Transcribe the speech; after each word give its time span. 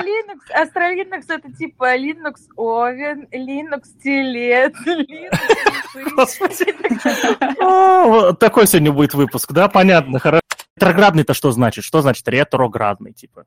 Linux, 0.00 0.40
Astra 0.54 0.94
Linux 0.94 1.24
это 1.28 1.52
типа 1.52 1.96
Linux 1.96 2.48
Oven, 2.56 3.28
Linux 3.32 3.82
Телет, 4.02 4.74
Такой 8.38 8.66
сегодня 8.66 8.92
будет 8.92 9.14
выпуск, 9.14 9.52
да? 9.52 9.68
Понятно, 9.68 10.18
хорошо. 10.18 10.40
Ретроградный-то 10.76 11.34
что 11.34 11.50
значит? 11.50 11.84
Что 11.84 12.00
значит 12.00 12.26
ретроградный, 12.28 13.12
типа? 13.12 13.44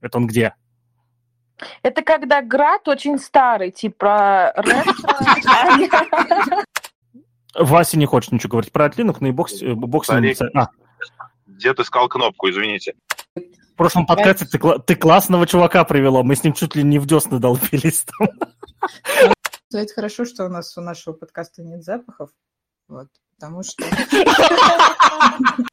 Это 0.00 0.18
он 0.18 0.26
где? 0.26 0.54
Это 1.82 2.02
когда 2.02 2.42
град 2.42 2.88
очень 2.88 3.18
старый, 3.18 3.70
типа 3.70 4.52
ретро. 4.56 6.64
Вася 7.54 7.98
не 7.98 8.06
хочет 8.06 8.32
ничего 8.32 8.52
говорить 8.52 8.72
про 8.72 8.86
Linux, 8.86 9.18
но 9.20 9.28
и 9.28 9.32
бог, 9.32 9.50
бог 9.62 10.04
Старик, 10.04 10.38
а. 10.54 10.68
Где 11.46 11.74
ты 11.74 11.82
искал 11.82 12.08
кнопку, 12.08 12.48
извините? 12.48 12.94
В 13.72 13.76
прошлом 13.76 14.06
подкасте 14.06 14.44
ты, 14.44 14.58
ты 14.86 14.96
классного 14.96 15.46
чувака 15.46 15.84
привела, 15.84 16.22
мы 16.22 16.36
с 16.36 16.44
ним 16.44 16.52
чуть 16.52 16.76
ли 16.76 16.82
не 16.82 16.98
в 16.98 17.06
десны 17.06 17.38
долбились. 17.38 18.04
Это 19.72 19.94
хорошо, 19.94 20.26
что 20.26 20.44
у 20.44 20.48
нас 20.48 20.76
у 20.76 20.82
нашего 20.82 21.14
подкаста 21.14 21.62
нет 21.62 21.82
запахов, 21.82 22.30
вот, 22.88 23.08
потому 23.34 23.62
что... 23.62 23.82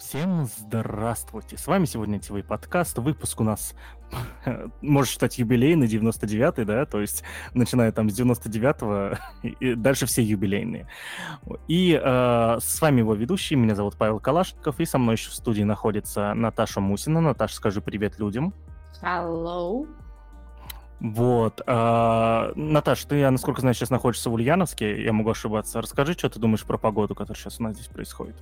Всем 0.00 0.46
здравствуйте! 0.46 1.58
С 1.58 1.66
вами 1.66 1.84
сегодня 1.84 2.18
ТВ 2.18 2.42
подкаст. 2.48 2.96
Выпуск 2.96 3.38
у 3.38 3.44
нас, 3.44 3.74
можно 4.80 5.08
считать, 5.08 5.38
юбилейный, 5.38 5.86
99-й, 5.86 6.64
да? 6.64 6.86
То 6.86 7.02
есть, 7.02 7.22
начиная 7.52 7.92
там 7.92 8.08
с 8.08 8.18
99-го, 8.18 9.18
и 9.60 9.74
дальше 9.74 10.06
все 10.06 10.22
юбилейные. 10.22 10.88
И 11.68 12.00
э, 12.02 12.58
с 12.58 12.80
вами 12.80 13.00
его 13.00 13.12
ведущий, 13.12 13.56
меня 13.56 13.74
зовут 13.74 13.96
Павел 13.98 14.20
Калашников, 14.20 14.80
и 14.80 14.86
со 14.86 14.96
мной 14.96 15.16
еще 15.16 15.30
в 15.30 15.34
студии 15.34 15.64
находится 15.64 16.32
Наташа 16.32 16.80
Мусина. 16.80 17.20
Наташа, 17.20 17.56
скажи 17.56 17.82
привет 17.82 18.18
людям. 18.18 18.54
Hello. 19.02 19.86
Вот. 21.00 21.60
А, 21.66 22.52
Наташ, 22.56 23.04
ты, 23.04 23.28
насколько 23.28 23.60
знаю, 23.60 23.74
сейчас 23.74 23.90
находишься 23.90 24.30
в 24.30 24.32
Ульяновске, 24.32 25.04
я 25.04 25.12
могу 25.12 25.30
ошибаться. 25.30 25.82
Расскажи, 25.82 26.14
что 26.14 26.30
ты 26.30 26.40
думаешь 26.40 26.64
про 26.64 26.78
погоду, 26.78 27.14
которая 27.14 27.38
сейчас 27.38 27.60
у 27.60 27.64
нас 27.64 27.74
здесь 27.74 27.88
происходит. 27.88 28.36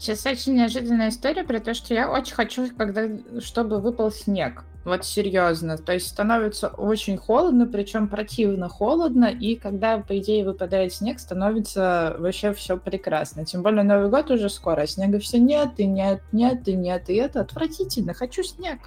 Сейчас 0.00 0.24
очень 0.24 0.54
неожиданная 0.54 1.10
история 1.10 1.44
про 1.44 1.60
то, 1.60 1.74
что 1.74 1.92
я 1.92 2.10
очень 2.10 2.34
хочу, 2.34 2.74
когда, 2.74 3.02
чтобы 3.38 3.80
выпал 3.80 4.10
снег. 4.10 4.64
Вот 4.86 5.04
серьезно. 5.04 5.76
То 5.76 5.92
есть 5.92 6.08
становится 6.08 6.68
очень 6.68 7.18
холодно, 7.18 7.66
причем 7.66 8.08
противно 8.08 8.70
холодно, 8.70 9.26
и 9.26 9.56
когда, 9.56 9.98
по 9.98 10.18
идее, 10.18 10.46
выпадает 10.46 10.94
снег, 10.94 11.20
становится 11.20 12.16
вообще 12.18 12.54
все 12.54 12.78
прекрасно. 12.78 13.44
Тем 13.44 13.62
более 13.62 13.82
Новый 13.82 14.08
год 14.08 14.30
уже 14.30 14.48
скоро, 14.48 14.80
а 14.80 14.86
снега 14.86 15.18
все 15.18 15.38
нет, 15.38 15.72
и 15.76 15.84
нет, 15.84 16.22
нет, 16.32 16.66
и 16.66 16.72
нет, 16.72 17.10
и 17.10 17.16
это 17.16 17.42
отвратительно. 17.42 18.14
Хочу 18.14 18.42
снег. 18.42 18.78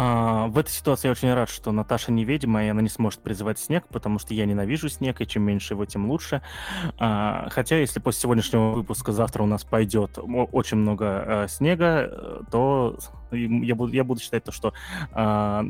А, 0.00 0.46
в 0.46 0.56
этой 0.56 0.70
ситуации 0.70 1.08
я 1.08 1.12
очень 1.12 1.34
рад, 1.34 1.50
что 1.50 1.72
Наташа 1.72 2.12
невидима, 2.12 2.64
и 2.64 2.68
она 2.68 2.80
не 2.82 2.88
сможет 2.88 3.18
призывать 3.18 3.58
снег, 3.58 3.84
потому 3.88 4.20
что 4.20 4.32
я 4.32 4.46
ненавижу 4.46 4.88
снег, 4.88 5.20
и 5.20 5.26
чем 5.26 5.42
меньше 5.42 5.74
его, 5.74 5.86
тем 5.86 6.08
лучше. 6.08 6.40
А, 6.98 7.48
хотя, 7.50 7.78
если 7.78 7.98
после 7.98 8.20
сегодняшнего 8.20 8.70
выпуска 8.74 9.10
завтра 9.10 9.42
у 9.42 9.46
нас 9.46 9.64
пойдет 9.64 10.16
очень 10.52 10.76
много 10.76 11.06
а, 11.06 11.48
снега, 11.48 12.08
э, 12.08 12.40
то 12.48 12.96
я 13.32 13.74
буду, 13.74 13.92
я 13.92 14.04
буду 14.04 14.20
считать 14.20 14.44
то, 14.44 14.52
что 14.52 14.72
а, 15.10 15.64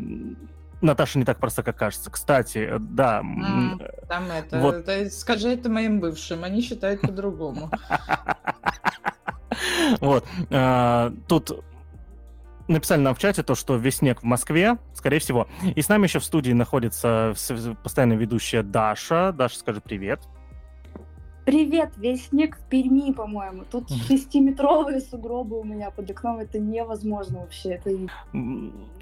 Наташа 0.83 1.19
не 1.19 1.25
так 1.25 1.39
просто, 1.39 1.63
как 1.63 1.79
кажется. 1.79 2.11
Кстати, 2.11 2.75
да. 2.79 3.23
Mm, 3.23 4.07
там 4.09 4.31
это, 4.31 4.61
вот. 4.61 4.75
это, 4.75 5.09
скажи 5.09 5.49
это 5.49 5.71
моим 5.71 6.01
бывшим, 6.01 6.45
они 6.45 6.61
считают 6.61 7.01
по-другому. 7.01 7.71
Вот. 10.01 10.25
Тут 11.27 11.65
написали 12.69 13.01
нам 13.01 13.15
в 13.15 13.19
чате 13.19 13.43
то, 13.43 13.55
что 13.55 13.77
весь 13.77 13.97
снег 13.97 14.21
в 14.21 14.25
Москве, 14.25 14.79
скорее 14.95 15.19
всего. 15.19 15.49
И 15.75 15.83
с 15.83 15.89
нами 15.89 16.05
еще 16.05 16.19
в 16.19 16.25
студии 16.25 16.53
находится 16.53 17.35
постоянно 17.83 18.13
ведущая 18.15 18.63
Даша. 18.63 19.33
Даша, 19.33 19.59
скажи 19.59 19.81
привет. 19.81 20.21
Привет, 21.49 21.93
весь 21.97 22.27
снег 22.27 22.59
в 22.59 22.69
Перми, 22.69 23.11
по-моему. 23.11 23.65
Тут 23.71 23.89
шестиметровые 24.07 25.01
сугробы 25.01 25.59
у 25.59 25.65
меня 25.65 25.91
под 25.91 26.11
окном. 26.11 26.41
Это 26.41 26.59
невозможно 26.59 27.39
вообще. 27.39 27.71
Это... 27.71 27.91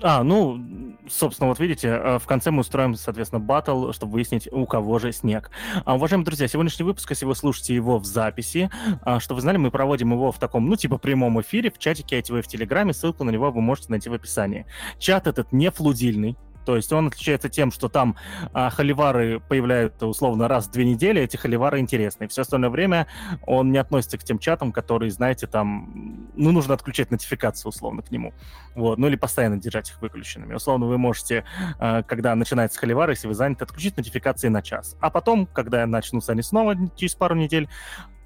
А, 0.00 0.22
ну, 0.22 0.96
собственно, 1.08 1.48
вот 1.48 1.58
видите, 1.58 1.88
э, 1.88 2.18
в 2.20 2.26
конце 2.28 2.52
мы 2.52 2.60
устроим, 2.60 2.94
соответственно, 2.94 3.40
батл, 3.40 3.90
чтобы 3.90 4.12
выяснить, 4.12 4.48
у 4.52 4.64
кого 4.64 5.00
же 5.00 5.10
снег. 5.10 5.50
А, 5.84 5.96
уважаемые 5.96 6.24
друзья, 6.24 6.46
сегодняшний 6.46 6.84
выпуск, 6.84 7.10
если 7.10 7.24
вы 7.24 7.34
слушаете 7.34 7.74
его 7.74 7.98
в 7.98 8.04
записи, 8.04 8.70
а, 9.02 9.18
что 9.18 9.34
вы 9.34 9.40
знали, 9.40 9.56
мы 9.56 9.72
проводим 9.72 10.12
его 10.12 10.30
в 10.30 10.38
таком, 10.38 10.68
ну, 10.68 10.76
типа 10.76 10.98
прямом 10.98 11.40
эфире 11.40 11.72
в 11.72 11.78
чатике 11.78 12.20
ITV 12.20 12.42
в 12.42 12.46
Телеграме. 12.46 12.92
Ссылку 12.92 13.24
на 13.24 13.30
него 13.30 13.50
вы 13.50 13.60
можете 13.60 13.88
найти 13.90 14.08
в 14.08 14.12
описании. 14.12 14.66
Чат 15.00 15.26
этот 15.26 15.50
не 15.50 15.68
флудильный, 15.72 16.36
то 16.66 16.75
есть 16.75 16.93
он 16.93 17.06
отличается 17.06 17.49
тем, 17.49 17.71
что 17.71 17.88
там 17.88 18.16
а, 18.53 18.71
холивары 18.71 19.38
появляются 19.38 20.06
условно 20.06 20.49
раз 20.49 20.66
в 20.66 20.72
две 20.72 20.84
недели, 20.84 21.22
эти 21.22 21.37
холивары 21.37 21.78
интересные. 21.78 22.27
Все 22.27 22.43
остальное 22.43 22.71
время 22.71 23.06
он 23.47 23.71
не 23.71 23.78
относится 23.78 24.19
к 24.19 24.25
тем 24.25 24.41
чатам, 24.41 24.72
которые, 24.72 25.12
знаете, 25.12 25.47
там, 25.47 26.28
ну, 26.34 26.50
нужно 26.50 26.75
отключать 26.75 27.12
нотификацию 27.12 27.69
условно 27.69 28.03
к 28.03 28.10
нему. 28.10 28.34
Вот, 28.75 28.99
ну 28.99 29.06
или 29.06 29.15
постоянно 29.15 29.59
держать 29.59 29.91
их 29.91 30.03
выключенными. 30.03 30.54
Условно 30.54 30.87
вы 30.87 30.99
можете, 30.99 31.44
а, 31.78 32.03
когда 32.03 32.34
начинается 32.34 32.81
холивар, 32.81 33.10
если 33.10 33.28
вы 33.28 33.34
заняты, 33.34 33.65
отключить 33.65 33.97
нотификации 33.97 34.48
на 34.48 34.60
час. 34.60 34.97
А 35.00 35.10
потом, 35.10 35.47
когда 35.47 35.87
начнутся 35.87 36.33
они 36.33 36.43
снова 36.43 36.75
через 36.97 37.15
пару 37.15 37.37
недель, 37.37 37.69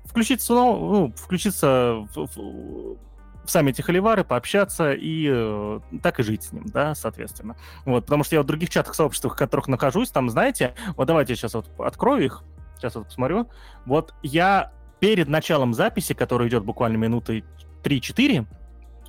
включиться 0.06 0.54
ну, 0.54 1.12
включиться 1.14 2.06
в, 2.14 2.26
в 2.26 2.96
сами 3.50 3.70
эти 3.70 3.82
холивары, 3.82 4.24
пообщаться 4.24 4.92
и 4.92 5.28
э, 5.30 5.80
так 6.02 6.20
и 6.20 6.22
жить 6.22 6.44
с 6.44 6.52
ним, 6.52 6.64
да, 6.66 6.94
соответственно. 6.94 7.56
Вот, 7.84 8.06
потому 8.06 8.24
что 8.24 8.36
я 8.36 8.42
в 8.42 8.46
других 8.46 8.70
чатах, 8.70 8.94
сообществах, 8.94 9.34
в 9.34 9.36
которых 9.36 9.68
нахожусь, 9.68 10.10
там, 10.10 10.30
знаете, 10.30 10.74
вот 10.96 11.06
давайте 11.06 11.32
я 11.32 11.36
сейчас 11.36 11.54
вот 11.54 11.66
открою 11.78 12.24
их, 12.24 12.42
сейчас 12.76 12.94
вот 12.94 13.06
посмотрю. 13.06 13.48
Вот 13.86 14.14
я 14.22 14.72
перед 15.00 15.28
началом 15.28 15.74
записи, 15.74 16.14
которая 16.14 16.48
идет 16.48 16.64
буквально 16.64 16.96
минуты 16.96 17.44
3-4, 17.82 18.46
а, 18.46 18.59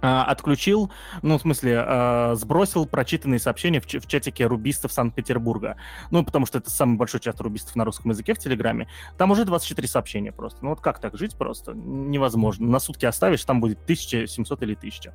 отключил, 0.01 0.91
ну, 1.22 1.38
в 1.38 1.41
смысле, 1.41 1.84
э, 1.85 2.35
сбросил 2.35 2.85
прочитанные 2.85 3.39
сообщения 3.39 3.79
в, 3.79 3.88
чатике 3.88 4.45
рубистов 4.45 4.91
Санкт-Петербурга. 4.91 5.78
Ну, 6.09 6.23
потому 6.23 6.45
что 6.45 6.57
это 6.57 6.69
самый 6.69 6.97
большой 6.97 7.19
чат 7.19 7.39
рубистов 7.41 7.75
на 7.75 7.85
русском 7.85 8.12
языке 8.12 8.34
в 8.34 8.39
Телеграме. 8.39 8.88
Там 9.17 9.31
уже 9.31 9.45
24 9.45 9.88
сообщения 9.88 10.31
просто. 10.31 10.59
Ну, 10.63 10.72
вот 10.72 10.81
как 10.81 11.00
так 11.00 11.17
жить 11.17 11.35
просто? 11.38 11.73
Невозможно. 11.73 12.67
На 12.67 12.79
сутки 12.79 13.06
оставишь, 13.06 13.44
там 13.45 13.62
будет 13.62 13.79
1700 13.84 14.63
или 14.63 14.73
1000. 14.73 15.13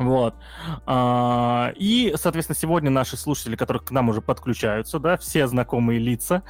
Вот. 0.00 0.34
А, 0.86 1.74
и, 1.76 2.14
соответственно, 2.16 2.56
сегодня 2.56 2.90
наши 2.90 3.18
слушатели, 3.18 3.54
которые 3.54 3.82
к 3.82 3.90
нам 3.90 4.08
уже 4.08 4.22
подключаются, 4.22 4.98
да, 4.98 5.18
все 5.18 5.46
знакомые 5.46 5.98
лица, 5.98 6.42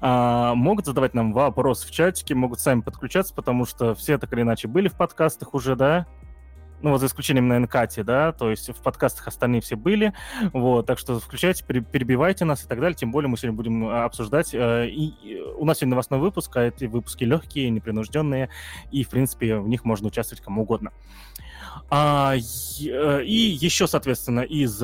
а, 0.00 0.54
могут 0.54 0.86
задавать 0.86 1.12
нам 1.12 1.34
вопрос 1.34 1.84
в 1.84 1.90
чатике, 1.90 2.34
могут 2.34 2.60
сами 2.60 2.80
подключаться, 2.80 3.34
потому 3.34 3.66
что 3.66 3.94
все 3.94 4.16
так 4.16 4.32
или 4.32 4.40
иначе 4.40 4.68
были 4.68 4.88
в 4.88 4.94
подкастах 4.94 5.52
уже, 5.52 5.76
да, 5.76 6.06
ну, 6.84 6.90
вот 6.90 7.00
за 7.00 7.06
исключением 7.06 7.48
на 7.48 7.56
Энкате, 7.56 8.02
да, 8.02 8.32
то 8.32 8.50
есть 8.50 8.68
в 8.68 8.82
подкастах 8.82 9.26
остальные 9.26 9.62
все 9.62 9.74
были, 9.74 10.12
вот, 10.52 10.84
так 10.84 10.98
что 10.98 11.18
включайте, 11.18 11.64
перебивайте 11.64 12.44
нас 12.44 12.62
и 12.62 12.68
так 12.68 12.78
далее, 12.78 12.94
тем 12.94 13.10
более 13.10 13.30
мы 13.30 13.38
сегодня 13.38 13.56
будем 13.56 13.88
э, 13.88 14.02
обсуждать, 14.02 14.52
э, 14.52 14.88
и 14.88 15.40
у 15.56 15.64
нас 15.64 15.78
сегодня 15.78 15.92
новостной 15.92 16.20
выпуск, 16.20 16.54
а 16.58 16.64
эти 16.64 16.84
выпуски 16.84 17.24
легкие, 17.24 17.70
непринужденные, 17.70 18.50
и, 18.92 19.02
в 19.02 19.08
принципе, 19.08 19.56
в 19.56 19.66
них 19.66 19.86
можно 19.86 20.08
участвовать 20.08 20.44
кому 20.44 20.62
угодно. 20.64 20.92
А, 21.88 22.34
э, 22.36 23.24
и 23.24 23.32
еще, 23.32 23.86
соответственно, 23.86 24.40
из 24.40 24.82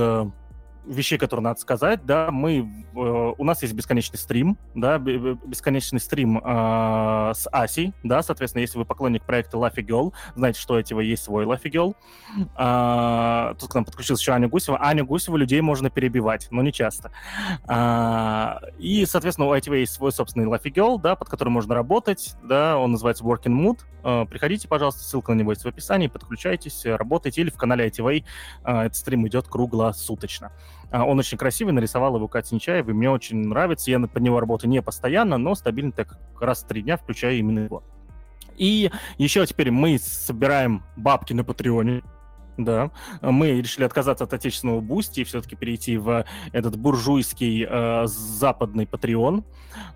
вещей, 0.90 1.18
которые 1.18 1.44
надо 1.44 1.60
сказать, 1.60 2.04
да, 2.04 2.30
мы, 2.30 2.58
э, 2.94 3.34
у 3.38 3.44
нас 3.44 3.62
есть 3.62 3.74
бесконечный 3.74 4.18
стрим, 4.18 4.58
да, 4.74 4.98
бесконечный 4.98 6.00
стрим 6.00 6.38
э, 6.38 7.32
с 7.34 7.48
Асей, 7.50 7.92
да, 8.02 8.22
соответственно, 8.22 8.60
если 8.60 8.78
вы 8.78 8.84
поклонник 8.84 9.24
проекта 9.24 9.56
Luffy 9.56 9.86
Girl, 9.86 10.12
знаете, 10.34 10.60
что 10.60 10.74
у 10.74 10.76
этого 10.76 11.00
есть 11.00 11.22
свой 11.22 11.44
Luffy 11.44 11.70
Girl. 11.70 11.94
Э, 12.58 13.54
тут 13.58 13.70
к 13.70 13.74
нам 13.74 13.84
подключилась 13.84 14.20
еще 14.20 14.32
Аня 14.32 14.48
Гусева. 14.48 14.78
Аню 14.78 15.06
Гусеву 15.06 15.36
людей 15.36 15.60
можно 15.60 15.90
перебивать, 15.90 16.48
но 16.50 16.62
не 16.62 16.72
часто. 16.72 17.12
Э, 17.68 18.56
и, 18.78 19.06
соответственно, 19.06 19.48
у 19.48 19.54
ITV 19.54 19.80
есть 19.80 19.92
свой 19.92 20.12
собственный 20.12 20.46
Luffy 20.46 20.72
Girl, 20.72 21.00
да, 21.00 21.14
под 21.14 21.28
которым 21.28 21.52
можно 21.54 21.74
работать, 21.74 22.34
да, 22.42 22.78
он 22.78 22.92
называется 22.92 23.24
Working 23.24 23.54
Mood. 23.54 23.78
Э, 24.02 24.26
приходите, 24.28 24.68
пожалуйста, 24.68 25.02
ссылка 25.02 25.32
на 25.32 25.38
него 25.38 25.52
есть 25.52 25.64
в 25.64 25.68
описании, 25.68 26.08
подключайтесь, 26.08 26.84
работайте, 26.84 27.40
или 27.42 27.50
в 27.50 27.56
канале 27.56 27.88
ITV 27.88 28.24
э, 28.64 28.80
этот 28.80 28.96
стрим 28.96 29.26
идет 29.26 29.48
круглосуточно. 29.48 30.52
А, 30.90 31.04
он 31.04 31.18
очень 31.18 31.38
красивый, 31.38 31.72
нарисовал 31.72 32.16
его 32.16 32.28
Катя 32.28 32.54
Нечаева, 32.54 32.90
и 32.90 32.92
мне 32.92 33.10
очень 33.10 33.36
нравится. 33.46 33.90
Я 33.90 34.00
под 34.00 34.22
него 34.22 34.40
работаю 34.40 34.70
не 34.70 34.82
постоянно, 34.82 35.38
но 35.38 35.54
стабильно 35.54 35.92
так 35.92 36.18
раз 36.40 36.62
в 36.62 36.66
три 36.66 36.82
дня 36.82 36.96
включаю 36.96 37.38
именно 37.38 37.60
его. 37.60 37.82
И 38.56 38.90
еще 39.16 39.46
теперь 39.46 39.70
мы 39.70 39.98
собираем 39.98 40.82
бабки 40.96 41.32
на 41.32 41.44
Патреоне. 41.44 42.02
Да, 42.58 42.90
мы 43.22 43.52
решили 43.52 43.84
отказаться 43.84 44.24
от 44.24 44.34
отечественного 44.34 44.80
бусти 44.80 45.20
и 45.20 45.24
все-таки 45.24 45.56
перейти 45.56 45.96
в 45.96 46.26
этот 46.52 46.76
буржуйский 46.76 47.66
э, 47.66 48.06
западный 48.06 48.84
Patreon. 48.84 49.44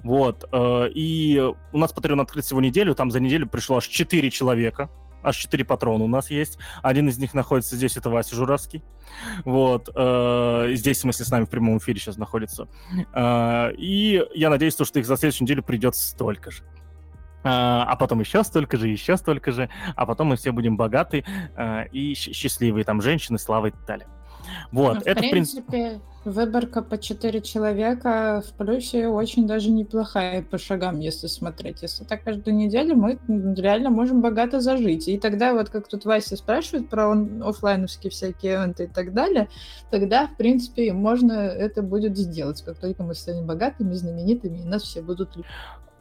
Вот. 0.02 0.48
Э, 0.50 0.88
и 0.88 1.42
у 1.72 1.78
нас 1.78 1.92
Patreon 1.92 2.22
открыт 2.22 2.42
всего 2.46 2.62
неделю, 2.62 2.94
там 2.94 3.10
за 3.10 3.20
неделю 3.20 3.46
пришло 3.46 3.76
аж 3.76 3.86
4 3.86 4.30
человека 4.30 4.88
аж 5.24 5.36
четыре 5.36 5.64
патрона 5.64 6.04
у 6.04 6.08
нас 6.08 6.30
есть. 6.30 6.58
Один 6.82 7.08
из 7.08 7.18
них 7.18 7.34
находится 7.34 7.76
здесь, 7.76 7.96
это 7.96 8.10
Вася 8.10 8.36
Журавский. 8.36 8.82
Вот. 9.44 9.88
Э, 9.94 10.70
здесь, 10.74 10.98
в 10.98 11.00
смысле, 11.00 11.24
с 11.24 11.30
нами 11.30 11.44
в 11.44 11.50
прямом 11.50 11.78
эфире 11.78 11.98
сейчас 11.98 12.16
находится. 12.16 12.68
Э, 13.14 13.72
и 13.76 14.22
я 14.34 14.50
надеюсь, 14.50 14.74
что 14.74 14.84
их 14.98 15.06
за 15.06 15.16
следующую 15.16 15.46
неделю 15.46 15.62
придет 15.62 15.96
столько 15.96 16.50
же. 16.50 16.62
Uh, 17.44 17.84
а 17.86 17.96
потом 17.96 18.20
еще 18.20 18.42
столько 18.42 18.78
же, 18.78 18.88
еще 18.88 19.18
столько 19.18 19.52
же, 19.52 19.68
а 19.96 20.06
потом 20.06 20.28
мы 20.28 20.36
все 20.36 20.50
будем 20.50 20.78
богаты 20.78 21.26
uh, 21.58 21.86
и 21.90 22.14
счастливые, 22.14 22.84
там, 22.84 23.02
женщины, 23.02 23.38
славы 23.38 23.68
и 23.68 23.70
так 23.72 23.84
далее. 23.84 24.08
Вот, 24.72 24.94
ну, 24.94 25.00
это, 25.04 25.22
в 25.22 25.30
принципе, 25.30 26.00
выборка 26.24 26.82
по 26.82 26.98
4 26.98 27.40
человека 27.42 28.42
в 28.46 28.52
плюсе 28.56 29.08
очень 29.08 29.46
даже 29.46 29.70
неплохая 29.70 30.42
по 30.42 30.58
шагам, 30.58 31.00
если 31.00 31.26
смотреть. 31.26 31.82
Если 31.82 32.04
так 32.04 32.24
каждую 32.24 32.56
неделю, 32.56 32.96
мы 32.96 33.18
реально 33.28 33.90
можем 33.90 34.22
богато 34.22 34.60
зажить. 34.60 35.08
И 35.08 35.18
тогда 35.18 35.52
вот, 35.54 35.70
как 35.70 35.88
тут 35.88 36.04
Вася 36.04 36.36
спрашивает 36.36 36.88
про 36.88 37.12
офлайновские 37.42 38.10
всякие 38.10 38.54
эвенты 38.54 38.84
и 38.84 38.88
так 38.88 39.12
далее, 39.12 39.48
тогда, 39.90 40.26
в 40.26 40.36
принципе, 40.36 40.92
можно 40.92 41.32
это 41.32 41.82
будет 41.82 42.16
сделать, 42.16 42.62
как 42.62 42.78
только 42.78 43.02
мы 43.02 43.14
станем 43.14 43.46
богатыми, 43.46 43.92
знаменитыми, 43.92 44.58
и 44.58 44.64
нас 44.64 44.82
все 44.82 45.02
будут 45.02 45.36
любить. 45.36 45.50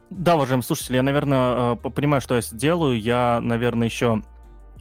Да, 0.10 0.36
уважаемые 0.36 0.64
слушатели, 0.64 0.98
я, 0.98 1.04
наверное, 1.04 1.74
э, 1.74 1.90
понимаю, 1.90 2.22
что 2.22 2.36
я 2.36 2.42
сделаю. 2.42 3.00
Я, 3.00 3.40
наверное, 3.42 3.88
еще 3.88 4.22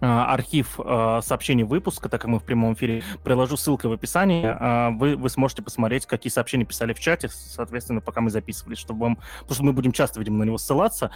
архив 0.03 0.79
а, 0.79 1.21
сообщений 1.23 1.65
выпуска, 1.65 2.09
так 2.09 2.21
как 2.21 2.29
мы 2.29 2.39
в 2.39 2.45
прямом 2.45 2.75
эфире, 2.75 3.03
приложу 3.23 3.57
ссылкой 3.57 3.91
в 3.91 3.93
описании. 3.93 4.45
А, 4.45 4.91
вы, 4.91 5.17
вы 5.17 5.29
сможете 5.31 5.63
посмотреть, 5.63 6.07
какие 6.07 6.31
сообщения 6.31 6.65
писали 6.65 6.93
в 6.93 7.01
чате, 7.01 7.29
соответственно, 7.29 8.01
пока 8.01 8.21
мы 8.21 8.31
записывали, 8.31 8.75
чтобы 8.75 9.01
вам... 9.01 9.19
Потому 9.41 9.55
что 9.55 9.65
мы 9.65 9.73
будем 9.73 9.93
часто, 9.93 10.19
видимо, 10.19 10.39
на 10.39 10.45
него 10.45 10.59
ссылаться, 10.59 11.11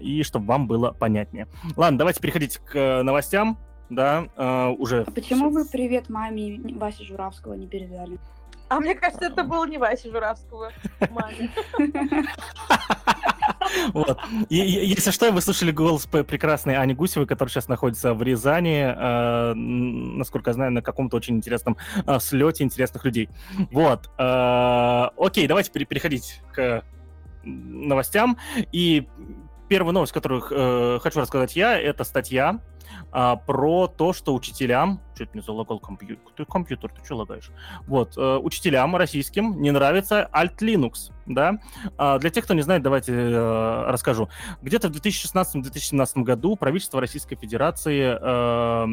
и 0.00 0.22
чтобы 0.24 0.46
вам 0.46 0.66
было 0.66 0.92
понятнее. 0.92 1.48
Ладно, 1.76 1.98
давайте 1.98 2.20
переходить 2.20 2.58
к 2.58 3.02
новостям. 3.02 3.58
Да, 3.90 4.26
уже... 4.78 5.02
А 5.02 5.10
почему 5.10 5.50
вы 5.50 5.64
привет 5.66 6.08
маме 6.08 6.60
Васи 6.76 7.04
Журавского 7.04 7.54
не 7.54 7.66
передали? 7.66 8.18
А 8.68 8.80
мне 8.80 8.94
кажется, 8.94 9.26
это 9.26 9.44
был 9.44 9.64
не 9.64 9.78
Вася 9.78 10.10
Журавского. 10.10 10.72
Маме. 11.10 11.50
Вот. 13.92 14.18
И, 14.48 14.56
если 14.56 15.10
что, 15.10 15.30
вы 15.32 15.40
слышали 15.40 15.70
голос 15.70 16.06
прекрасной 16.06 16.76
Ани 16.76 16.94
Гусевой, 16.94 17.26
которая 17.26 17.50
сейчас 17.50 17.68
находится 17.68 18.14
в 18.14 18.22
Рязани, 18.22 18.94
э, 18.96 19.54
насколько 19.54 20.50
я 20.50 20.54
знаю, 20.54 20.72
на 20.72 20.82
каком-то 20.82 21.16
очень 21.16 21.36
интересном 21.36 21.76
э, 22.06 22.18
слете 22.20 22.64
интересных 22.64 23.04
людей. 23.04 23.28
Вот. 23.70 24.10
Э, 24.18 25.08
окей, 25.16 25.46
давайте 25.46 25.70
переходить 25.70 26.40
к 26.52 26.84
новостям. 27.44 28.38
И 28.72 29.06
первая 29.68 29.92
новость, 29.92 30.12
которую 30.12 30.42
э, 30.50 30.98
хочу 31.00 31.20
рассказать 31.20 31.56
я, 31.56 31.78
это 31.78 32.04
статья 32.04 32.60
а, 33.12 33.36
про 33.36 33.86
то, 33.86 34.12
что 34.12 34.34
учителям... 34.34 35.00
Чуть 35.16 35.34
не 35.34 35.40
залагал 35.40 35.78
компьютер. 35.78 36.18
Ты 36.36 36.44
компьютер, 36.44 36.92
ты 36.92 37.02
что 37.02 37.16
лагаешь? 37.16 37.50
Вот, 37.86 38.18
э, 38.18 38.36
учителям 38.36 38.96
российским 38.96 39.62
не 39.62 39.70
нравится 39.70 40.28
Alt 40.30 40.58
Linux, 40.58 41.10
да? 41.24 41.58
А, 41.96 42.18
для 42.18 42.28
тех, 42.28 42.44
кто 42.44 42.52
не 42.52 42.60
знает, 42.60 42.82
давайте 42.82 43.12
э, 43.14 43.84
расскажу. 43.86 44.28
Где-то 44.60 44.88
в 44.88 44.92
2016-2017 44.92 46.22
году 46.22 46.56
правительство 46.56 47.00
Российской 47.00 47.36
Федерации 47.36 48.16
Э, 48.20 48.86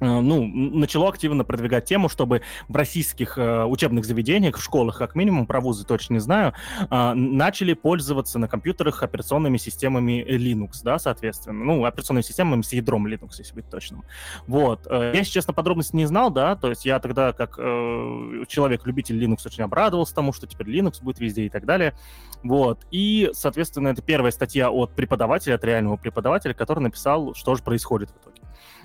ну, 0.00 0.46
начало 0.46 1.08
активно 1.08 1.44
продвигать 1.44 1.84
тему, 1.84 2.08
чтобы 2.08 2.42
в 2.68 2.76
российских 2.76 3.38
э, 3.38 3.64
учебных 3.64 4.04
заведениях, 4.04 4.58
в 4.58 4.62
школах, 4.62 4.98
как 4.98 5.14
минимум, 5.14 5.46
про 5.46 5.60
вузы 5.60 5.84
точно 5.86 6.14
не 6.14 6.20
знаю, 6.20 6.52
э, 6.90 7.12
начали 7.14 7.72
пользоваться 7.72 8.38
на 8.38 8.48
компьютерах 8.48 9.02
операционными 9.02 9.56
системами 9.56 10.24
Linux, 10.28 10.80
да, 10.82 10.98
соответственно. 10.98 11.64
Ну, 11.64 11.84
операционными 11.84 12.22
системами 12.22 12.62
с 12.62 12.72
ядром 12.72 13.06
Linux, 13.06 13.32
если 13.38 13.54
быть 13.54 13.70
точным. 13.70 14.04
Вот. 14.46 14.86
Э, 14.90 15.12
я, 15.12 15.20
если 15.20 15.32
честно, 15.32 15.52
подробности 15.52 15.96
не 15.96 16.06
знал, 16.06 16.30
да, 16.30 16.56
то 16.56 16.68
есть 16.68 16.84
я 16.84 16.98
тогда, 16.98 17.32
как 17.32 17.58
э, 17.58 18.44
человек-любитель 18.48 19.22
Linux, 19.22 19.46
очень 19.46 19.64
обрадовался 19.64 20.14
тому, 20.14 20.32
что 20.32 20.46
теперь 20.46 20.68
Linux 20.68 21.02
будет 21.02 21.20
везде 21.20 21.44
и 21.44 21.48
так 21.48 21.64
далее. 21.64 21.94
Вот. 22.42 22.86
И, 22.90 23.30
соответственно, 23.32 23.88
это 23.88 24.02
первая 24.02 24.32
статья 24.32 24.70
от 24.70 24.94
преподавателя, 24.94 25.54
от 25.54 25.64
реального 25.64 25.96
преподавателя, 25.96 26.54
который 26.54 26.80
написал, 26.80 27.34
что 27.34 27.54
же 27.54 27.62
происходит 27.62 28.10
в 28.10 28.16
итоге. 28.22 28.35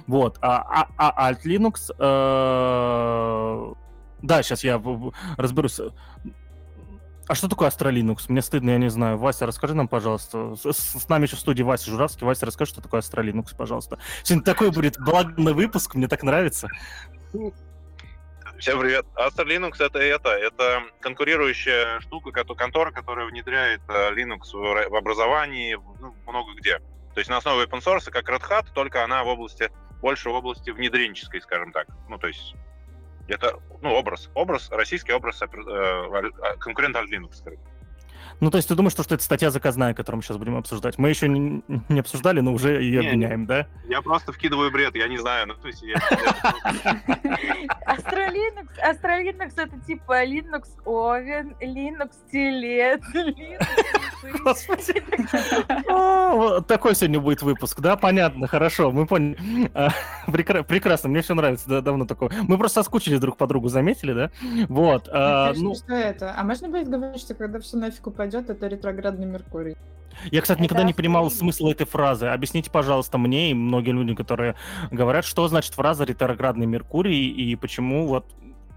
Вот. 0.07 0.37
А, 0.41 0.87
а, 0.97 1.13
а 1.13 1.31
Alt 1.31 1.43
Linux... 1.45 1.91
Э, 1.97 3.73
да, 4.21 4.43
сейчас 4.43 4.63
я 4.63 4.81
разберусь. 5.37 5.79
А 7.27 7.35
что 7.35 7.47
такое 7.47 7.69
Astra? 7.69 7.91
Мне 8.27 8.41
стыдно, 8.41 8.71
я 8.71 8.77
не 8.77 8.89
знаю. 8.89 9.17
Вася, 9.17 9.45
расскажи 9.45 9.73
нам, 9.73 9.87
пожалуйста. 9.87 10.55
С, 10.55 10.73
с 10.73 11.09
нами 11.09 11.23
еще 11.23 11.37
в 11.37 11.39
студии 11.39 11.63
Вася 11.63 11.89
Журавский. 11.89 12.25
Вася, 12.25 12.45
расскажи, 12.45 12.71
что 12.71 12.81
такое 12.81 13.01
Astra 13.01 13.55
пожалуйста. 13.57 13.99
Сегодня 14.23 14.43
такой 14.43 14.71
будет 14.71 14.99
благодный 14.99 15.53
выпуск, 15.53 15.95
мне 15.95 16.07
так 16.07 16.23
нравится. 16.23 16.67
Всем 18.59 18.79
привет. 18.79 19.05
Astra 19.15 19.45
это 19.79 19.99
это, 19.99 20.29
это 20.29 20.83
конкурирующая 20.99 21.99
штука, 22.01 22.31
контора, 22.53 22.91
которая 22.91 23.25
внедряет 23.25 23.81
э, 23.87 24.11
Linux 24.13 24.51
в 24.53 24.95
образовании 24.95 25.79
ну, 25.99 26.13
много 26.27 26.53
где. 26.53 26.79
То 27.13 27.19
есть 27.19 27.29
на 27.29 27.37
основе 27.37 27.65
open 27.65 27.81
source, 27.81 28.11
как 28.11 28.29
Red 28.29 28.43
Hat, 28.47 28.67
только 28.73 29.03
она 29.03 29.23
в 29.23 29.27
области, 29.27 29.71
больше 30.01 30.29
в 30.29 30.33
области 30.33 30.69
внедренческой, 30.71 31.41
скажем 31.41 31.71
так. 31.71 31.87
Ну, 32.09 32.17
то 32.17 32.27
есть 32.27 32.55
это, 33.27 33.59
ну, 33.81 33.93
образ, 33.93 34.29
образ, 34.33 34.69
российский 34.71 35.13
образ 35.13 35.41
э, 35.41 35.45
а, 35.45 36.57
конкурента 36.57 36.99
от 36.99 37.09
Linux, 37.09 37.35
скажем. 37.35 37.59
Ну, 38.39 38.49
то 38.51 38.57
есть 38.57 38.67
ты 38.67 38.75
думаешь, 38.75 38.93
что, 38.93 39.03
что 39.03 39.15
это 39.15 39.23
статья 39.23 39.51
заказная, 39.51 39.93
которую 39.93 40.17
мы 40.17 40.23
сейчас 40.23 40.37
будем 40.37 40.57
обсуждать? 40.57 40.97
Мы 40.97 41.09
еще 41.09 41.27
не, 41.27 41.63
не 41.89 41.99
обсуждали, 41.99 42.39
но 42.39 42.53
уже 42.53 42.81
ее 42.81 43.01
не, 43.01 43.07
обвиняем, 43.07 43.45
да? 43.45 43.67
Я 43.87 44.01
просто 44.01 44.31
вкидываю 44.31 44.71
бред, 44.71 44.95
я 44.95 45.07
не 45.07 45.17
знаю. 45.17 45.47
Ну, 45.47 45.53
то 45.55 45.67
есть 45.67 45.81
я... 45.83 45.95
Linux, 48.31 48.67
Linux 49.03 49.53
это 49.57 49.79
типа 49.85 50.25
Linux 50.25 50.67
Oven, 50.85 51.55
Linux 51.61 52.11
Телет, 52.31 53.01
Такой 56.67 56.95
сегодня 56.95 57.19
будет 57.19 57.41
выпуск, 57.41 57.79
да? 57.79 57.95
Понятно, 57.97 58.47
хорошо, 58.47 58.91
мы 58.91 59.05
поняли. 59.05 59.37
А, 59.73 59.89
прекрасно, 60.27 61.09
мне 61.09 61.21
все 61.21 61.33
нравится, 61.33 61.81
давно 61.81 62.05
такое. 62.05 62.31
Мы 62.43 62.57
просто 62.57 62.81
соскучились 62.81 63.19
друг 63.19 63.37
по 63.37 63.47
другу, 63.47 63.67
заметили, 63.69 64.13
да? 64.13 64.31
Вот. 64.67 65.09
А, 65.11 65.53
ну 65.55 65.75
что 65.75 65.93
это? 65.93 66.33
А 66.37 66.43
можно 66.43 66.69
будет 66.69 66.89
говорить, 66.89 67.21
что 67.21 67.33
когда 67.33 67.59
все 67.59 67.77
нафиг 67.77 68.07
упадет, 68.11 68.47
пойдет, 68.47 68.49
это 68.49 68.67
ретроградный 68.67 69.25
Меркурий. 69.25 69.75
Я, 70.31 70.41
кстати, 70.41 70.61
никогда 70.61 70.83
не 70.83 70.93
понимал 70.93 71.29
смысла 71.31 71.71
этой 71.71 71.85
фразы. 71.85 72.27
Объясните, 72.27 72.69
пожалуйста, 72.69 73.17
мне 73.17 73.51
и 73.51 73.53
многим 73.53 73.97
людям, 73.97 74.15
которые 74.15 74.55
говорят, 74.91 75.25
что 75.25 75.47
значит 75.47 75.73
фраза 75.73 76.03
ретроградный 76.03 76.65
Меркурий 76.65 77.29
и 77.29 77.55
почему 77.55 78.07
вот, 78.07 78.25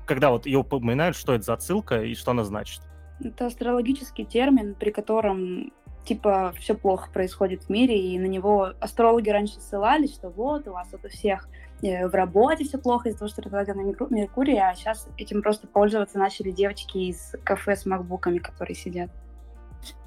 когда 0.06 0.30
вот 0.30 0.46
ее 0.46 0.58
упоминают, 0.58 1.16
что 1.16 1.34
это 1.34 1.44
за 1.44 1.54
отсылка 1.54 2.02
и 2.02 2.14
что 2.14 2.30
она 2.30 2.44
значит? 2.44 2.80
Это 3.22 3.46
астрологический 3.46 4.24
термин, 4.24 4.74
при 4.74 4.90
котором 4.90 5.72
типа 6.04 6.52
все 6.58 6.74
плохо 6.74 7.10
происходит 7.10 7.64
в 7.64 7.68
мире, 7.70 7.98
и 7.98 8.18
на 8.18 8.26
него 8.26 8.72
астрологи 8.80 9.30
раньше 9.30 9.60
ссылались, 9.60 10.14
что 10.14 10.28
вот 10.28 10.68
у 10.68 10.72
вас 10.72 10.88
вот 10.92 11.04
у 11.04 11.08
всех 11.08 11.48
э, 11.82 12.06
в 12.06 12.14
работе 12.14 12.64
все 12.64 12.78
плохо 12.78 13.08
из-за 13.08 13.20
того, 13.20 13.28
что 13.30 13.42
ретроградный 13.42 13.84
Меркурий, 13.84 14.58
а 14.58 14.74
сейчас 14.74 15.08
этим 15.16 15.42
просто 15.42 15.66
пользоваться 15.66 16.18
начали 16.18 16.50
девочки 16.50 16.98
из 16.98 17.34
кафе 17.44 17.76
с 17.76 17.86
макбуками, 17.86 18.38
которые 18.38 18.74
сидят. 18.74 19.10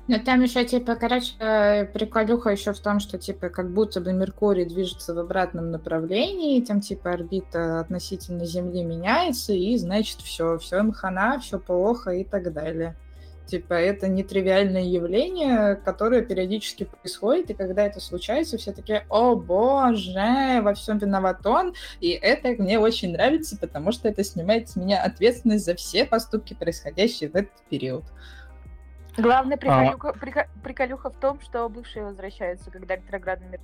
Но 0.08 0.20
там 0.20 0.42
еще, 0.42 0.64
типа, 0.64 0.96
короче, 0.96 1.34
приколюха 1.94 2.52
еще 2.52 2.72
в 2.72 2.80
том, 2.80 3.02
что, 3.02 3.18
типа, 3.18 3.50
как 3.50 3.74
будто 3.74 4.00
бы 4.00 4.14
Меркурий 4.14 4.64
движется 4.64 5.14
в 5.14 5.20
обратном 5.20 5.72
направлении, 5.72 6.62
там, 6.62 6.80
типа, 6.80 7.12
орбита 7.12 7.82
относительно 7.82 8.46
Земли 8.46 8.84
меняется, 8.84 9.52
и, 9.52 9.76
значит, 9.78 10.22
все, 10.22 10.58
все 10.60 10.82
мхана, 10.82 11.40
все 11.40 11.60
плохо 11.60 12.12
и 12.12 12.24
так 12.24 12.54
далее. 12.54 12.96
Типа, 13.48 13.74
это 13.74 14.08
нетривиальное 14.08 14.84
явление, 14.84 15.76
которое 15.76 16.22
периодически 16.22 16.84
происходит, 16.84 17.50
и 17.50 17.54
когда 17.54 17.86
это 17.86 18.00
случается, 18.02 18.58
все 18.58 18.74
такие, 18.74 19.06
о 19.10 19.36
боже, 19.36 20.62
во 20.62 20.74
всем 20.74 20.98
виноват 20.98 21.46
он, 21.46 21.74
и 22.02 22.10
это 22.10 22.50
мне 22.62 22.80
очень 22.80 23.14
нравится, 23.14 23.58
потому 23.58 23.92
что 23.92 24.10
это 24.10 24.24
снимает 24.24 24.70
с 24.70 24.76
меня 24.76 25.02
ответственность 25.02 25.66
за 25.66 25.76
все 25.76 26.06
поступки, 26.06 26.54
происходящие 26.54 27.30
в 27.30 27.36
этот 27.36 27.54
период. 27.70 28.04
Главная 29.18 29.58
приколюха, 29.58 30.10
а... 30.10 30.64
приколюха 30.64 31.10
в 31.10 31.16
том, 31.16 31.42
что 31.42 31.68
бывшие 31.70 32.06
возвращаются, 32.06 32.70
когда 32.72 32.96
ретроградный 32.96 33.50
мир. 33.50 33.60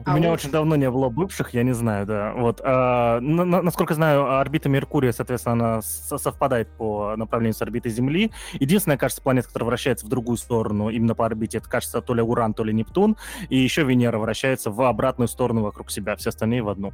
У 0.00 0.10
а 0.10 0.18
меня 0.18 0.30
очень 0.30 0.50
давно 0.50 0.76
не 0.76 0.90
было 0.90 1.08
бывших, 1.08 1.54
я 1.54 1.62
не 1.62 1.72
знаю, 1.72 2.06
да. 2.06 2.32
Вот, 2.34 2.60
а, 2.62 3.20
на, 3.20 3.44
насколько 3.44 3.94
знаю, 3.94 4.38
орбита 4.38 4.68
Меркурия, 4.68 5.12
соответственно, 5.12 5.52
она 5.52 5.82
совпадает 5.82 6.68
по 6.68 7.14
направлению 7.16 7.54
с 7.54 7.62
орбитой 7.62 7.92
Земли. 7.92 8.32
Единственная, 8.54 8.98
кажется, 8.98 9.22
планета, 9.22 9.48
которая 9.48 9.68
вращается 9.68 10.06
в 10.06 10.08
другую 10.08 10.36
сторону, 10.36 10.90
именно 10.90 11.14
по 11.14 11.24
орбите, 11.24 11.58
это, 11.58 11.68
кажется, 11.68 12.00
то 12.00 12.14
ли 12.14 12.22
Уран, 12.22 12.52
то 12.52 12.64
ли 12.64 12.72
Нептун. 12.74 13.16
И 13.48 13.56
еще 13.56 13.84
Венера 13.84 14.18
вращается 14.18 14.70
в 14.70 14.82
обратную 14.82 15.28
сторону 15.28 15.62
вокруг 15.62 15.90
себя, 15.90 16.16
все 16.16 16.30
остальные 16.30 16.62
в 16.62 16.68
одну. 16.68 16.92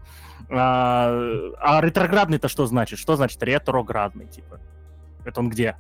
А, 0.51 1.11
а 1.61 1.81
ретроградный-то 1.81 2.49
что 2.49 2.67
значит? 2.67 2.99
Что 2.99 3.17
значит 3.17 3.43
ретроградный, 3.43 4.27
типа? 4.27 4.61
Это 5.25 5.41
он 5.41 5.49
где? 5.49 5.77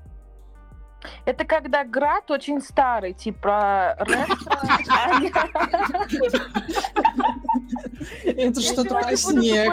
Это 1.24 1.44
когда 1.44 1.84
град 1.84 2.30
очень 2.30 2.60
старый, 2.60 3.12
типа 3.12 3.96
ретро. 3.98 4.58
Это 8.24 8.60
что-то 8.60 8.94
про 9.00 9.16
снег. 9.16 9.72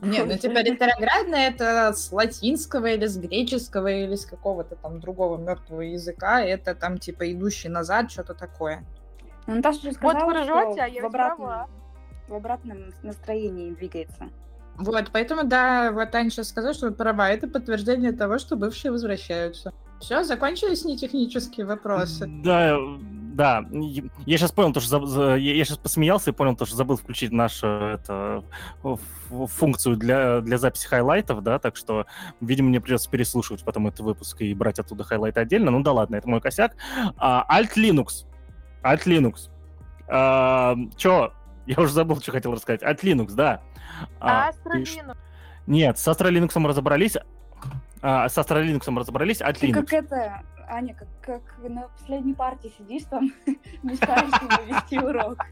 Нет, 0.00 0.26
ну 0.28 0.38
типа 0.38 0.62
ретроградное 0.62 1.48
это 1.48 1.92
с 1.92 2.12
латинского 2.12 2.86
или 2.86 3.06
с 3.06 3.16
греческого 3.16 3.88
или 3.88 4.14
с 4.14 4.26
какого-то 4.26 4.76
там 4.76 5.00
другого 5.00 5.38
мертвого 5.38 5.80
языка. 5.80 6.40
Это 6.40 6.74
там 6.74 6.98
типа 6.98 7.32
идущий 7.32 7.68
назад, 7.68 8.10
что-то 8.10 8.34
такое. 8.34 8.84
Ну, 9.46 9.56
Наташа 9.56 9.80
же 9.82 9.92
сказала, 9.92 10.24
Вот 10.24 10.34
вы 10.34 10.40
ржете, 10.40 10.72
что 10.72 10.84
а 10.84 10.88
я 10.88 11.02
в 11.02 11.06
обратном, 11.06 11.70
в 12.28 12.34
обратном 12.34 12.94
настроении 13.02 13.72
двигается. 13.72 14.28
Вот, 14.78 15.10
поэтому, 15.12 15.42
да, 15.44 15.90
вот 15.92 16.14
Аня 16.14 16.30
сейчас 16.30 16.48
сказала, 16.48 16.72
что 16.72 16.90
права— 16.92 17.28
это 17.30 17.48
подтверждение 17.48 18.12
того, 18.12 18.38
что 18.38 18.56
бывшие 18.56 18.92
возвращаются. 18.92 19.72
Все, 20.00 20.22
закончились 20.22 20.84
нетехнические 20.84 21.66
вопросы. 21.66 22.26
Да, 22.28 22.78
да. 23.02 23.64
Я 24.24 24.38
сейчас 24.38 24.52
понял, 24.52 24.72
то, 24.72 24.78
что 24.80 25.00
за- 25.00 25.06
за- 25.06 25.34
я 25.36 25.64
сейчас 25.64 25.78
посмеялся 25.78 26.30
и 26.30 26.32
понял, 26.32 26.54
то, 26.54 26.64
что 26.64 26.76
забыл 26.76 26.96
включить 26.96 27.32
нашу 27.32 27.66
это, 27.66 28.44
функцию 29.28 29.96
для, 29.96 30.40
для 30.40 30.58
записи 30.58 30.86
хайлайтов, 30.86 31.42
да, 31.42 31.58
так 31.58 31.76
что, 31.76 32.06
видимо, 32.40 32.68
мне 32.68 32.80
придется 32.80 33.10
переслушивать 33.10 33.64
потом 33.64 33.88
этот 33.88 34.00
выпуск 34.00 34.40
и 34.42 34.54
брать 34.54 34.78
оттуда 34.78 35.02
хайлайты 35.02 35.40
отдельно. 35.40 35.72
Ну 35.72 35.82
да 35.82 35.92
ладно, 35.92 36.14
это 36.16 36.28
мой 36.28 36.40
косяк. 36.40 36.76
А, 37.16 37.44
Alt 37.60 37.74
Linux. 37.76 38.26
Alt 38.84 39.04
Linux. 39.06 39.50
А, 40.08 40.76
чё? 40.96 41.32
Я 41.66 41.82
уже 41.82 41.92
забыл, 41.92 42.18
что 42.20 42.32
хотел 42.32 42.52
рассказать. 42.52 42.82
Alt 42.82 43.00
Linux, 43.02 43.34
да. 43.34 43.60
А, 44.20 44.52
ты 44.52 44.84
ш- 44.84 45.00
Астролинукс. 45.00 45.20
Нет, 45.66 45.98
с 45.98 46.08
Astra 46.08 46.30
Linux 46.30 46.66
разобрались. 46.66 47.16
А, 48.00 48.28
с 48.28 48.38
Astra 48.38 48.64
Linux 48.64 48.98
разобрались, 48.98 49.38
Ты 49.38 49.44
Linux. 49.44 49.72
как 49.74 49.92
это, 49.92 50.42
Аня, 50.68 50.94
как, 50.94 51.08
как 51.20 51.58
на 51.68 51.82
последней 51.88 52.34
партии 52.34 52.72
сидишь 52.78 53.02
там, 53.10 53.30
мечтаешь 53.82 54.30
ему 54.42 54.74
вести 54.74 54.98
урок. 54.98 55.44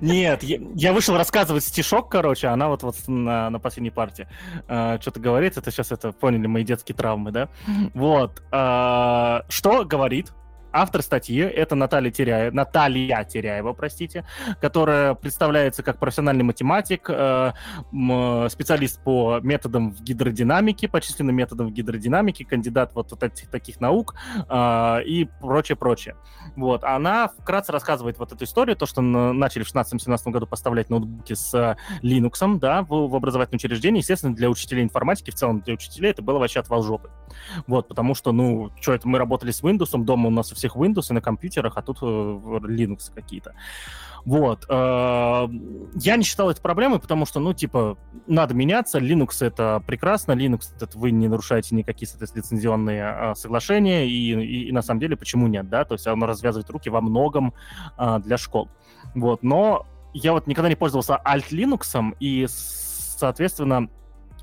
Нет, 0.00 0.42
я, 0.42 0.58
я 0.74 0.92
вышел 0.92 1.16
рассказывать 1.16 1.64
стишок, 1.64 2.10
короче, 2.10 2.48
а 2.48 2.52
она 2.52 2.68
вот, 2.68 2.82
вот 2.82 2.96
на, 3.08 3.50
на 3.50 3.58
последней 3.58 3.90
партии 3.90 4.28
что-то 4.66 5.18
говорит. 5.20 5.56
Это 5.56 5.70
сейчас 5.70 5.92
это 5.92 6.12
поняли 6.12 6.46
мои 6.46 6.64
детские 6.64 6.94
травмы, 6.96 7.30
да? 7.32 7.48
Вот. 7.94 8.42
а, 8.50 9.44
что 9.48 9.84
говорит 9.84 10.32
автор 10.72 11.02
статьи? 11.02 11.40
Это 11.40 11.74
Наталья 11.74 12.10
Теряева, 12.10 12.54
Наталья 12.54 13.24
Теряева, 13.24 13.72
простите, 13.72 14.24
которая 14.60 15.14
представляется 15.14 15.82
как 15.82 15.98
профессиональный 15.98 16.44
математик, 16.44 17.08
э, 17.08 17.52
м, 17.92 18.48
специалист 18.48 19.02
по 19.02 19.40
методам 19.42 19.92
в 19.92 20.02
гидродинамике, 20.02 20.88
по 20.88 21.00
численным 21.00 21.36
методам 21.36 21.68
в 21.68 21.72
гидродинамике, 21.72 22.44
кандидат 22.44 22.94
вот, 22.94 23.10
вот 23.10 23.22
этих 23.22 23.48
таких 23.48 23.80
наук 23.80 24.14
а, 24.48 25.00
и 25.00 25.28
прочее-прочее. 25.40 26.16
Вот, 26.56 26.84
она 26.84 27.28
вкратце 27.28 27.72
рассказывает 27.72 28.18
вот 28.18 28.32
эту 28.32 28.44
историю, 28.44 28.76
то, 28.76 28.86
что 28.86 29.00
начали 29.02 29.64
в 29.64 29.74
16-17 29.74 30.30
году 30.30 30.46
поставлять 30.46 30.90
ноутбуки 30.90 31.34
с 31.34 31.52
э, 31.54 31.76
Linux, 32.02 32.58
да, 32.58 32.82
в, 32.82 33.08
в 33.08 33.16
образовательном 33.16 33.56
учреждении. 33.56 34.00
Естественно, 34.00 34.34
для 34.34 34.48
учителей 34.48 34.84
информатики, 34.84 35.30
в 35.30 35.34
целом 35.34 35.60
для 35.60 35.74
учителей, 35.74 36.10
это 36.10 36.22
было 36.22 36.38
вообще 36.38 36.60
отвал 36.60 36.82
жопы. 36.82 37.10
Вот, 37.66 37.88
потому 37.88 38.14
что, 38.14 38.32
ну, 38.32 38.70
что 38.80 38.92
это, 38.92 39.08
мы 39.08 39.18
работали 39.18 39.50
с 39.50 39.62
Windows, 39.62 39.96
дома 40.04 40.28
у 40.28 40.30
нас 40.30 40.52
у 40.52 40.54
всех 40.54 40.61
Windows 40.74 41.06
и 41.10 41.12
на 41.14 41.20
компьютерах, 41.20 41.72
а 41.76 41.82
тут 41.82 41.98
э, 42.02 42.04
Linux 42.04 43.12
какие-то. 43.14 43.54
Вот. 44.24 44.66
э, 44.68 45.48
Я 45.96 46.16
не 46.16 46.22
считал 46.22 46.48
это 46.50 46.60
проблемой, 46.62 47.00
потому 47.00 47.26
что, 47.26 47.40
ну, 47.40 47.52
типа, 47.52 47.98
надо 48.28 48.54
меняться. 48.54 48.98
Linux— 49.00 49.28
это 49.44 49.82
прекрасно. 49.86 50.32
Linux— 50.32 50.72
это 50.80 50.96
вы 50.98 51.10
не 51.10 51.26
нарушаете 51.28 51.74
никакие, 51.74 52.08
соответственно, 52.08 52.42
лицензионные 52.42 53.02
э, 53.02 53.34
соглашения. 53.34 54.06
И, 54.06 54.12
и- 54.12 54.68
и 54.68 54.72
на 54.72 54.82
самом 54.82 55.00
деле, 55.00 55.16
почему 55.16 55.48
нет, 55.48 55.68
да? 55.68 55.84
То 55.84 55.94
есть 55.94 56.06
оно 56.06 56.26
развязывает 56.26 56.70
руки 56.70 56.88
во 56.88 57.00
многом 57.00 57.52
э, 57.98 58.18
для 58.24 58.38
школ. 58.38 58.68
Вот. 59.14 59.42
Но 59.42 59.86
я 60.14 60.32
вот 60.32 60.46
никогда 60.46 60.68
не 60.68 60.76
пользовался 60.76 61.20
Alt 61.24 61.48
Linux, 61.50 62.14
и, 62.20 62.46
соответственно, 62.48 63.88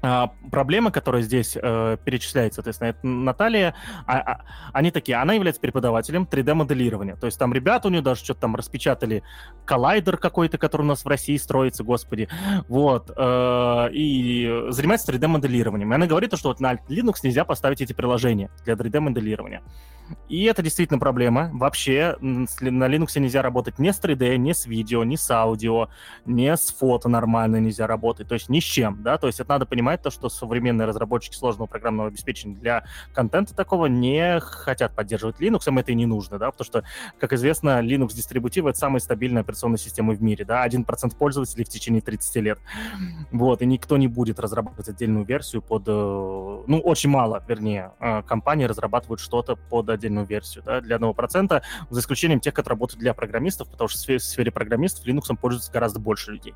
а, 0.02 0.32
проблема, 0.52 0.92
которая 0.92 1.22
здесь 1.22 1.58
э, 1.62 1.98
перечисляется, 2.04 2.58
соответственно, 2.58 2.90
это 2.90 3.06
Наталья, 3.08 3.76
а- 4.06 4.20
а- 4.20 4.46
они 4.74 4.92
такие, 4.92 5.18
она 5.18 5.34
является 5.34 5.62
преподавателем 5.62 6.28
3D-моделирования. 6.30 7.16
То 7.16 7.26
есть 7.26 7.38
там 7.38 7.54
ребята 7.54 7.88
у 7.88 7.92
нее 7.92 8.02
даже 8.02 8.24
что-то 8.24 8.42
там 8.42 8.56
распечатали 8.56 9.24
коллайдер 9.66 10.18
какой-то, 10.18 10.58
который 10.58 10.84
у 10.84 10.86
нас 10.86 11.04
в 11.04 11.08
России 11.08 11.38
строится, 11.38 11.84
господи. 11.84 12.30
Вот. 12.68 13.12
э, 13.16 13.90
и 13.92 14.68
занимается 14.70 15.12
3D-моделированием. 15.12 15.92
И 15.92 15.96
она 15.96 16.08
говорит, 16.08 16.38
что 16.38 16.50
вот 16.50 16.60
на 16.60 16.74
Linux 16.74 17.16
нельзя 17.24 17.44
поставить 17.44 17.82
эти 17.82 17.94
приложения 17.94 18.50
для 18.64 18.76
3D-моделирования. 18.76 19.62
И 20.28 20.44
это 20.46 20.62
действительно 20.62 21.00
проблема. 21.00 21.50
Вообще 21.54 22.16
на 22.22 22.86
Linux 22.88 23.20
нельзя 23.20 23.42
работать 23.42 23.80
ни 23.80 23.92
с 23.92 24.00
3D, 24.00 24.38
ни 24.38 24.54
с 24.54 24.66
видео, 24.66 25.04
ни 25.04 25.16
с 25.16 25.30
аудио, 25.30 25.90
ни 26.26 26.48
с 26.48 26.74
фото 26.74 27.10
нормально 27.10 27.58
нельзя 27.58 27.88
работать. 27.88 28.28
То 28.28 28.36
есть 28.36 28.50
ни 28.50 28.60
с 28.60 28.64
чем, 28.64 29.04
да. 29.04 29.18
То 29.18 29.28
есть 29.28 29.40
это 29.40 29.50
надо 29.50 29.66
понимать 29.66 29.89
то, 29.98 30.10
что 30.12 30.30
современные 30.30 30.86
разработчики 30.86 31.36
сложного 31.36 31.68
программного 31.68 32.10
обеспечения 32.10 32.56
для 32.56 32.86
контента 33.14 33.56
такого 33.56 33.88
не 33.88 34.40
хотят 34.40 34.96
поддерживать 34.96 35.40
Linux, 35.40 35.68
им 35.68 35.78
это 35.78 35.92
и 35.92 35.96
не 35.96 36.06
нужно, 36.06 36.38
да, 36.38 36.52
потому 36.52 36.66
что, 36.66 36.84
как 37.20 37.34
известно, 37.34 37.82
Linux 37.82 38.14
дистрибутивы— 38.14 38.70
это 38.72 38.80
самая 38.80 39.00
стабильная 39.00 39.42
операционная 39.42 39.78
система 39.78 40.14
в 40.14 40.22
мире, 40.22 40.46
да, 40.46 40.66
1% 40.66 41.16
пользователей 41.18 41.64
в 41.64 41.70
течение 41.70 42.02
30 42.02 42.36
лет. 42.38 42.60
Вот, 43.32 43.62
и 43.62 43.66
никто 43.66 43.98
не 43.98 44.08
будет 44.08 44.40
разрабатывать 44.40 44.90
отдельную 44.90 45.26
версию 45.26 45.62
под... 45.62 45.84
э, 45.88 45.92
Ну, 45.92 46.80
очень 46.80 47.10
мало, 47.10 47.44
вернее, 47.48 47.92
э, 48.00 48.24
компаний 48.24 48.68
разрабатывают 48.68 49.20
что-то 49.20 49.56
под 49.56 49.90
отдельную 49.90 50.26
версию, 50.26 50.64
да, 50.66 50.82
для 50.82 50.98
1%, 50.98 51.62
за 51.90 52.00
исключением 52.00 52.40
тех, 52.40 52.54
которые 52.54 52.76
работают 52.76 53.00
для 53.00 53.14
программистов, 53.14 53.70
потому 53.70 53.88
что 53.88 54.00
в 54.00 54.20
сфере, 54.20 54.52
программистов 54.52 55.06
Linux 55.06 55.36
пользуется 55.36 55.72
гораздо 55.72 56.00
больше 56.00 56.32
людей. 56.32 56.54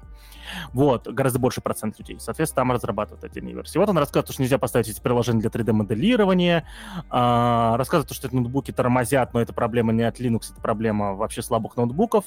Вот, 0.73 1.07
гораздо 1.07 1.39
больше 1.39 1.61
процент 1.61 1.99
людей. 1.99 2.17
Соответственно, 2.19 2.61
там 2.61 2.71
разрабатывают 2.71 3.22
отдельные 3.25 3.53
версии. 3.55 3.77
Вот 3.77 3.89
он 3.89 3.97
рассказывает, 3.97 4.33
что 4.33 4.41
нельзя 4.41 4.57
поставить 4.57 4.89
эти 4.89 5.01
приложения 5.01 5.41
для 5.41 5.49
3D-моделирования, 5.49 6.67
а, 7.09 7.77
рассказывает, 7.77 8.13
что 8.15 8.27
эти 8.27 8.35
ноутбуки 8.35 8.71
тормозят, 8.71 9.33
но 9.33 9.41
это 9.41 9.53
проблема 9.53 9.93
не 9.93 10.03
от 10.03 10.19
Linux, 10.19 10.51
это 10.51 10.61
проблема 10.61 11.13
вообще 11.13 11.41
слабых 11.41 11.77
ноутбуков. 11.77 12.25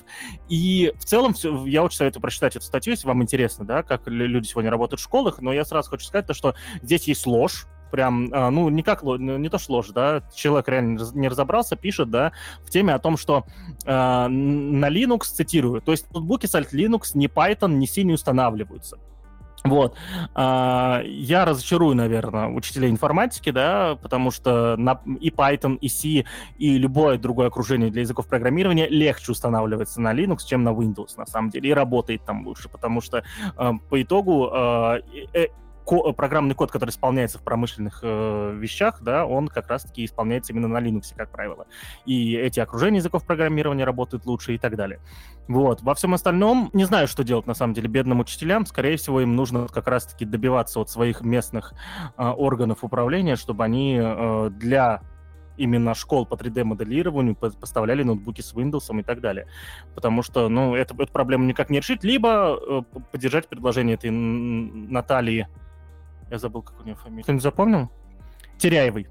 И 0.48 0.92
в 0.98 1.04
целом 1.04 1.34
всё- 1.34 1.66
я 1.66 1.82
очень 1.82 1.96
советую 1.98 2.22
прочитать 2.22 2.56
эту 2.56 2.64
статью, 2.64 2.92
если 2.92 3.06
вам 3.06 3.22
интересно, 3.22 3.64
да, 3.64 3.82
как 3.82 4.06
лю- 4.06 4.26
люди 4.26 4.46
сегодня 4.46 4.70
работают 4.70 5.00
в 5.00 5.04
школах, 5.04 5.40
но 5.40 5.52
я 5.52 5.64
сразу 5.64 5.90
хочу 5.90 6.04
сказать 6.06 6.26
то, 6.26 6.34
что 6.34 6.54
здесь 6.82 7.08
есть 7.08 7.26
ложь, 7.26 7.66
прям, 7.92 8.28
а, 8.32 8.50
ну, 8.50 8.68
не 8.68 8.82
как, 8.82 9.04
ну, 9.04 9.38
не 9.38 9.48
то 9.48 9.58
что 9.58 9.74
ложь, 9.74 9.88
да, 9.90 10.22
человек 10.34 10.68
реально 10.68 10.90
не 10.92 10.98
раз- 10.98 11.14
не 11.14 11.28
разобрался, 11.28 11.76
пишет, 11.76 12.10
да, 12.10 12.32
в 12.64 12.70
теме 12.70 12.92
о 12.92 12.98
том, 12.98 13.16
что 13.16 13.44
н- 13.84 14.80
на 14.80 14.90
Linux, 14.90 15.20
цитирую, 15.24 15.80
то 15.80 15.92
есть 15.92 16.12
ноутбуки 16.12 16.46
с 16.46 16.54
Alt 16.56 16.72
Linux 16.72 17.12
ни 17.14 17.28
Python, 17.28 17.74
ни 17.74 17.86
C 17.86 18.02
не 18.02 18.12
устанавливаются. 18.12 18.98
Вот. 19.64 19.96
А, 20.34 21.02
Я 21.04 21.44
разочарую, 21.44 21.96
наверное, 21.96 22.48
учителей 22.48 22.90
информатики, 22.90 23.50
да, 23.50 23.98
потому 24.00 24.30
что 24.30 24.76
на, 24.76 25.00
и 25.20 25.30
Python, 25.30 25.78
и 25.78 25.88
C, 25.88 26.24
и 26.56 26.78
любое 26.78 27.18
другое 27.18 27.48
окружение 27.48 27.90
для 27.90 28.02
языков 28.02 28.26
программирования 28.28 28.88
легче 28.88 29.32
устанавливается 29.32 30.00
на 30.00 30.14
Linux, 30.14 30.38
чем 30.46 30.62
на 30.62 30.70
Windows, 30.70 31.16
на 31.16 31.26
самом 31.26 31.50
деле, 31.50 31.70
и 31.70 31.72
работает 31.72 32.24
там 32.24 32.46
лучше, 32.46 32.68
потому 32.68 33.00
что 33.00 33.24
э, 33.58 33.72
по 33.88 34.02
итогу 34.02 34.50
э, 34.52 35.00
э, 35.34 35.46
ко- 35.86 36.12
программный 36.12 36.54
код, 36.54 36.70
который 36.70 36.90
исполняется 36.90 37.38
в 37.38 37.42
промышленных 37.42 38.00
э, 38.02 38.54
вещах, 38.58 39.00
да, 39.02 39.24
он 39.24 39.48
как 39.48 39.68
раз-таки 39.68 40.04
исполняется 40.04 40.52
именно 40.52 40.68
на 40.68 40.78
Linux, 40.78 41.14
как 41.16 41.30
правило. 41.30 41.66
И 42.04 42.34
эти 42.34 42.60
окружения 42.60 42.98
языков 42.98 43.24
программирования 43.24 43.84
работают 43.84 44.26
лучше 44.26 44.54
и 44.54 44.58
так 44.58 44.76
далее. 44.76 45.00
Вот. 45.48 45.82
Во 45.82 45.94
всем 45.94 46.12
остальном 46.12 46.70
не 46.72 46.84
знаю, 46.84 47.06
что 47.06 47.22
делать 47.22 47.46
на 47.46 47.54
самом 47.54 47.72
деле 47.72 47.88
бедным 47.88 48.20
учителям. 48.20 48.66
Скорее 48.66 48.96
всего, 48.96 49.20
им 49.20 49.36
нужно 49.36 49.68
как 49.68 49.86
раз-таки 49.86 50.24
добиваться 50.24 50.80
от 50.80 50.90
своих 50.90 51.22
местных 51.22 51.72
э, 52.18 52.22
органов 52.22 52.82
управления, 52.82 53.36
чтобы 53.36 53.64
они 53.64 53.98
э, 54.02 54.50
для 54.50 55.00
именно 55.56 55.94
школ 55.94 56.26
по 56.26 56.34
3D-моделированию 56.34 57.34
по- 57.34 57.50
поставляли 57.50 58.02
ноутбуки 58.02 58.40
с 58.40 58.52
Windows 58.54 58.98
и 58.98 59.02
так 59.02 59.20
далее. 59.20 59.46
Потому 59.94 60.22
что, 60.22 60.48
ну, 60.48 60.74
это, 60.74 60.94
эту 61.00 61.12
проблему 61.12 61.44
никак 61.44 61.70
не 61.70 61.78
решить. 61.78 62.04
Либо 62.04 62.58
э, 62.60 62.82
поддержать 63.12 63.48
предложение 63.48 63.94
этой 63.94 64.10
Натальи... 64.10 65.48
Я 66.30 66.38
забыл, 66.38 66.62
как 66.62 66.80
у 66.80 66.84
нее 66.84 66.94
фамилия. 66.96 67.22
Кто-нибудь 67.22 67.42
запомнил? 67.42 67.90
Теряевой. 68.58 69.06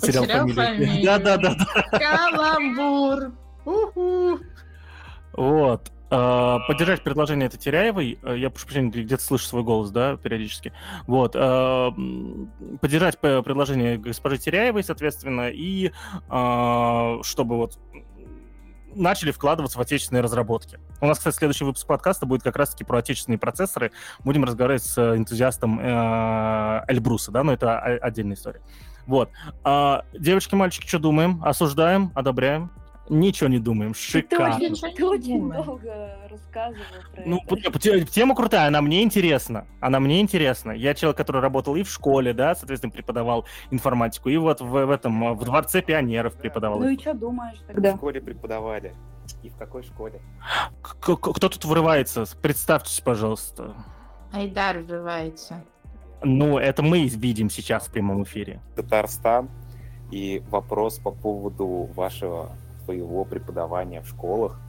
Потерял 0.00 0.24
фамилию. 0.24 1.04
Да-да-да. 1.04 1.54
Каламбур. 1.92 3.32
Уху. 3.64 4.38
Вот. 5.34 5.92
Э, 6.10 6.58
Поддержать 6.66 7.02
предложение 7.04 7.46
этой 7.46 7.56
Теряевой, 7.58 8.18
э, 8.22 8.36
я 8.36 8.50
прошу 8.50 8.66
прощения, 8.66 8.90
где-то 8.90 9.22
слышу 9.22 9.46
свой 9.46 9.62
голос, 9.62 9.90
да, 9.90 10.16
периодически. 10.16 10.72
Вот. 11.06 11.36
м, 11.36 12.50
Поддержать 12.80 13.18
предложение 13.20 13.96
госпожи 13.98 14.38
Теряевой, 14.38 14.82
соответственно, 14.82 15.48
и 15.50 15.92
чтобы 17.24 17.56
вот 17.56 17.78
начали 18.94 19.30
вкладываться 19.30 19.78
в 19.78 19.80
отечественные 19.80 20.22
разработки. 20.22 20.78
У 21.00 21.06
нас, 21.06 21.18
кстати, 21.18 21.36
следующий 21.36 21.64
выпуск 21.64 21.86
подкаста 21.86 22.26
будет 22.26 22.42
как 22.42 22.56
раз-таки 22.56 22.84
про 22.84 22.98
отечественные 22.98 23.38
процессоры. 23.38 23.92
Будем 24.20 24.44
разговаривать 24.44 24.84
с 24.84 24.98
энтузиастом 24.98 25.80
э, 25.80 26.84
Эльбруса, 26.88 27.30
да, 27.30 27.42
но 27.42 27.52
это 27.52 27.78
отдельная 27.78 28.36
история. 28.36 28.60
Вот. 29.06 29.30
А, 29.64 30.04
девочки, 30.12 30.54
мальчики, 30.54 30.86
что 30.86 30.98
думаем? 30.98 31.42
Осуждаем? 31.44 32.12
Одобряем? 32.14 32.70
Ничего 33.12 33.48
не 33.50 33.58
думаем. 33.58 33.92
Ты 33.92 33.98
Шикарно. 33.98 34.56
очень, 34.56 34.70
Ничего 34.70 34.88
не 34.88 34.94
ты 34.94 35.04
очень 35.06 35.50
долго 35.52 36.18
рассказывал 36.30 36.84
про 37.14 37.22
Ну, 37.26 37.40
это. 37.46 38.04
тема 38.06 38.34
крутая, 38.34 38.68
она 38.68 38.80
мне 38.80 39.02
интересна. 39.02 39.66
Она 39.80 40.00
мне 40.00 40.20
интересна. 40.20 40.72
Я 40.72 40.94
человек, 40.94 41.18
который 41.18 41.42
работал 41.42 41.76
и 41.76 41.82
в 41.82 41.90
школе, 41.90 42.32
да, 42.32 42.54
соответственно, 42.54 42.90
преподавал 42.90 43.44
информатику, 43.70 44.30
и 44.30 44.36
вот 44.38 44.60
в, 44.62 44.64
в 44.86 44.90
этом, 44.90 45.22
э, 45.24 45.32
в 45.34 45.44
Дворце 45.44 45.82
пионеров 45.82 46.34
преподавал. 46.36 46.80
Ну 46.80 46.88
и 46.88 46.98
что 46.98 47.12
думаешь 47.12 47.58
В 47.58 47.66
тогда? 47.66 47.94
школе 47.96 48.20
преподавали. 48.20 48.94
И 49.42 49.50
в 49.50 49.56
какой 49.56 49.82
школе? 49.82 50.20
К- 50.80 50.94
к- 51.16 51.32
Кто 51.34 51.48
тут 51.48 51.64
вырывается? 51.64 52.24
Представьтесь, 52.40 53.00
пожалуйста. 53.00 53.74
Айдар 54.32 54.78
вбивается. 54.78 55.62
Ну, 56.22 56.56
это 56.58 56.82
мы 56.82 57.06
видим 57.08 57.50
сейчас 57.50 57.88
в 57.88 57.92
прямом 57.92 58.22
эфире. 58.22 58.60
Татарстан. 58.74 59.50
И 60.10 60.42
вопрос 60.50 60.98
по 60.98 61.10
поводу 61.10 61.88
вашего 61.94 62.50
своего 62.84 63.24
преподавания 63.24 64.00
в 64.00 64.08
школах. 64.08 64.60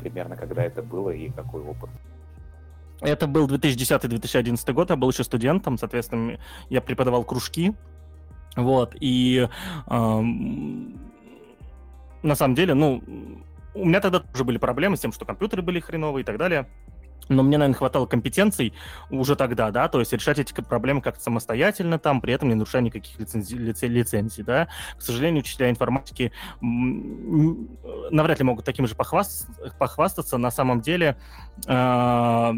Примерно 0.00 0.36
когда 0.36 0.62
это 0.62 0.82
было 0.82 1.10
и 1.10 1.30
какой 1.30 1.62
опыт. 1.62 1.90
Это 3.00 3.26
был 3.26 3.46
2010-2011 3.48 4.72
год, 4.72 4.90
я 4.90 4.96
был 4.96 5.10
еще 5.10 5.22
студентом, 5.22 5.78
соответственно, 5.78 6.38
я 6.68 6.80
преподавал 6.80 7.24
кружки, 7.24 7.74
вот, 8.56 8.96
и 8.98 9.48
ам, 9.86 10.98
на 12.22 12.34
самом 12.34 12.56
деле, 12.56 12.74
ну, 12.74 13.02
у 13.74 13.84
меня 13.84 14.00
тогда 14.00 14.18
тоже 14.18 14.42
были 14.42 14.58
проблемы 14.58 14.96
с 14.96 15.00
тем, 15.00 15.12
что 15.12 15.24
компьютеры 15.24 15.62
были 15.62 15.78
хреновые 15.78 16.22
и 16.22 16.24
так 16.24 16.38
далее, 16.38 16.68
но 17.28 17.42
мне, 17.42 17.58
наверное, 17.58 17.76
хватало 17.76 18.06
компетенций 18.06 18.74
уже 19.10 19.36
тогда, 19.36 19.70
да, 19.70 19.88
то 19.88 20.00
есть 20.00 20.12
решать 20.12 20.38
эти 20.38 20.52
проблемы 20.52 21.00
как-то 21.00 21.22
самостоятельно 21.22 21.98
там, 21.98 22.20
при 22.20 22.32
этом 22.32 22.48
не 22.48 22.54
нарушая 22.54 22.82
никаких 22.82 23.18
лицензий, 23.18 23.58
лице- 23.58 23.86
лицензий, 23.86 24.42
да. 24.42 24.68
К 24.96 25.02
сожалению, 25.02 25.40
учителя 25.40 25.70
информатики 25.70 26.32
м, 26.62 27.68
навряд 28.10 28.38
ли 28.38 28.44
могут 28.44 28.64
таким 28.64 28.86
же 28.86 28.94
похвастаться, 28.94 29.72
похвастаться. 29.78 30.38
На 30.38 30.50
самом 30.50 30.80
деле 30.80 31.16
а, 31.66 32.52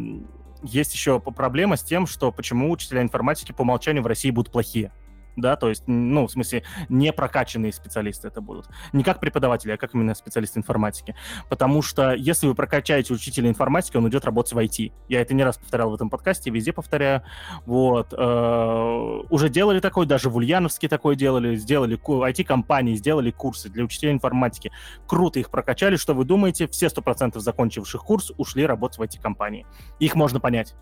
есть 0.62 0.94
еще 0.94 1.20
проблема 1.20 1.76
с 1.76 1.82
тем, 1.82 2.06
что 2.06 2.32
почему 2.32 2.70
учителя 2.70 3.02
информатики 3.02 3.52
по 3.52 3.62
умолчанию 3.62 4.02
в 4.02 4.06
России 4.06 4.30
будут 4.30 4.52
плохие. 4.52 4.92
Да, 5.36 5.56
то 5.56 5.68
есть, 5.68 5.84
ну, 5.86 6.26
в 6.26 6.30
смысле, 6.30 6.64
не 6.88 7.12
прокачанные 7.12 7.72
специалисты 7.72 8.28
это 8.28 8.40
будут. 8.40 8.68
Не 8.92 9.02
как 9.02 9.20
преподаватели, 9.20 9.72
а 9.72 9.76
как 9.76 9.94
именно 9.94 10.14
специалисты 10.14 10.58
информатики. 10.58 11.14
Потому 11.48 11.82
что 11.82 12.12
если 12.14 12.46
вы 12.46 12.54
прокачаете 12.54 13.14
учителя 13.14 13.48
информатики, 13.48 13.96
он 13.96 14.08
идет 14.08 14.24
работать 14.24 14.52
в 14.52 14.58
IT. 14.58 14.92
Я 15.08 15.20
это 15.20 15.34
не 15.34 15.44
раз 15.44 15.58
повторял 15.58 15.90
в 15.90 15.94
этом 15.94 16.10
подкасте, 16.10 16.50
везде 16.50 16.72
повторяю. 16.72 17.22
Вот. 17.66 18.12
э, 18.16 19.20
Уже 19.30 19.48
делали 19.48 19.80
такой, 19.80 20.06
даже 20.06 20.30
в 20.30 20.36
Ульяновске 20.36 20.88
такой 20.88 21.16
делали, 21.16 21.56
сделали 21.56 21.98
IT-компании, 21.98 22.94
сделали 22.94 23.30
курсы 23.30 23.68
для 23.68 23.84
учителей 23.84 24.12
информатики. 24.12 24.72
Круто 25.06 25.38
их 25.38 25.50
прокачали. 25.50 25.96
Что 25.96 26.14
вы 26.14 26.24
думаете? 26.24 26.66
Все 26.66 26.86
100% 26.86 27.38
закончивших 27.38 28.02
курс 28.02 28.32
ушли 28.36 28.66
работать 28.66 28.98
в 28.98 29.02
IT-компании. 29.02 29.66
Их 29.98 30.14
можно 30.14 30.40
понять. 30.40 30.74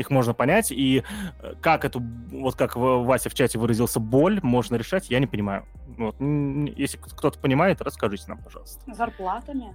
Их 0.00 0.08
можно 0.08 0.32
понять, 0.32 0.72
и 0.72 1.04
э, 1.42 1.54
как 1.60 1.84
эту, 1.84 2.00
вот 2.32 2.56
как 2.56 2.74
Вася 2.74 3.28
в 3.28 3.34
чате 3.34 3.58
выразился, 3.58 4.00
боль 4.00 4.40
можно 4.42 4.76
решать, 4.76 5.10
я 5.10 5.18
не 5.18 5.26
понимаю. 5.26 5.66
Вот. 5.98 6.16
Если 6.18 6.96
кто-то 6.96 7.38
понимает, 7.38 7.82
расскажите 7.82 8.24
нам, 8.28 8.38
пожалуйста. 8.42 8.80
Зарплатами? 8.94 9.74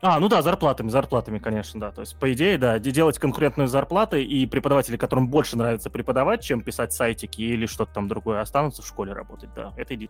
А, 0.00 0.18
ну 0.18 0.28
да, 0.28 0.40
зарплатами, 0.40 0.88
зарплатами, 0.88 1.38
конечно, 1.38 1.78
да. 1.78 1.90
То 1.90 2.00
есть, 2.00 2.18
по 2.18 2.32
идее, 2.32 2.56
да, 2.56 2.78
де- 2.78 2.90
делать 2.90 3.18
конкурентную 3.18 3.68
зарплату, 3.68 4.16
и 4.16 4.46
преподаватели, 4.46 4.96
которым 4.96 5.28
больше 5.28 5.58
нравится 5.58 5.90
преподавать, 5.90 6.42
чем 6.42 6.62
писать 6.62 6.94
сайтики 6.94 7.42
или 7.42 7.66
что-то 7.66 7.92
там 7.92 8.08
другое, 8.08 8.40
останутся 8.40 8.80
в 8.80 8.86
школе 8.86 9.12
работать, 9.12 9.50
да. 9.54 9.74
Это 9.76 9.94
иди. 9.94 10.08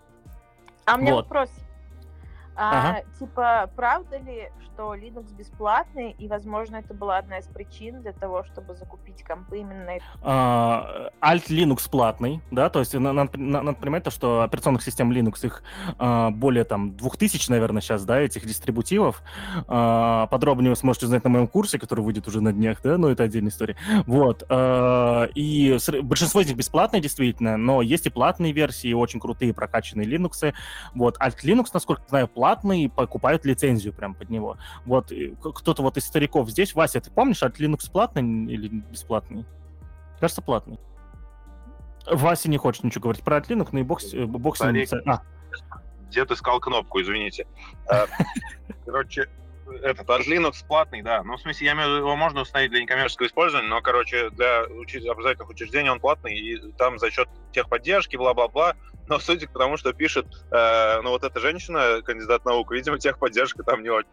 А 0.87 0.95
у 0.95 0.99
меня 0.99 1.15
Вот. 1.15 1.25
вопрос. 1.25 1.51
А, 2.57 2.91
Ага. 2.91 3.03
Типа, 3.19 3.71
правда 3.77 4.19
ли, 4.19 4.51
что 4.65 4.95
Linux 4.95 5.35
бесплатный, 5.37 6.13
и, 6.13 6.29
возможно, 6.29 6.77
это 6.77 6.95
была 6.95 7.19
одна 7.19 7.39
из 7.39 7.47
причин 7.47 8.03
для 8.03 8.13
того, 8.13 8.45
чтобы 8.45 8.75
закупить 8.75 9.23
компы 9.25 9.59
именно 9.59 9.93
А, 10.23 11.11
Alt 11.21 11.47
Linux 11.49 11.89
платный, 11.91 12.41
да, 12.51 12.69
то 12.71 12.81
есть 12.81 12.95
на- 12.95 13.13
надо, 13.13 13.39
на- 13.39 13.63
надо 13.63 13.79
понимать 13.79 14.05
то, 14.05 14.11
что 14.11 14.43
операционных 14.43 14.83
систем 14.83 15.11
Linux, 15.13 15.45
их 15.47 15.63
а, 15.99 16.31
более 16.31 16.65
там 16.65 16.97
2000, 16.97 17.51
наверное, 17.51 17.81
сейчас, 17.83 18.05
да, 18.05 18.21
этих 18.21 18.45
дистрибутивов. 18.47 19.23
А, 19.69 20.27
Подробнее 20.29 20.71
вы 20.71 20.77
сможете 20.77 21.07
узнать 21.07 21.25
на 21.25 21.31
моем 21.31 21.47
курсе, 21.49 21.79
который 21.79 22.01
выйдет 22.05 22.27
уже 22.29 22.41
на 22.41 22.53
днях, 22.53 22.81
да, 22.83 22.99
но 22.99 23.09
это 23.11 23.25
отдельная 23.25 23.51
история. 23.51 23.77
Вот. 24.07 24.45
а, 24.49 25.25
И 25.35 25.77
большинство 26.03 26.41
из 26.41 26.49
них 26.49 26.57
бесплатные, 26.57 27.01
действительно, 27.03 27.57
но 27.57 27.83
есть 27.83 28.07
и 28.07 28.11
платные 28.11 28.53
версии, 28.53 28.93
очень 28.93 29.21
крутые 29.21 29.53
прокачанные 29.55 30.07
Linux. 30.09 30.53
Вот. 30.95 31.17
Alt 31.19 31.37
Linux, 31.45 31.67
насколько 31.73 32.03
я 32.03 32.09
знаю, 32.09 32.29
платный, 32.29 32.44
покупают 32.89 33.45
лицензию 33.45 33.93
прям 33.93 34.15
под 34.15 34.31
него. 34.31 34.59
Вот. 34.85 35.13
и 35.13 35.35
Кто-то 35.43 35.83
вот 35.83 35.97
из 35.97 36.05
стариков 36.05 36.51
здесь, 36.51 36.75
Вася, 36.75 37.01
ты 37.01 37.11
помнишь, 37.11 37.43
Alt 37.43 37.57
Linux 37.57 37.91
платный 37.91 38.53
или 38.53 38.69
бесплатный? 38.69 39.45
Кажется, 40.21 40.43
платный. 40.43 40.79
Вася 42.07 42.51
не 42.51 42.59
хочет 42.59 42.85
ничего 42.85 43.03
говорить 43.03 43.25
про 43.25 43.39
Linux, 43.39 43.69
но 43.73 43.81
и 43.81 43.83
бокс, 43.83 44.13
э, 44.13 44.27
бокс 44.27 44.59
Старик. 44.59 44.91
А, 45.07 45.23
Дед 46.11 46.31
искал 46.31 46.61
кнопку, 46.61 47.01
извините. 47.01 47.47
А, 47.89 48.07
Короче, 48.85 49.29
этот 49.83 50.09
от 50.09 50.27
Linux 50.27 50.65
платный, 50.67 51.03
да. 51.03 51.23
Ну, 51.23 51.37
в 51.37 51.41
смысле, 51.41 51.67
я 51.67 51.73
имею 51.73 51.89
в 51.89 51.91
виду, 51.91 51.99
его 52.01 52.17
можно 52.17 52.43
установить 52.43 52.71
для 52.71 52.83
некоммерческого 52.83 53.27
использования, 53.27 53.69
но, 53.69 53.81
короче, 53.81 54.31
для 54.31 54.63
образовательных 54.63 55.49
учреждений 55.49 55.91
он 55.91 56.01
платный, 56.01 56.37
и 56.37 56.73
там 56.73 56.99
за 56.99 57.11
счет 57.11 57.29
техподдержки, 57.53 58.17
бла-бла-бла. 58.17 58.77
Но 59.09 59.19
судя 59.19 59.49
по 59.49 59.59
тому, 59.59 59.77
что 59.77 59.93
пишет, 59.93 60.27
э, 60.51 61.01
ну, 61.03 61.11
вот 61.11 61.25
эта 61.25 61.41
женщина, 61.41 62.01
кандидат 62.03 62.45
наук, 62.45 62.73
видимо, 62.73 62.99
техподдержка 62.99 63.63
там 63.63 63.83
не 63.83 63.91
очень. 63.91 64.09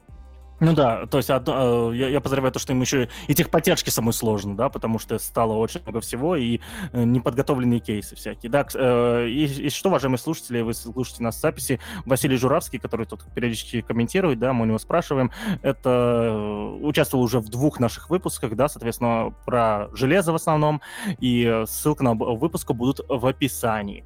Ну 0.61 0.73
да, 0.73 1.07
то 1.07 1.17
есть 1.17 1.31
одно- 1.31 1.91
э, 1.91 1.95
я, 1.97 2.07
я 2.09 2.21
подозреваю 2.21 2.51
то, 2.51 2.59
что 2.59 2.71
им 2.71 2.81
еще 2.81 3.09
и 3.27 3.33
техподдержки 3.33 3.89
самой 3.89 4.13
сложно, 4.13 4.55
да, 4.55 4.69
потому 4.69 4.99
что 4.99 5.17
стало 5.17 5.53
очень 5.53 5.81
много 5.81 6.01
всего 6.01 6.35
и 6.35 6.59
э, 6.93 7.03
неподготовленные 7.03 7.79
кейсы 7.79 8.15
всякие. 8.15 8.51
Да, 8.51 8.67
э, 8.71 9.27
и, 9.27 9.45
и 9.45 9.69
что, 9.71 9.89
уважаемые 9.89 10.19
слушатели, 10.19 10.61
вы 10.61 10.75
слушаете 10.75 11.23
нас 11.23 11.37
в 11.37 11.39
записи, 11.39 11.79
Василий 12.05 12.37
Журавский, 12.37 12.77
который 12.77 13.07
тут 13.07 13.23
периодически 13.33 13.81
комментирует, 13.81 14.37
да, 14.37 14.53
мы 14.53 14.61
у 14.61 14.65
него 14.67 14.77
спрашиваем, 14.77 15.31
это 15.63 16.35
участвовал 16.79 17.23
уже 17.23 17.39
в 17.39 17.49
двух 17.49 17.79
наших 17.79 18.11
выпусках, 18.11 18.55
да, 18.55 18.69
соответственно, 18.69 19.33
про 19.47 19.89
железо 19.93 20.31
в 20.31 20.35
основном, 20.35 20.83
и 21.19 21.63
ссылка 21.65 22.03
на 22.03 22.11
оба 22.11 22.25
выпуска 22.35 22.73
будут 22.73 22.99
в 23.09 23.25
описании. 23.25 24.05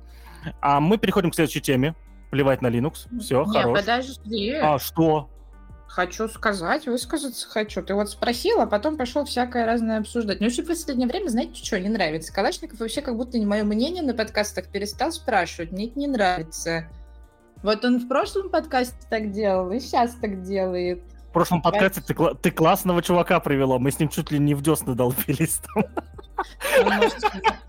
А 0.61 0.79
мы 0.79 0.97
переходим 0.97 1.31
к 1.31 1.35
следующей 1.35 1.61
теме. 1.61 1.95
Плевать 2.31 2.61
на 2.61 2.67
Linux. 2.67 3.07
Все, 3.19 3.45
Не, 3.45 3.61
хорош. 3.61 3.79
подожди. 3.79 4.51
А 4.53 4.79
что? 4.79 5.29
Хочу 5.87 6.27
сказать, 6.27 6.87
высказаться 6.87 7.47
хочу. 7.47 7.81
Ты 7.81 7.93
вот 7.93 8.09
спросил, 8.09 8.59
а 8.59 8.65
потом 8.65 8.97
пошел 8.97 9.23
всякое 9.23 9.65
разное 9.65 9.99
обсуждать. 9.99 10.39
Мне 10.39 10.49
вообще 10.49 10.63
в 10.63 10.67
последнее 10.67 11.07
время, 11.07 11.29
знаете, 11.29 11.63
что 11.63 11.79
не 11.79 11.87
нравится? 11.87 12.33
Калашников 12.33 12.79
вообще 12.79 13.01
как 13.01 13.15
будто 13.15 13.37
не 13.37 13.45
мое 13.45 13.63
мнение 13.63 14.03
на 14.03 14.13
подкастах 14.13 14.67
перестал 14.67 15.11
спрашивать. 15.13 15.71
Мне 15.71 15.87
это 15.87 15.97
не 15.99 16.07
нравится. 16.07 16.87
Вот 17.63 17.85
он 17.85 17.99
в 17.99 18.07
прошлом 18.07 18.49
подкасте 18.49 18.97
так 19.09 19.31
делал, 19.31 19.71
и 19.71 19.79
сейчас 19.79 20.15
так 20.15 20.43
делает. 20.43 21.01
В 21.29 21.33
прошлом 21.33 21.61
подкасте 21.61 22.01
ты, 22.01 22.13
ты 22.41 22.51
классного 22.51 23.01
чувака 23.01 23.39
привела, 23.39 23.79
мы 23.79 23.91
с 23.91 23.99
ним 23.99 24.09
чуть 24.09 24.31
ли 24.31 24.39
не 24.39 24.53
в 24.53 24.61
десны 24.61 24.95
долбились 24.95 25.61
там. 25.73 25.85
Он 26.85 26.93
может, 26.97 27.17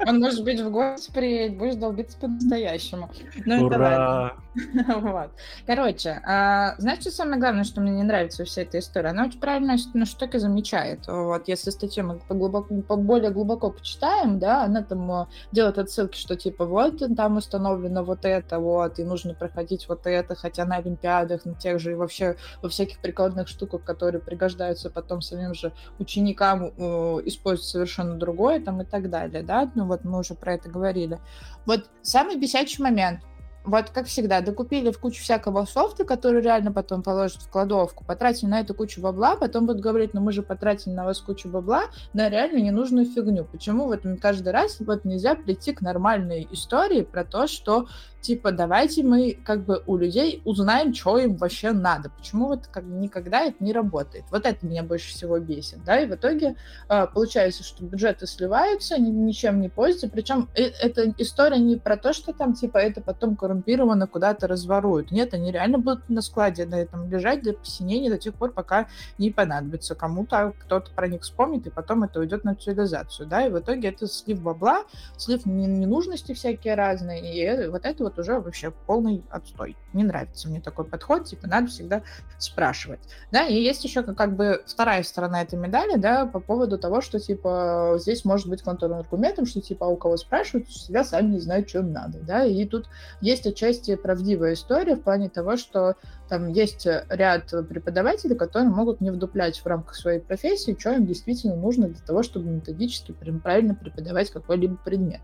он 0.06 0.20
может 0.20 0.44
быть 0.44 0.60
в 0.60 0.70
гости 0.70 1.10
приедет, 1.12 1.58
будешь 1.58 1.76
долбиться 1.76 2.18
по-настоящему. 2.18 3.10
Ну. 3.44 3.66
Ура! 3.66 4.36
Вот. 4.86 5.30
Короче, 5.66 6.20
а, 6.24 6.74
знаешь, 6.78 7.00
что 7.00 7.10
самое 7.10 7.38
главное, 7.38 7.64
что 7.64 7.80
мне 7.80 7.92
не 7.92 8.02
нравится 8.02 8.42
во 8.42 8.46
всей 8.46 8.64
этой 8.64 8.80
истории? 8.80 9.08
Она 9.08 9.26
очень 9.26 9.38
правильно 9.38 9.76
на 9.94 10.06
штуки 10.06 10.38
замечает. 10.38 11.06
Вот, 11.06 11.48
если 11.48 11.70
статью 11.70 12.06
мы 12.06 12.18
поглубоко, 12.18 12.74
по- 12.82 12.96
более 12.96 13.30
глубоко 13.30 13.70
почитаем, 13.70 14.38
да, 14.38 14.64
она 14.64 14.82
там 14.82 15.10
э, 15.12 15.26
делает 15.52 15.78
отсылки, 15.78 16.16
что 16.16 16.36
типа 16.36 16.64
вот 16.64 17.02
там 17.16 17.36
установлено 17.36 18.02
вот 18.02 18.24
это, 18.24 18.58
вот, 18.58 18.98
и 18.98 19.04
нужно 19.04 19.34
проходить 19.34 19.88
вот 19.88 20.06
это, 20.06 20.34
хотя 20.34 20.64
на 20.64 20.76
Олимпиадах, 20.76 21.44
на 21.44 21.54
тех 21.54 21.78
же 21.78 21.92
и 21.92 21.94
вообще 21.94 22.36
во 22.62 22.68
всяких 22.68 22.98
прикладных 23.00 23.48
штуках, 23.48 23.84
которые 23.84 24.22
пригождаются 24.22 24.90
потом 24.90 25.20
самим 25.20 25.54
же 25.54 25.72
ученикам, 25.98 26.72
э, 26.76 27.20
используют 27.24 27.68
совершенно 27.68 28.14
другое 28.14 28.55
там 28.60 28.82
и 28.82 28.84
так 28.84 29.10
далее, 29.10 29.42
да, 29.42 29.70
ну 29.74 29.86
вот 29.86 30.04
мы 30.04 30.18
уже 30.18 30.34
про 30.34 30.54
это 30.54 30.68
говорили. 30.68 31.18
Вот 31.64 31.90
самый 32.02 32.36
бесячий 32.36 32.82
момент– 32.82 33.20
вот 33.66 33.90
как 33.90 34.06
всегда, 34.06 34.40
докупили 34.40 34.92
в 34.92 34.98
кучу 34.98 35.20
всякого 35.22 35.64
софта, 35.64 36.04
который 36.04 36.40
реально 36.40 36.72
потом 36.72 37.02
положат 37.02 37.42
в 37.42 37.50
кладовку, 37.50 38.04
потратили 38.04 38.48
на 38.48 38.60
эту 38.60 38.74
кучу 38.74 39.00
бабла, 39.00 39.34
потом 39.34 39.66
будут 39.66 39.82
говорить, 39.82 40.14
ну 40.14 40.20
мы 40.20 40.32
же 40.32 40.42
потратили 40.42 40.92
на 40.92 41.04
вас 41.04 41.20
кучу 41.20 41.48
бабла 41.48 41.84
на 42.14 42.30
реально 42.30 42.58
ненужную 42.58 43.06
фигню. 43.06 43.44
Почему 43.44 43.86
вот 43.86 44.02
каждый 44.22 44.52
раз 44.52 44.78
вот 44.78 45.04
нельзя 45.04 45.34
прийти 45.34 45.72
к 45.72 45.80
нормальной 45.80 46.46
истории 46.52 47.02
про 47.02 47.24
то, 47.24 47.48
что 47.48 47.88
типа 48.26 48.52
давайте 48.52 49.02
мы 49.02 49.38
как 49.44 49.64
бы 49.64 49.82
у 49.86 49.96
людей 49.96 50.42
узнаем, 50.44 50.94
что 50.94 51.18
им 51.18 51.36
вообще 51.36 51.72
надо. 51.72 52.10
Почему 52.10 52.46
вот 52.48 52.66
как 52.66 52.84
никогда 52.84 53.42
это 53.42 53.56
не 53.60 53.72
работает? 53.72 54.24
Вот 54.30 54.46
это 54.46 54.66
меня 54.66 54.82
больше 54.82 55.10
всего 55.10 55.38
бесит, 55.38 55.84
да, 55.84 56.00
и 56.00 56.06
в 56.06 56.14
итоге 56.14 56.56
э, 56.88 57.06
получается, 57.12 57.62
что 57.62 57.84
бюджеты 57.84 58.26
сливаются, 58.26 58.98
ни- 58.98 59.10
ничем 59.10 59.60
не 59.60 59.68
пользуются, 59.68 60.08
причем 60.08 60.48
э- 60.54 60.72
эта 60.80 61.12
история 61.18 61.58
не 61.58 61.76
про 61.76 61.96
то, 61.96 62.12
что 62.12 62.32
там 62.32 62.54
типа 62.54 62.78
это 62.78 63.00
потом 63.00 63.36
коррумпирует 63.36 63.66
коррумпированно 63.66 64.06
куда-то 64.06 64.46
разворуют. 64.46 65.10
Нет, 65.10 65.34
они 65.34 65.50
реально 65.50 65.78
будут 65.78 66.08
на 66.08 66.22
складе 66.22 66.66
на 66.66 66.76
этом 66.76 67.10
лежать 67.10 67.42
для 67.42 67.52
посинения 67.52 68.10
до 68.10 68.18
тех 68.18 68.34
пор, 68.34 68.52
пока 68.52 68.86
не 69.18 69.30
понадобится 69.30 69.94
кому-то, 69.94 70.52
кто-то 70.60 70.90
про 70.94 71.08
них 71.08 71.22
вспомнит, 71.22 71.66
и 71.66 71.70
потом 71.70 72.04
это 72.04 72.20
уйдет 72.20 72.44
на 72.44 72.54
цивилизацию, 72.54 73.28
да, 73.28 73.46
и 73.46 73.50
в 73.50 73.58
итоге 73.58 73.88
это 73.88 74.06
слив 74.06 74.40
бабла, 74.42 74.84
слив 75.16 75.46
ненужности 75.46 76.32
всякие 76.32 76.74
разные, 76.74 77.66
и 77.66 77.68
вот 77.68 77.84
это 77.84 78.04
вот 78.04 78.15
уже 78.18 78.38
вообще 78.40 78.70
полный 78.70 79.24
отстой. 79.30 79.76
Не 79.92 80.04
нравится 80.04 80.48
мне 80.48 80.60
такой 80.60 80.84
подход, 80.84 81.24
типа, 81.24 81.46
надо 81.46 81.68
всегда 81.68 82.02
спрашивать, 82.38 83.00
да, 83.32 83.46
и 83.46 83.54
есть 83.54 83.84
еще 83.84 84.02
как 84.02 84.36
бы 84.36 84.62
вторая 84.66 85.02
сторона 85.02 85.42
этой 85.42 85.58
медали, 85.58 85.96
да, 85.96 86.26
по 86.26 86.40
поводу 86.40 86.78
того, 86.78 87.00
что, 87.00 87.18
типа, 87.18 87.96
здесь 87.98 88.24
может 88.24 88.48
быть 88.48 88.62
контраргументом, 88.62 89.46
что, 89.46 89.60
типа, 89.60 89.86
а 89.86 89.88
у 89.88 89.96
кого 89.96 90.16
спрашивают, 90.16 90.68
всегда 90.68 91.04
сами 91.04 91.32
не 91.32 91.40
знают, 91.40 91.74
им 91.74 91.92
надо, 91.92 92.18
да, 92.20 92.44
и 92.44 92.64
тут 92.66 92.88
есть 93.20 93.46
отчасти 93.46 93.96
правдивая 93.96 94.54
история 94.54 94.96
в 94.96 95.02
плане 95.02 95.28
того, 95.28 95.56
что 95.56 95.94
там 96.28 96.48
есть 96.48 96.86
ряд 97.08 97.50
преподавателей, 97.68 98.36
которые 98.36 98.68
могут 98.68 99.00
не 99.00 99.10
вдуплять 99.10 99.58
в 99.58 99.66
рамках 99.66 99.94
своей 99.94 100.20
профессии, 100.20 100.76
что 100.78 100.92
им 100.92 101.06
действительно 101.06 101.54
нужно 101.56 101.88
для 101.88 102.04
того, 102.04 102.22
чтобы 102.22 102.50
методически 102.50 103.12
правильно 103.12 103.74
преподавать 103.74 104.30
какой-либо 104.30 104.76
предмет. 104.76 105.20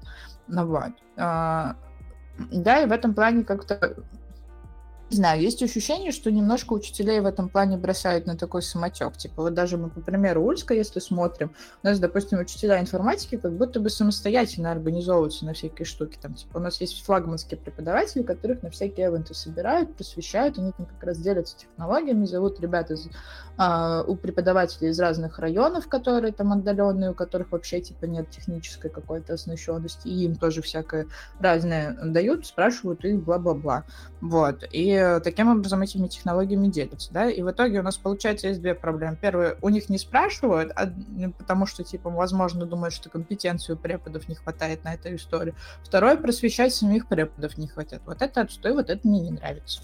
Ну, 0.46 0.66
вот. 0.66 0.92
Да, 2.38 2.82
и 2.82 2.86
в 2.86 2.92
этом 2.92 3.14
плане 3.14 3.44
как-то 3.44 3.94
знаю, 5.12 5.40
есть 5.40 5.62
ощущение, 5.62 6.12
что 6.12 6.30
немножко 6.30 6.72
учителей 6.72 7.20
в 7.20 7.26
этом 7.26 7.48
плане 7.48 7.76
бросают 7.76 8.26
на 8.26 8.36
такой 8.36 8.62
самотек. 8.62 9.16
Типа 9.16 9.42
вот 9.42 9.54
даже 9.54 9.76
мы, 9.76 9.90
по 9.90 10.00
примеру, 10.00 10.44
Ульска, 10.44 10.74
если 10.74 11.00
смотрим, 11.00 11.52
у 11.82 11.86
нас, 11.86 11.98
допустим, 11.98 12.38
учителя 12.38 12.80
информатики 12.80 13.36
как 13.36 13.56
будто 13.56 13.80
бы 13.80 13.90
самостоятельно 13.90 14.70
организовываются 14.70 15.44
на 15.44 15.54
всякие 15.54 15.86
штуки. 15.86 16.18
Там, 16.20 16.34
типа, 16.34 16.58
у 16.58 16.60
нас 16.60 16.80
есть 16.80 17.04
флагманские 17.04 17.58
преподаватели, 17.58 18.22
которых 18.22 18.62
на 18.62 18.70
всякие 18.70 19.08
эвенты 19.08 19.34
собирают, 19.34 19.94
просвещают, 19.94 20.58
они 20.58 20.72
там 20.72 20.86
как 20.86 21.02
раз 21.02 21.18
делятся 21.18 21.58
технологиями, 21.58 22.24
зовут 22.24 22.60
ребят 22.60 22.90
из, 22.90 23.08
а, 23.56 24.02
у 24.06 24.16
преподавателей 24.16 24.90
из 24.90 25.00
разных 25.00 25.38
районов, 25.38 25.88
которые 25.88 26.32
там 26.32 26.52
отдаленные, 26.52 27.10
у 27.10 27.14
которых 27.14 27.52
вообще 27.52 27.80
типа 27.80 28.06
нет 28.06 28.30
технической 28.30 28.90
какой-то 28.90 29.34
оснащенности, 29.34 30.08
и 30.08 30.24
им 30.24 30.36
тоже 30.36 30.62
всякое 30.62 31.06
разное 31.40 31.96
дают, 32.02 32.46
спрашивают 32.46 33.04
и 33.04 33.14
бла-бла-бла. 33.14 33.84
Вот. 34.20 34.64
И 34.70 35.01
таким 35.22 35.48
образом 35.48 35.82
этими 35.82 36.08
технологиями 36.08 36.68
делятся, 36.68 37.12
да, 37.12 37.30
и 37.30 37.42
в 37.42 37.50
итоге 37.50 37.80
у 37.80 37.82
нас 37.82 37.96
получается 37.96 38.48
есть 38.48 38.60
две 38.60 38.74
проблемы. 38.74 39.16
Первое, 39.20 39.56
у 39.62 39.68
них 39.68 39.88
не 39.88 39.98
спрашивают, 39.98 40.72
а, 40.74 40.92
потому 41.38 41.66
что, 41.66 41.84
типа, 41.84 42.10
возможно, 42.10 42.66
думают, 42.66 42.94
что 42.94 43.10
компетенции 43.10 43.74
у 43.74 43.76
преподов 43.76 44.28
не 44.28 44.34
хватает 44.34 44.84
на 44.84 44.94
эту 44.94 45.14
историю. 45.14 45.54
Второе, 45.82 46.16
просвещать 46.16 46.74
самих 46.74 47.06
преподов 47.06 47.56
не 47.58 47.68
хватает. 47.68 48.02
Вот 48.06 48.22
это 48.22 48.42
отстой, 48.42 48.72
вот 48.72 48.90
это 48.90 49.06
мне 49.06 49.20
не 49.20 49.30
нравится. 49.30 49.82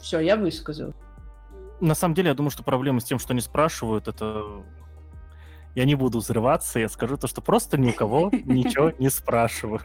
Все, 0.00 0.20
я 0.20 0.36
высказал. 0.36 0.94
На 1.80 1.94
самом 1.94 2.14
деле, 2.14 2.28
я 2.28 2.34
думаю, 2.34 2.50
что 2.50 2.62
проблема 2.62 3.00
с 3.00 3.04
тем, 3.04 3.18
что 3.18 3.34
не 3.34 3.40
спрашивают, 3.40 4.08
это 4.08 4.62
я 5.74 5.84
не 5.84 5.94
буду 5.94 6.18
взрываться, 6.18 6.80
я 6.80 6.88
скажу 6.88 7.16
то, 7.16 7.28
что 7.28 7.40
просто 7.40 7.78
ни 7.78 7.90
у 7.90 7.92
кого 7.92 8.30
ничего 8.32 8.92
не 8.98 9.10
спрашивают. 9.10 9.84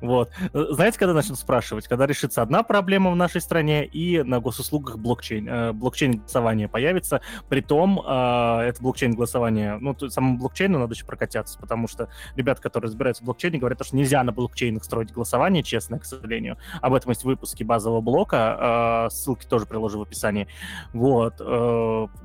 Вот. 0.00 0.30
Знаете, 0.52 0.98
когда 0.98 1.14
начнут 1.14 1.38
спрашивать? 1.38 1.88
Когда 1.88 2.06
решится 2.06 2.42
одна 2.42 2.62
проблема 2.62 3.10
в 3.10 3.16
нашей 3.16 3.40
стране, 3.40 3.84
и 3.84 4.22
на 4.22 4.40
госуслугах 4.40 4.98
блокчейн, 4.98 5.48
э, 5.48 5.72
блокчейн-голосование 5.72 6.68
появится. 6.68 7.20
Притом, 7.48 8.00
э, 8.00 8.60
это 8.68 8.82
блокчейн-голосование, 8.82 9.78
ну, 9.78 9.96
самому 10.08 10.38
блокчейну 10.38 10.78
надо 10.78 10.94
еще 10.94 11.04
прокатиться, 11.04 11.58
потому 11.58 11.88
что 11.88 12.08
ребята, 12.36 12.62
которые 12.62 12.88
разбираются 12.88 13.22
в 13.22 13.26
блокчейне, 13.26 13.58
говорят, 13.58 13.84
что 13.84 13.96
нельзя 13.96 14.22
на 14.22 14.32
блокчейнах 14.32 14.84
строить 14.84 15.12
голосование, 15.12 15.62
честно, 15.62 15.98
к 15.98 16.04
сожалению. 16.04 16.56
Об 16.80 16.94
этом 16.94 17.10
есть 17.10 17.24
выпуски 17.24 17.64
базового 17.64 18.00
блока, 18.00 19.08
э, 19.08 19.10
ссылки 19.10 19.46
тоже 19.46 19.66
приложу 19.66 19.98
в 19.98 20.02
описании. 20.02 20.46
Вот. 20.92 21.38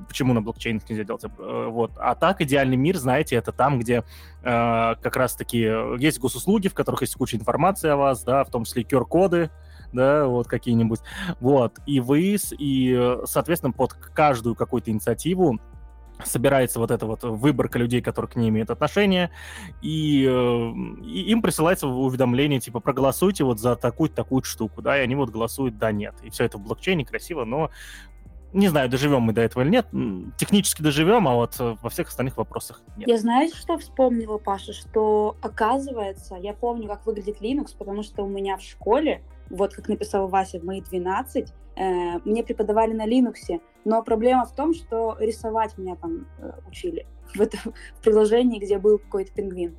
Почему 0.08 0.32
на 0.32 0.42
блокчейнах 0.42 0.88
нельзя 0.88 1.04
делать? 1.04 1.24
Вот. 1.36 1.92
А 1.96 2.14
так, 2.14 2.40
идеальный 2.40 2.76
мир, 2.76 2.96
знаете, 2.96 3.36
это 3.36 3.52
там, 3.52 3.78
где 3.78 4.04
как 4.42 5.16
раз-таки 5.16 5.58
есть 5.98 6.20
госуслуги, 6.20 6.68
в 6.68 6.74
которых 6.74 7.00
есть 7.00 7.16
куча 7.16 7.25
информации 7.34 7.90
о 7.90 7.96
вас, 7.96 8.22
да, 8.24 8.44
в 8.44 8.50
том 8.50 8.64
числе 8.64 8.82
QR-коды, 8.82 9.50
да, 9.92 10.26
вот 10.26 10.46
какие-нибудь. 10.46 11.00
Вот. 11.40 11.78
И 11.86 12.00
вы, 12.00 12.36
и, 12.58 13.16
соответственно, 13.24 13.72
под 13.72 13.92
каждую 13.92 14.54
какую-то 14.54 14.90
инициативу 14.90 15.58
собирается 16.24 16.78
вот 16.78 16.90
эта 16.90 17.06
вот 17.06 17.22
выборка 17.22 17.78
людей, 17.78 18.00
которые 18.00 18.30
к 18.30 18.36
ней 18.36 18.48
имеют 18.48 18.70
отношение, 18.70 19.30
и, 19.82 20.26
э, 20.28 20.72
и 21.04 21.30
им 21.30 21.42
присылается 21.42 21.88
уведомление, 21.88 22.60
типа, 22.60 22.80
проголосуйте 22.80 23.44
вот 23.44 23.60
за 23.60 23.76
такую-то 23.76 24.16
такую 24.16 24.42
штуку, 24.42 24.82
да, 24.82 24.98
и 24.98 25.02
они 25.02 25.14
вот 25.14 25.30
голосуют 25.30 25.78
да-нет. 25.78 26.14
И 26.22 26.30
все 26.30 26.44
это 26.44 26.58
в 26.58 26.62
блокчейне 26.62 27.04
красиво, 27.04 27.44
но 27.44 27.70
не 28.56 28.68
знаю, 28.68 28.88
доживем 28.88 29.22
мы 29.22 29.32
до 29.32 29.42
этого 29.42 29.62
или 29.62 29.70
нет. 29.70 29.86
Технически 30.36 30.82
доживем, 30.82 31.28
а 31.28 31.34
вот 31.34 31.56
э, 31.60 31.76
во 31.82 31.90
всех 31.90 32.08
остальных 32.08 32.38
вопросах 32.38 32.82
нет. 32.96 33.06
Я 33.06 33.18
знаете, 33.18 33.54
что 33.54 33.76
вспомнила, 33.76 34.38
Паша? 34.38 34.72
Что, 34.72 35.36
оказывается, 35.42 36.36
я 36.36 36.54
помню, 36.54 36.88
как 36.88 37.04
выглядит 37.06 37.42
Linux, 37.42 37.76
потому 37.78 38.02
что 38.02 38.24
у 38.24 38.28
меня 38.28 38.56
в 38.56 38.62
школе, 38.62 39.22
вот 39.50 39.74
как 39.74 39.88
написал 39.88 40.28
Вася 40.28 40.58
в 40.58 40.64
мои 40.64 40.80
12, 40.80 41.52
э, 41.76 42.18
мне 42.24 42.42
преподавали 42.42 42.94
на 42.94 43.06
Linux, 43.06 43.60
но 43.84 44.02
проблема 44.02 44.46
в 44.46 44.54
том, 44.54 44.72
что 44.72 45.16
рисовать 45.20 45.76
меня 45.76 45.96
там 45.96 46.26
э, 46.38 46.52
учили 46.66 47.06
в, 47.34 47.40
это, 47.40 47.58
в 47.58 48.02
приложении, 48.02 48.58
где 48.58 48.78
был 48.78 48.98
какой-то 48.98 49.32
пингвин. 49.32 49.76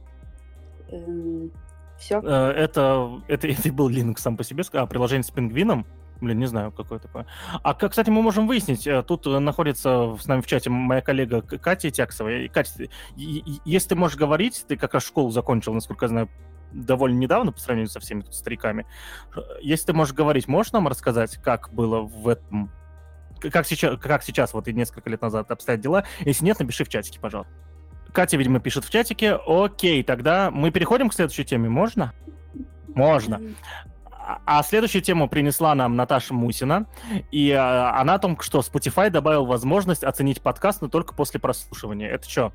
Эм, 0.89 1.51
все. 1.97 2.21
Э, 2.23 2.51
это, 2.51 3.23
это, 3.27 3.47
это 3.47 3.73
был 3.73 3.89
Linux 3.89 4.19
сам 4.19 4.37
по 4.37 4.43
себе, 4.43 4.63
а 4.73 4.85
приложение 4.85 5.23
с 5.23 5.31
пингвином? 5.31 5.87
Блин, 6.21 6.39
не 6.39 6.47
знаю, 6.47 6.71
какое 6.71 6.99
такое. 6.99 7.27
А, 7.63 7.73
кстати, 7.73 8.09
мы 8.09 8.21
можем 8.21 8.47
выяснить, 8.47 8.87
э, 8.87 9.03
тут 9.03 9.27
э, 9.27 9.39
находится 9.39 10.15
с 10.19 10.25
нами 10.25 10.41
в 10.41 10.47
чате 10.47 10.69
моя 10.69 11.01
коллега 11.01 11.41
Катя 11.41 11.91
Тяксова. 11.91 12.47
Катя, 12.51 12.87
если 13.15 13.89
ты 13.89 13.95
можешь 13.95 14.17
говорить, 14.17 14.65
ты 14.67 14.77
как 14.77 14.93
раз 14.93 15.05
школу 15.05 15.29
закончил, 15.29 15.73
насколько 15.73 16.05
я 16.05 16.09
знаю, 16.09 16.29
довольно 16.71 17.17
недавно 17.17 17.51
по 17.51 17.59
сравнению 17.59 17.89
со 17.89 17.99
всеми 17.99 18.21
тут 18.21 18.33
стариками. 18.33 18.85
Э, 19.35 19.41
если 19.61 19.87
ты 19.87 19.93
можешь 19.93 20.15
говорить, 20.15 20.47
можешь 20.47 20.71
нам 20.71 20.87
рассказать, 20.87 21.37
как 21.37 21.71
было 21.71 22.01
в 22.01 22.27
этом 22.27 22.71
как 23.39 23.67
сейчас, 23.67 23.99
как 23.99 24.23
сейчас, 24.23 24.53
вот 24.53 24.67
и 24.67 24.73
несколько 24.73 25.09
лет 25.09 25.21
назад 25.21 25.51
обстоят 25.51 25.79
дела. 25.79 26.03
Если 26.21 26.43
нет, 26.43 26.59
напиши 26.59 26.83
в 26.83 26.89
чатике, 26.89 27.19
пожалуйста. 27.19 27.53
Катя, 28.11 28.37
видимо, 28.37 28.59
пишет 28.59 28.83
в 28.83 28.89
чатике. 28.89 29.35
Окей, 29.45 30.01
тогда 30.01 30.49
мы 30.49 30.71
переходим 30.71 31.09
к 31.09 31.13
следующей 31.13 31.45
теме. 31.45 31.69
Можно? 31.69 32.13
Можно. 32.95 33.41
А 34.45 34.61
следующую 34.61 35.01
тему 35.01 35.29
принесла 35.29 35.73
нам 35.73 35.95
Наташа 35.95 36.33
Мусина, 36.33 36.85
и 37.31 37.51
а, 37.51 37.97
она 37.99 38.15
о 38.15 38.19
том, 38.19 38.37
что 38.41 38.59
Spotify 38.59 39.09
добавил 39.09 39.45
возможность 39.45 40.03
оценить 40.03 40.41
подкаст, 40.41 40.81
но 40.81 40.89
только 40.89 41.15
после 41.15 41.39
прослушивания. 41.39 42.09
Это 42.09 42.29
что? 42.29 42.51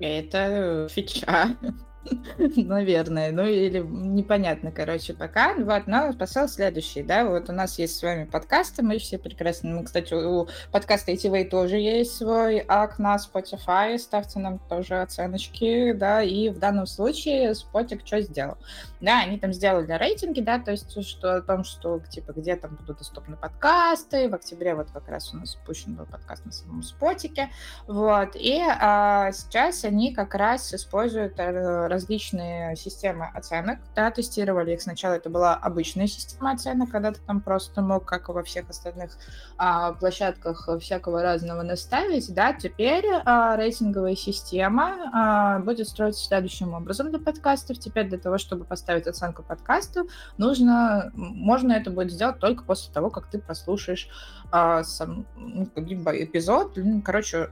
Это 0.00 0.88
фича. 0.90 1.56
Наверное, 2.56 3.30
ну 3.30 3.44
или 3.44 3.78
непонятно, 3.78 4.72
короче, 4.72 5.12
пока. 5.12 5.54
Вот, 5.54 5.86
но 5.86 6.12
посыл 6.14 6.48
следующий, 6.48 7.02
да, 7.02 7.24
вот 7.24 7.50
у 7.50 7.52
нас 7.52 7.78
есть 7.78 7.96
с 7.96 8.02
вами 8.02 8.24
подкасты, 8.24 8.82
мы 8.82 8.98
все 8.98 9.18
прекрасно, 9.18 9.70
ну, 9.70 9.84
кстати, 9.84 10.14
у 10.14 10.48
подкаста 10.72 11.12
ITV 11.12 11.48
тоже 11.50 11.76
есть 11.76 12.16
свой 12.16 12.64
ак 12.66 12.98
на 12.98 13.16
Spotify, 13.16 13.98
ставьте 13.98 14.38
нам 14.38 14.58
тоже 14.58 15.00
оценочки, 15.00 15.92
да, 15.92 16.22
и 16.22 16.48
в 16.48 16.58
данном 16.58 16.86
случае 16.86 17.52
Spotify 17.52 18.00
что 18.04 18.20
сделал? 18.22 18.56
Да, 19.00 19.20
они 19.20 19.38
там 19.38 19.52
сделали 19.52 19.90
рейтинги, 19.92 20.40
да, 20.40 20.58
то 20.58 20.70
есть 20.70 21.02
что 21.06 21.36
о 21.36 21.42
том, 21.42 21.64
что, 21.64 22.00
типа, 22.10 22.32
где 22.32 22.56
там 22.56 22.76
будут 22.76 22.98
доступны 22.98 23.36
подкасты, 23.36 24.28
в 24.28 24.34
октябре 24.34 24.74
вот 24.74 24.90
как 24.90 25.08
раз 25.08 25.32
у 25.32 25.38
нас 25.38 25.52
запущен 25.52 25.94
был 25.94 26.04
подкаст 26.04 26.44
на 26.44 26.52
самом 26.52 26.82
Спотике, 26.82 27.50
вот, 27.86 28.30
и 28.34 28.60
а, 28.62 29.32
сейчас 29.32 29.84
они 29.84 30.14
как 30.14 30.34
раз 30.34 30.74
используют 30.74 31.38
э, 31.38 31.86
различные 31.86 32.76
системы 32.76 33.30
оценок, 33.34 33.78
да, 33.94 34.10
тестировали 34.10 34.74
их. 34.74 34.82
Сначала 34.82 35.14
это 35.14 35.30
была 35.30 35.54
обычная 35.54 36.06
система 36.06 36.52
оценок, 36.52 36.90
когда 36.90 37.12
ты 37.12 37.20
там 37.26 37.40
просто 37.40 37.80
мог, 37.80 38.04
как 38.04 38.28
и 38.28 38.32
во 38.32 38.42
всех 38.42 38.68
остальных 38.68 39.16
а, 39.56 39.92
площадках, 39.92 40.68
всякого 40.80 41.22
разного 41.22 41.62
наставить, 41.62 42.32
да, 42.34 42.52
теперь 42.52 43.06
а, 43.24 43.56
рейтинговая 43.56 44.14
система 44.14 45.10
а, 45.12 45.58
будет 45.60 45.88
строиться 45.88 46.24
следующим 46.24 46.74
образом 46.74 47.10
для 47.10 47.18
подкастов. 47.18 47.78
Теперь 47.78 48.08
для 48.08 48.18
того, 48.18 48.38
чтобы 48.38 48.64
поставить 48.64 48.89
оценку 49.06 49.42
подкасту, 49.42 50.08
нужно, 50.38 51.10
можно 51.14 51.72
это 51.72 51.90
будет 51.90 52.10
сделать 52.12 52.38
только 52.38 52.64
после 52.64 52.92
того, 52.92 53.10
как 53.10 53.26
ты 53.26 53.38
прослушаешь 53.38 54.08
а, 54.50 54.82
сам, 54.84 55.26
ну, 55.36 55.68
либо 55.76 56.10
эпизод, 56.10 56.78
короче, 57.04 57.50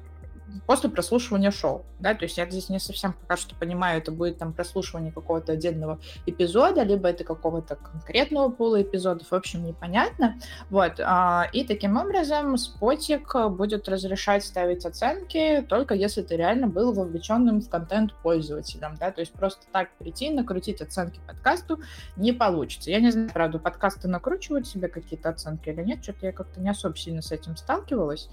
после 0.66 0.90
прослушивания 0.90 1.50
шоу, 1.50 1.84
да, 2.00 2.14
то 2.14 2.24
есть 2.24 2.38
я 2.38 2.48
здесь 2.48 2.68
не 2.68 2.78
совсем 2.78 3.12
пока 3.12 3.36
что 3.36 3.54
понимаю, 3.54 3.98
это 3.98 4.12
будет 4.12 4.38
там 4.38 4.52
прослушивание 4.52 5.12
какого-то 5.12 5.52
отдельного 5.52 5.98
эпизода, 6.26 6.82
либо 6.82 7.08
это 7.08 7.24
какого-то 7.24 7.76
конкретного 7.76 8.50
пула 8.50 8.82
эпизодов, 8.82 9.30
в 9.30 9.34
общем, 9.34 9.64
непонятно, 9.64 10.38
вот, 10.70 11.00
а, 11.00 11.48
и 11.52 11.64
таким 11.64 11.96
образом 11.96 12.56
спотик 12.56 13.34
будет 13.50 13.88
разрешать 13.88 14.44
ставить 14.44 14.84
оценки 14.84 15.64
только 15.68 15.94
если 15.94 16.22
ты 16.22 16.36
реально 16.36 16.68
был 16.68 16.92
вовлеченным 16.92 17.60
в 17.60 17.68
контент 17.68 18.14
пользователем, 18.22 18.96
да, 18.98 19.10
то 19.10 19.20
есть 19.20 19.32
просто 19.32 19.66
так 19.72 19.90
прийти, 19.98 20.30
накрутить 20.30 20.80
оценки 20.80 21.20
подкасту 21.26 21.80
не 22.16 22.32
получится. 22.32 22.90
Я 22.90 23.00
не 23.00 23.10
знаю, 23.10 23.30
правда, 23.32 23.58
подкасты 23.58 24.08
накручивают 24.08 24.66
себе 24.66 24.88
какие-то 24.88 25.30
оценки 25.30 25.68
или 25.68 25.82
нет, 25.82 26.02
что-то 26.02 26.26
я 26.26 26.32
как-то 26.32 26.60
не 26.60 26.70
особо 26.70 26.96
сильно 26.96 27.22
с 27.22 27.32
этим 27.32 27.56
сталкивалась, 27.56 28.28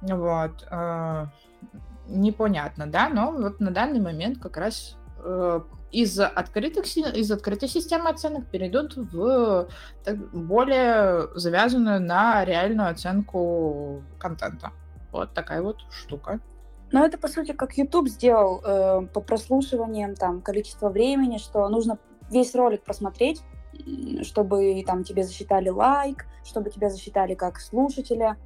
вот, 0.00 0.66
э, 0.70 1.26
непонятно, 2.06 2.86
да, 2.86 3.08
но 3.08 3.32
вот 3.32 3.60
на 3.60 3.70
данный 3.70 4.00
момент 4.00 4.38
как 4.38 4.56
раз 4.56 4.96
э, 5.22 5.60
из 5.92 6.18
открытых 6.18 6.84
из 6.96 7.30
открытой 7.30 7.68
системы 7.68 8.10
оценок 8.10 8.46
перейдут 8.46 8.96
в 8.96 9.68
так, 10.04 10.16
более 10.30 11.28
завязанную 11.34 12.00
на 12.00 12.44
реальную 12.44 12.90
оценку 12.90 14.02
контента. 14.18 14.72
Вот 15.12 15.34
такая 15.34 15.62
вот 15.62 15.78
штука. 15.90 16.40
Ну, 16.92 17.04
это, 17.04 17.18
по 17.18 17.28
сути, 17.28 17.52
как 17.52 17.76
YouTube 17.78 18.08
сделал 18.08 18.60
э, 18.64 19.06
по 19.06 19.20
прослушиваниям, 19.20 20.14
там, 20.16 20.40
количество 20.40 20.88
времени, 20.88 21.38
что 21.38 21.68
нужно 21.68 21.98
весь 22.30 22.54
ролик 22.54 22.82
просмотреть, 22.82 23.42
чтобы 24.22 24.82
там 24.86 25.04
тебе 25.04 25.22
засчитали 25.22 25.68
лайк, 25.68 26.26
чтобы 26.44 26.70
тебя 26.70 26.90
засчитали 26.90 27.34
как 27.34 27.60
слушателя, 27.60 28.36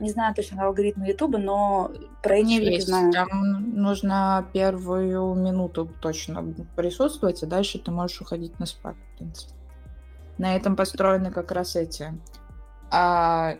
не 0.00 0.10
знаю 0.10 0.34
точно 0.34 0.64
алгоритмы 0.64 1.08
Ютуба, 1.08 1.38
но 1.38 1.92
про 2.22 2.40
весь. 2.40 2.86
знаю. 2.86 3.12
Там 3.12 3.74
нужно 3.74 4.46
первую 4.52 5.34
минуту 5.34 5.88
точно 6.00 6.54
присутствовать, 6.76 7.42
а 7.42 7.46
дальше 7.46 7.78
ты 7.78 7.90
можешь 7.90 8.20
уходить 8.20 8.58
на 8.58 8.66
спад, 8.66 8.96
в 8.96 9.18
принципе. 9.18 9.52
На 10.38 10.56
этом 10.56 10.74
построены 10.74 11.30
как 11.30 11.52
раз 11.52 11.76
эти 11.76 12.14
а, 12.90 13.56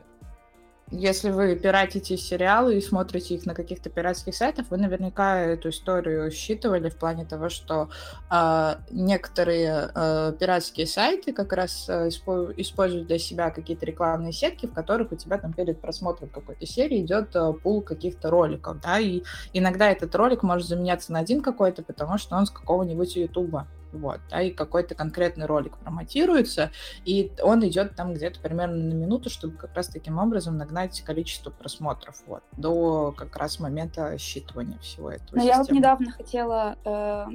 если 0.91 1.31
вы 1.31 1.55
пиратите 1.55 2.17
сериалы 2.17 2.77
и 2.77 2.81
смотрите 2.81 3.35
их 3.35 3.47
на 3.47 3.55
каких-то 3.55 3.91
пиратских 3.91 4.35
сайтах, 4.35 4.67
вы 4.71 4.77
наверняка 4.77 5.39
эту 5.39 5.69
историю 5.69 6.31
считывали 6.31 6.89
в 6.89 6.97
плане 6.97 7.25
того, 7.25 7.49
что 7.49 7.91
э, 8.31 8.75
некоторые 8.91 9.91
э, 9.95 10.33
пиратские 10.39 10.87
сайты 10.87 11.33
как 11.33 11.53
раз 11.53 11.89
э, 11.89 12.09
используют 12.09 13.07
для 13.07 13.19
себя 13.19 13.51
какие-то 13.51 13.87
рекламные 13.87 14.33
сетки, 14.33 14.67
в 14.67 14.73
которых 14.73 15.13
у 15.13 15.17
тебя 15.17 15.39
там 15.39 15.53
перед 15.53 15.81
просмотром 15.81 16.29
какой-то 16.29 16.67
серии 16.67 17.01
идет 17.03 17.37
э, 17.37 17.53
пул 17.53 17.83
каких-то 17.83 18.31
роликов, 18.31 18.81
да, 18.81 18.99
и 18.99 19.23
иногда 19.53 19.91
этот 19.91 20.15
ролик 20.15 20.43
может 20.43 20.67
заменяться 20.67 21.13
на 21.13 21.21
один 21.21 21.41
какой-то, 21.41 21.83
потому 21.83 22.19
что 22.19 22.37
он 22.37 22.47
с 22.47 22.51
какого-нибудь 22.51 23.17
Ютуба 23.17 23.69
вот, 23.93 24.21
да, 24.31 24.43
и 24.43 24.51
какой-то 24.51 24.95
конкретный 24.95 25.47
ролик 25.47 25.77
промотируется, 25.79 26.71
и 27.05 27.33
он 27.43 27.67
идет 27.67 27.97
там 27.97 28.15
где-то 28.15 28.41
примерно 28.41 28.77
на 28.77 28.95
минуту, 28.95 29.31
чтобы 29.31 29.57
как 29.57 29.75
раз 29.75 29.89
таким 29.89 30.19
образом 30.19 30.57
нагнать 30.57 31.01
количество 31.03 31.51
просмотров, 31.51 32.23
вот, 32.27 32.43
до 32.57 33.13
как 33.17 33.37
раз 33.37 33.61
момента 33.61 34.15
считывания 34.15 34.79
всего 34.81 35.11
этого. 35.11 35.37
Но 35.37 35.43
я 35.43 35.59
вот 35.59 35.71
недавно 35.71 36.11
хотела 36.11 36.77
э, 36.85 37.27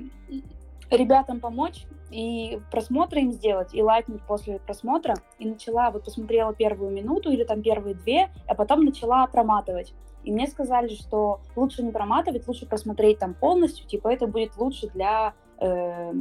ребятам 0.92 1.40
помочь 1.40 1.86
и 2.12 2.60
просмотры 2.72 3.22
им 3.22 3.32
сделать, 3.32 3.74
и 3.74 3.82
лайкнуть 3.82 4.22
после 4.22 4.60
просмотра, 4.60 5.16
и 5.40 5.48
начала, 5.48 5.92
вот 5.92 6.06
посмотрела 6.06 6.54
первую 6.54 6.92
минуту 6.92 7.32
или 7.32 7.44
там 7.44 7.62
первые 7.62 7.96
две, 7.96 8.30
а 8.48 8.56
потом 8.56 8.86
начала 8.86 9.26
проматывать. 9.28 9.94
И 10.24 10.32
мне 10.32 10.48
сказали, 10.48 10.94
что 10.96 11.40
лучше 11.56 11.84
не 11.84 11.92
проматывать, 11.92 12.48
лучше 12.48 12.66
просмотреть 12.66 13.20
там 13.20 13.34
полностью, 13.34 13.88
типа 13.88 14.08
это 14.08 14.28
будет 14.28 14.58
лучше 14.58 14.88
для 14.88 15.34
э, 15.60 16.14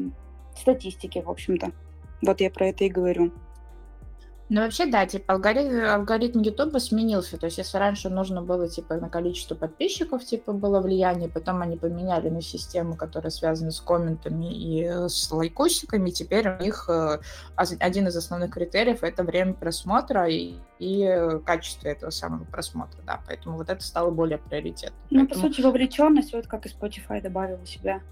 статистики, 0.57 1.19
в 1.19 1.31
общем-то. 1.31 1.73
Вот 2.23 2.40
я 2.40 2.51
про 2.51 2.69
это 2.69 2.85
и 2.85 2.88
говорю. 2.88 3.33
Ну, 4.51 4.61
вообще, 4.61 4.85
да, 4.85 5.07
типа, 5.07 5.35
алгоритм, 5.35 5.85
алгоритм 5.85 6.43
YouTube 6.43 6.79
сменился. 6.79 7.38
То 7.38 7.47
есть, 7.47 7.57
если 7.57 7.79
раньше 7.79 8.11
нужно 8.11 8.43
было, 8.43 8.69
типа, 8.69 8.97
на 8.97 9.09
количество 9.09 9.55
подписчиков, 9.55 10.23
типа, 10.23 10.53
было 10.53 10.81
влияние, 10.81 11.31
потом 11.31 11.62
они 11.62 11.79
поменяли 11.79 12.29
на 12.29 12.43
систему, 12.43 12.95
которая 12.95 13.31
связана 13.31 13.71
с 13.71 13.81
комментами 13.81 14.53
и 14.55 14.85
с 15.09 15.33
лайкусиками, 15.33 16.11
теперь 16.11 16.49
у 16.49 16.62
них 16.62 16.88
э, 16.90 17.21
один 17.57 18.09
из 18.09 18.17
основных 18.17 18.53
критериев— 18.53 18.99
это 19.03 19.25
время 19.25 19.55
просмотра 19.55 20.29
и, 20.29 20.57
и 20.79 21.40
качество 21.47 21.88
этого 21.88 22.11
самого 22.11 22.45
просмотра, 22.45 23.01
да. 23.07 23.23
Поэтому 23.27 23.57
вот 23.57 23.71
это 23.71 23.83
стало 23.83 24.11
более 24.11 24.37
приоритетным. 24.37 25.01
Ну, 25.09 25.21
Поэтому... 25.21 25.43
по 25.43 25.49
сути, 25.49 25.62
вовлеченность, 25.62 26.35
вот 26.35 26.47
как 26.47 26.67
и 26.67 26.69
Spotify 26.69 27.23
добавил 27.23 27.61
у 27.62 27.67
себя. 27.67 28.03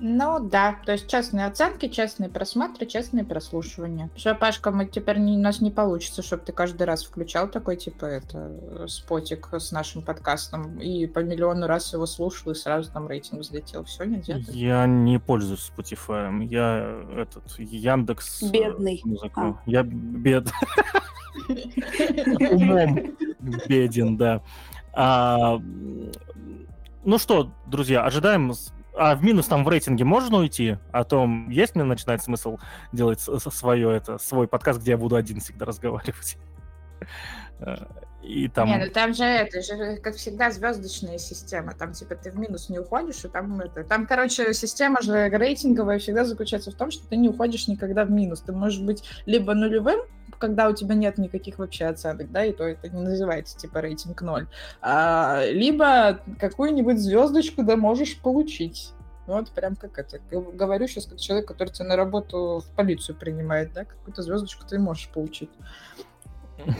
Ну 0.00 0.38
да, 0.38 0.76
то 0.86 0.92
есть 0.92 1.08
честные 1.08 1.46
оценки, 1.46 1.88
честные 1.88 2.30
просмотры, 2.30 2.86
честные 2.86 3.24
прослушивания. 3.24 4.10
Все, 4.14 4.34
Пашка, 4.34 4.70
мы 4.70 4.86
теперь 4.86 5.18
не, 5.18 5.36
у 5.36 5.40
нас 5.40 5.60
не 5.60 5.70
получится, 5.70 6.22
чтобы 6.22 6.44
ты 6.44 6.52
каждый 6.52 6.84
раз 6.84 7.04
включал 7.04 7.48
такой, 7.48 7.76
типа, 7.76 8.04
это, 8.04 8.86
спотик 8.86 9.48
с 9.52 9.72
нашим 9.72 10.02
подкастом 10.02 10.78
и 10.78 11.06
по 11.06 11.18
миллиону 11.20 11.66
раз 11.66 11.92
его 11.92 12.06
слушал 12.06 12.52
и 12.52 12.54
сразу 12.54 12.92
там 12.92 13.08
рейтинг 13.08 13.40
взлетел. 13.40 13.84
Все, 13.84 14.04
нельзя? 14.04 14.36
Я 14.48 14.86
не 14.86 15.18
пользуюсь 15.18 15.70
Spotify. 15.76 16.44
Я 16.46 17.02
этот, 17.16 17.58
Яндекс... 17.58 18.42
Э, 18.42 18.50
Бедный. 18.50 19.00
Музыку. 19.04 19.40
А. 19.40 19.62
Я 19.66 19.82
бед... 19.82 20.48
Умом 22.50 23.16
беден, 23.66 24.16
да. 24.16 24.42
А, 24.92 25.60
ну 27.04 27.18
что, 27.18 27.52
друзья, 27.66 28.04
ожидаем 28.04 28.52
а 28.98 29.14
в 29.14 29.22
минус 29.22 29.46
там 29.46 29.64
в 29.64 29.68
рейтинге 29.68 30.04
можно 30.04 30.38
уйти? 30.38 30.76
А 30.92 31.04
то 31.04 31.28
есть 31.48 31.74
мне 31.74 31.84
начинает 31.84 32.22
смысл 32.22 32.58
делать 32.92 33.20
свое 33.20 33.96
это, 33.96 34.18
свой 34.18 34.48
подкаст, 34.48 34.80
где 34.80 34.92
я 34.92 34.98
буду 34.98 35.16
один 35.16 35.40
всегда 35.40 35.64
разговаривать. 35.66 36.36
Э, 37.60 37.74
и 38.22 38.46
там... 38.46 38.68
Не, 38.68 38.84
ну 38.84 38.90
там 38.92 39.14
же 39.14 39.24
это 39.24 39.62
же, 39.62 39.96
как 39.96 40.14
всегда, 40.14 40.52
звездочная 40.52 41.18
система. 41.18 41.74
Там, 41.74 41.92
типа, 41.92 42.14
ты 42.14 42.30
в 42.30 42.38
минус 42.38 42.68
не 42.68 42.78
уходишь, 42.78 43.24
и 43.24 43.28
там 43.28 43.60
это... 43.60 43.82
Там, 43.82 44.06
короче, 44.06 44.54
система 44.54 45.02
же 45.02 45.28
рейтинговая 45.28 45.98
всегда 45.98 46.24
заключается 46.24 46.70
в 46.70 46.74
том, 46.74 46.92
что 46.92 47.04
ты 47.08 47.16
не 47.16 47.28
уходишь 47.28 47.66
никогда 47.66 48.04
в 48.04 48.12
минус. 48.12 48.42
Ты 48.42 48.52
можешь 48.52 48.80
быть 48.80 49.02
либо 49.26 49.54
нулевым, 49.54 50.00
когда 50.38 50.68
у 50.68 50.74
тебя 50.74 50.94
нет 50.94 51.18
никаких 51.18 51.58
вообще 51.58 51.86
оценок, 51.86 52.30
да, 52.30 52.44
и 52.44 52.52
то 52.52 52.64
это 52.64 52.88
не 52.88 53.02
называется, 53.02 53.58
типа, 53.58 53.80
рейтинг 53.80 54.22
ноль. 54.22 54.46
А, 54.80 55.44
либо 55.46 56.20
какую-нибудь 56.38 56.98
звездочку, 56.98 57.62
да, 57.62 57.76
можешь 57.76 58.18
получить. 58.20 58.92
Вот 59.26 59.50
прям 59.50 59.76
как 59.76 59.98
это. 59.98 60.18
Говорю 60.30 60.86
сейчас 60.88 61.04
как 61.04 61.18
человек, 61.18 61.46
который 61.48 61.68
тебя 61.68 61.88
на 61.88 61.96
работу 61.96 62.62
в 62.64 62.74
полицию 62.74 63.16
принимает, 63.16 63.74
да, 63.74 63.84
какую-то 63.84 64.22
звездочку 64.22 64.66
ты 64.66 64.78
можешь 64.78 65.08
получить. 65.10 65.50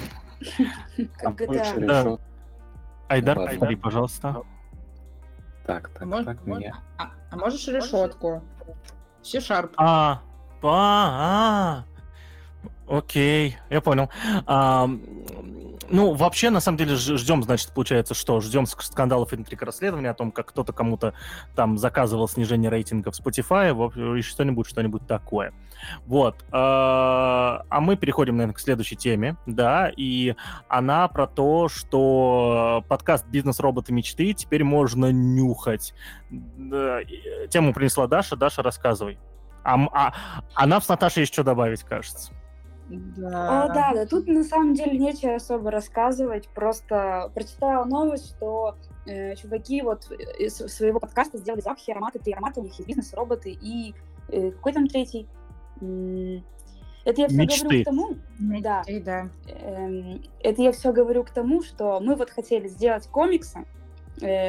Как 1.18 1.40
это... 1.40 2.18
Айдар, 3.09 3.37
повтори, 3.37 3.77
пожалуйста. 3.77 4.42
Так, 5.66 5.90
так, 5.90 6.09
а 6.11 6.25
так, 6.25 6.47
мне... 6.47 6.75
А, 6.97 7.11
а 7.31 7.37
можешь 7.37 7.66
решетку? 7.68 8.42
C-Sharp. 9.23 9.73
А, 9.77 10.23
а, 10.62 11.85
а, 11.85 11.85
окей, 12.88 13.57
я 13.70 13.81
понял. 13.81 14.11
А, 14.46 14.88
ну, 15.90 16.12
вообще, 16.12 16.51
на 16.51 16.61
самом 16.61 16.79
деле, 16.79 16.96
ждем, 16.96 17.42
значит, 17.42 17.72
получается, 17.72 18.14
что 18.14 18.40
ждем 18.40 18.66
скандалов 18.66 19.33
интриг 19.33 19.62
расследования 19.62 20.11
о 20.11 20.14
том, 20.14 20.33
как 20.33 20.48
кто-то 20.48 20.72
кому-то 20.72 21.14
там 21.55 21.79
заказывал 21.79 22.29
снижение 22.29 22.70
рейтинга 22.70 23.11
в 23.11 23.18
Spotify, 23.18 24.18
и 24.18 24.22
что-нибудь, 24.22 24.68
что-нибудь 24.68 25.07
такое. 25.07 25.53
Вот. 26.07 26.44
А, 26.51 27.64
а 27.68 27.81
мы 27.81 27.96
переходим, 27.96 28.37
наверное, 28.37 28.55
к 28.55 28.61
следующей 28.61 28.96
теме, 28.96 29.37
да, 29.46 29.90
и 29.96 30.35
она 30.68 31.09
про 31.09 31.27
то, 31.27 31.68
что 31.68 32.85
подкаст 32.88 33.27
«Бизнес-роботы 33.27 33.92
мечты» 33.92 34.33
теперь 34.35 34.64
можно 34.64 35.11
нюхать. 35.11 35.94
Тему 36.29 37.72
принесла 37.72 38.07
Даша. 38.07 38.37
Даша, 38.37 38.62
рассказывай. 38.62 39.18
А, 39.64 39.77
а, 39.92 40.14
а 40.55 40.66
нам 40.66 40.81
с 40.81 40.88
Наташей 40.88 41.22
есть 41.22 41.33
что 41.33 41.44
добавить, 41.44 41.83
кажется. 41.83 42.33
Да. 42.88 43.64
О, 43.64 43.68
да, 43.68 43.92
да, 43.94 44.07
тут 44.07 44.27
на 44.27 44.44
самом 44.44 44.74
деле 44.74 44.98
нечего 44.98 45.35
особо 45.35 45.70
рассказывать, 45.70 46.48
просто 46.48 47.31
прочитала 47.35 47.85
новость, 47.85 48.31
что 48.31 48.77
э, 49.07 49.35
чуваки 49.37 49.83
вот 49.83 50.11
из 50.38 50.57
своего 50.57 50.98
подкаста 50.98 51.37
сделали 51.38 51.61
запахи, 51.61 51.90
ароматы, 51.90 52.18
три 52.18 52.33
аромата 52.33 52.61
у 52.61 52.64
них 52.64 52.74
есть 52.74 52.88
бизнес-роботы 52.88 53.51
и 53.51 53.94
э, 54.29 54.53
какой 54.53 54.72
там 54.72 54.87
третий? 54.87 55.29
Это 57.05 57.22
я 57.22 57.29
все 57.29 57.37
Мечты. 57.37 57.64
говорю 57.64 57.83
к 57.83 57.85
тому, 57.85 58.09
Мечты, 58.38 58.62
да, 58.62 58.83
да. 59.05 59.53
Э, 59.53 60.18
это 60.40 60.62
я 60.62 60.72
все 60.72 60.92
говорю 60.92 61.24
к 61.24 61.31
тому, 61.31 61.62
что 61.62 62.01
мы 62.01 62.16
вот 62.16 62.31
хотели 62.31 62.68
сделать 62.68 63.07
комиксы, 63.09 63.61
э, 63.61 63.64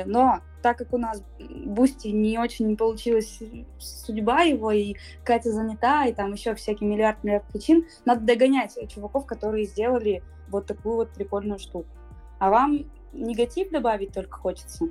но 0.05 0.41
так 0.61 0.77
как 0.77 0.93
у 0.93 0.97
нас 0.97 1.23
Бусти 1.39 2.09
не 2.09 2.37
очень 2.37 2.75
получилась 2.75 3.39
судьба 3.77 4.41
его, 4.41 4.71
и 4.71 4.95
Катя 5.23 5.51
занята, 5.51 6.05
и 6.05 6.13
там 6.13 6.33
еще 6.33 6.55
всякие 6.55 6.89
миллиард 6.89 7.23
миллиард 7.23 7.45
причин, 7.45 7.85
надо 8.05 8.21
догонять 8.21 8.77
чуваков, 8.89 9.25
которые 9.25 9.65
сделали 9.65 10.23
вот 10.49 10.65
такую 10.65 10.95
вот 10.95 11.13
прикольную 11.13 11.59
штуку. 11.59 11.87
А 12.39 12.49
вам 12.49 12.85
негатив 13.13 13.69
добавить 13.69 14.13
только 14.13 14.37
хочется. 14.37 14.89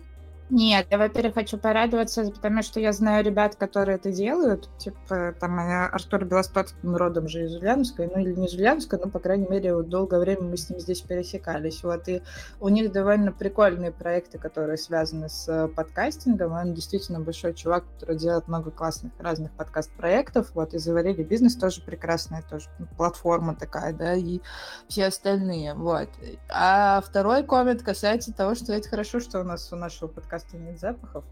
Нет, 0.50 0.86
я, 0.90 0.96
во-первых, 0.96 1.34
хочу 1.34 1.58
порадоваться, 1.58 2.30
потому 2.30 2.62
что 2.62 2.80
я 2.80 2.92
знаю 2.94 3.22
ребят, 3.22 3.56
которые 3.56 3.96
это 3.96 4.10
делают. 4.10 4.70
Типа, 4.78 5.34
там 5.38 5.58
э, 5.58 5.86
Артур 5.88 6.24
Белостоцкий, 6.24 6.78
родом 6.82 7.28
же 7.28 7.44
из 7.44 7.54
Ульяновска, 7.54 8.08
ну 8.14 8.20
или 8.20 8.32
не 8.32 8.46
из 8.46 8.54
Ульяновска, 8.54 8.96
но, 8.96 9.10
по 9.10 9.18
крайней 9.18 9.46
мере, 9.46 9.74
вот 9.74 9.90
долгое 9.90 10.20
время 10.20 10.42
мы 10.42 10.56
с 10.56 10.70
ним 10.70 10.80
здесь 10.80 11.02
пересекались. 11.02 11.82
Вот, 11.82 12.08
и 12.08 12.22
у 12.60 12.70
них 12.70 12.92
довольно 12.92 13.30
прикольные 13.30 13.92
проекты, 13.92 14.38
которые 14.38 14.78
связаны 14.78 15.28
с 15.28 15.46
э, 15.48 15.68
подкастингом. 15.68 16.52
Он 16.52 16.72
действительно 16.72 17.20
большой 17.20 17.52
чувак, 17.52 17.84
который 17.94 18.16
делает 18.16 18.48
много 18.48 18.70
классных 18.70 19.12
разных 19.18 19.52
подкаст-проектов. 19.52 20.52
Вот, 20.54 20.72
и 20.72 20.78
заварили 20.78 21.22
бизнес 21.22 21.56
тоже 21.56 21.82
прекрасная, 21.82 22.42
тоже 22.48 22.70
платформа 22.96 23.54
такая, 23.54 23.92
да, 23.92 24.14
и 24.14 24.40
все 24.88 25.06
остальные. 25.06 25.74
Вот. 25.74 26.08
А 26.48 27.02
второй 27.02 27.44
коммент 27.44 27.82
касается 27.82 28.32
того, 28.32 28.54
что 28.54 28.72
это 28.72 28.88
хорошо, 28.88 29.20
что 29.20 29.40
у 29.40 29.44
нас 29.44 29.70
у 29.74 29.76
нашего 29.76 30.08
подкаста 30.08 30.37
подкаста 30.38 30.56
нет 30.56 30.78
запахов. 30.78 31.24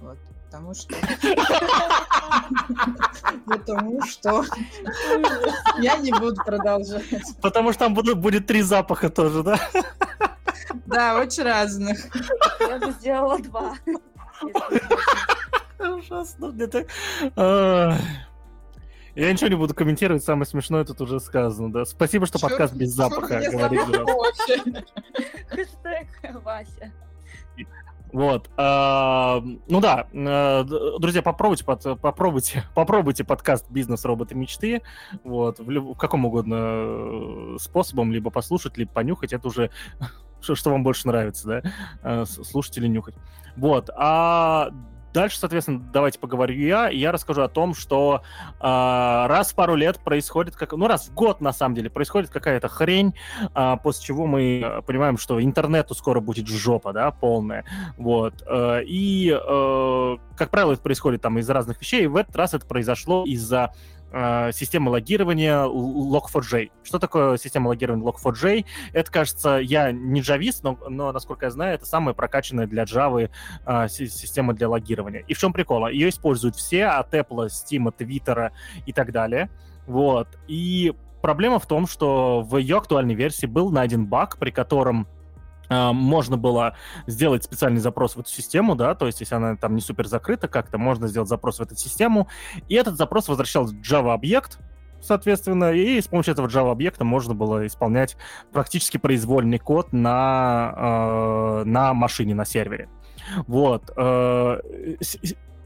Вот, 0.00 0.18
потому 0.46 0.74
что... 0.74 0.94
Потому 3.46 4.02
что... 4.06 4.44
Я 5.80 5.96
не 5.96 6.12
буду 6.12 6.36
продолжать. 6.44 7.04
Потому 7.40 7.72
что 7.72 7.86
там 7.86 7.94
будет 7.94 8.46
три 8.46 8.62
запаха 8.62 9.08
тоже, 9.08 9.42
да? 9.42 9.58
Да, 10.86 11.18
очень 11.18 11.42
разных. 11.44 11.98
Я 12.60 12.78
бы 12.78 12.92
сделала 12.92 13.38
два. 13.38 13.74
Ужасно. 15.78 16.54
Это... 16.58 16.86
А, 17.36 17.96
я 19.14 19.32
ничего 19.32 19.48
не 19.48 19.56
буду 19.56 19.74
комментировать, 19.74 20.24
самое 20.24 20.46
смешное 20.46 20.84
тут 20.84 21.00
уже 21.00 21.20
сказано, 21.20 21.72
да. 21.72 21.84
Спасибо, 21.84 22.26
что 22.26 22.38
подкаст 22.38 22.74
без 22.74 22.92
запаха 22.92 23.40
говорит. 23.50 23.80
Хэштег 25.48 26.08
Вася. 26.42 26.92
Вот. 28.14 28.48
Ну 28.56 29.80
да, 29.80 30.06
э, 30.12 30.64
друзья, 31.00 31.20
попробуйте, 31.20 31.64
под, 31.64 32.00
попробуйте, 32.00 32.62
попробуйте 32.76 33.24
подкаст 33.24 33.68
«Бизнес. 33.70 34.04
Роботы. 34.04 34.36
Мечты». 34.36 34.82
Вот, 35.24 35.58
в, 35.58 35.68
люб, 35.68 35.98
каком 35.98 36.24
угодно 36.24 36.54
э, 36.56 37.56
способом, 37.58 38.12
либо 38.12 38.30
послушать, 38.30 38.78
либо 38.78 38.92
понюхать. 38.92 39.32
Это 39.32 39.48
уже 39.48 39.72
что, 40.40 40.54
что 40.54 40.70
вам 40.70 40.84
больше 40.84 41.08
нравится, 41.08 41.48
да, 41.48 41.72
э, 42.04 42.24
слушать 42.24 42.78
или 42.78 42.86
нюхать. 42.86 43.16
Вот. 43.56 43.90
А 43.96 44.70
Дальше, 45.14 45.38
соответственно, 45.38 45.80
давайте 45.92 46.18
поговорю 46.18 46.56
я, 46.56 46.90
и 46.90 46.98
я 46.98 47.12
расскажу 47.12 47.42
о 47.42 47.48
том, 47.48 47.72
что 47.76 48.22
э, 48.44 48.60
раз 48.60 49.52
в 49.52 49.54
пару 49.54 49.76
лет 49.76 50.00
происходит, 50.00 50.56
как, 50.56 50.72
ну 50.72 50.88
раз 50.88 51.06
в 51.06 51.14
год 51.14 51.40
на 51.40 51.52
самом 51.52 51.76
деле 51.76 51.88
происходит 51.88 52.30
какая-то 52.30 52.66
хрень, 52.66 53.14
э, 53.54 53.76
после 53.80 54.06
чего 54.06 54.26
мы 54.26 54.82
понимаем, 54.84 55.16
что 55.16 55.40
интернету 55.40 55.94
скоро 55.94 56.18
будет 56.18 56.48
жопа, 56.48 56.92
да, 56.92 57.12
полная, 57.12 57.64
вот. 57.96 58.42
Э, 58.44 58.82
и, 58.84 59.30
э, 59.30 60.16
как 60.36 60.50
правило, 60.50 60.72
это 60.72 60.82
происходит 60.82 61.22
там 61.22 61.38
из 61.38 61.48
разных 61.48 61.80
вещей, 61.80 62.02
и 62.02 62.08
в 62.08 62.16
этот 62.16 62.34
раз 62.34 62.52
это 62.52 62.66
произошло 62.66 63.24
из-за 63.24 63.72
э, 64.14 64.52
системы 64.52 64.90
логирования 64.90 65.64
Log4j. 65.64 66.70
Что 66.84 66.98
такое 66.98 67.36
система 67.36 67.68
логирования 67.68 68.04
Log4j? 68.04 68.64
Это, 68.92 69.10
кажется, 69.10 69.56
я 69.56 69.90
не 69.92 70.20
джавист, 70.20 70.62
но, 70.62 70.78
но, 70.88 71.12
насколько 71.12 71.46
я 71.46 71.50
знаю, 71.50 71.74
это 71.74 71.84
самая 71.84 72.14
прокачанная 72.14 72.66
для 72.66 72.84
Java 72.84 73.28
э, 73.66 73.88
система 73.88 74.54
для 74.54 74.68
логирования. 74.68 75.24
И 75.26 75.34
в 75.34 75.38
чем 75.38 75.52
прикол? 75.52 75.88
Ее 75.88 76.08
используют 76.08 76.56
все, 76.56 76.86
от 76.86 77.12
Apple, 77.12 77.48
Steam, 77.48 77.92
Twitter 77.96 78.50
и 78.86 78.92
так 78.92 79.12
далее. 79.12 79.50
Вот. 79.86 80.28
И 80.46 80.94
проблема 81.20 81.58
в 81.58 81.66
том, 81.66 81.86
что 81.86 82.42
в 82.42 82.56
ее 82.56 82.78
актуальной 82.78 83.14
версии 83.14 83.46
был 83.46 83.70
найден 83.70 84.06
баг, 84.06 84.38
при 84.38 84.50
котором 84.50 85.08
можно 85.68 86.36
было 86.36 86.76
сделать 87.06 87.44
специальный 87.44 87.80
запрос 87.80 88.16
в 88.16 88.20
эту 88.20 88.30
систему, 88.30 88.74
да, 88.74 88.94
то 88.94 89.06
есть 89.06 89.20
если 89.20 89.34
она 89.34 89.56
там 89.56 89.74
не 89.74 89.80
супер 89.80 90.06
закрыта 90.06 90.48
как-то, 90.48 90.78
можно 90.78 91.08
сделать 91.08 91.28
запрос 91.28 91.58
в 91.58 91.62
эту 91.62 91.76
систему, 91.76 92.28
и 92.68 92.74
этот 92.74 92.96
запрос 92.96 93.28
возвращал 93.28 93.70
Java-объект, 93.70 94.58
соответственно, 95.00 95.72
и 95.72 96.00
с 96.00 96.08
помощью 96.08 96.32
этого 96.32 96.48
Java-объекта 96.48 97.04
можно 97.04 97.34
было 97.34 97.66
исполнять 97.66 98.16
практически 98.52 98.96
произвольный 98.96 99.58
код 99.58 99.92
на, 99.92 100.74
э, 100.76 101.64
на 101.64 101.94
машине, 101.94 102.34
на 102.34 102.44
сервере. 102.44 102.88
Вот. 103.46 103.90
Э, 103.96 104.60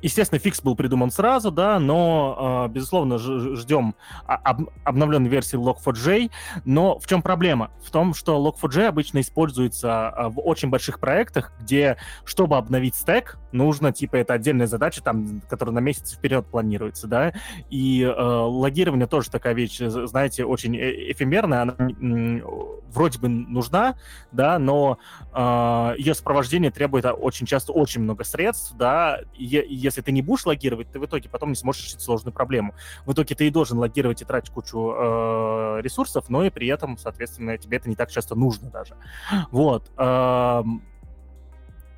Естественно, 0.02 0.38
фикс 0.38 0.62
был 0.62 0.76
придуман 0.76 1.10
сразу, 1.10 1.50
да, 1.50 1.78
но, 1.78 2.66
э, 2.68 2.72
безусловно, 2.72 3.18
ждем 3.18 3.94
об 4.26 4.68
обновленной 4.84 5.28
версии 5.28 5.58
Log4j. 5.58 6.30
Но 6.64 6.98
в 6.98 7.06
чем 7.06 7.22
проблема? 7.22 7.70
В 7.84 7.90
том, 7.90 8.14
что 8.14 8.36
Log4j 8.38 8.86
обычно 8.86 9.20
используется 9.20 10.14
э, 10.16 10.28
в 10.28 10.40
очень 10.40 10.70
больших 10.70 11.00
проектах, 11.00 11.52
где, 11.60 11.96
чтобы 12.24 12.56
обновить 12.56 12.94
стек, 12.94 13.38
нужно, 13.52 13.92
типа, 13.92 14.16
это 14.16 14.34
отдельная 14.34 14.66
задача, 14.66 15.02
там, 15.02 15.40
которая 15.48 15.74
на 15.74 15.80
месяц 15.80 16.14
вперед 16.14 16.46
планируется, 16.46 17.06
да, 17.06 17.32
и 17.70 18.02
э, 18.02 18.12
логирование 18.12 19.06
тоже 19.06 19.30
такая 19.30 19.54
вещь, 19.54 19.78
знаете, 19.78 20.44
очень 20.44 20.76
э, 20.76 21.12
эфемерная, 21.12 21.62
она 21.62 21.74
вроде 22.90 23.18
бы 23.18 23.28
нужна, 23.28 23.96
да, 24.32 24.58
но 24.58 24.98
э, 25.34 25.94
ее 25.98 26.14
сопровождение 26.14 26.70
требует 26.70 27.04
очень 27.04 27.46
часто 27.46 27.72
очень 27.72 28.02
много 28.02 28.24
средств, 28.24 28.74
да, 28.76 29.20
и, 29.34 29.46
если 29.88 30.02
ты 30.02 30.12
не 30.12 30.22
будешь 30.22 30.46
логировать, 30.46 30.90
ты 30.90 30.98
в 30.98 31.06
итоге 31.06 31.28
потом 31.28 31.50
не 31.50 31.54
сможешь 31.54 31.84
решить 31.84 32.00
сложную 32.00 32.32
проблему. 32.32 32.74
В 33.04 33.12
итоге 33.12 33.34
ты 33.34 33.46
и 33.46 33.50
должен 33.50 33.78
логировать 33.78 34.22
и 34.22 34.24
тратить 34.24 34.50
кучу 34.50 34.92
э, 34.96 35.80
ресурсов, 35.82 36.28
но 36.28 36.44
и 36.44 36.50
при 36.50 36.68
этом, 36.68 36.96
соответственно, 36.98 37.58
тебе 37.58 37.78
это 37.78 37.88
не 37.88 37.96
так 37.96 38.10
часто 38.10 38.34
нужно 38.34 38.70
даже. 38.70 38.94
Вот. 39.50 39.90
Эм, 39.96 40.82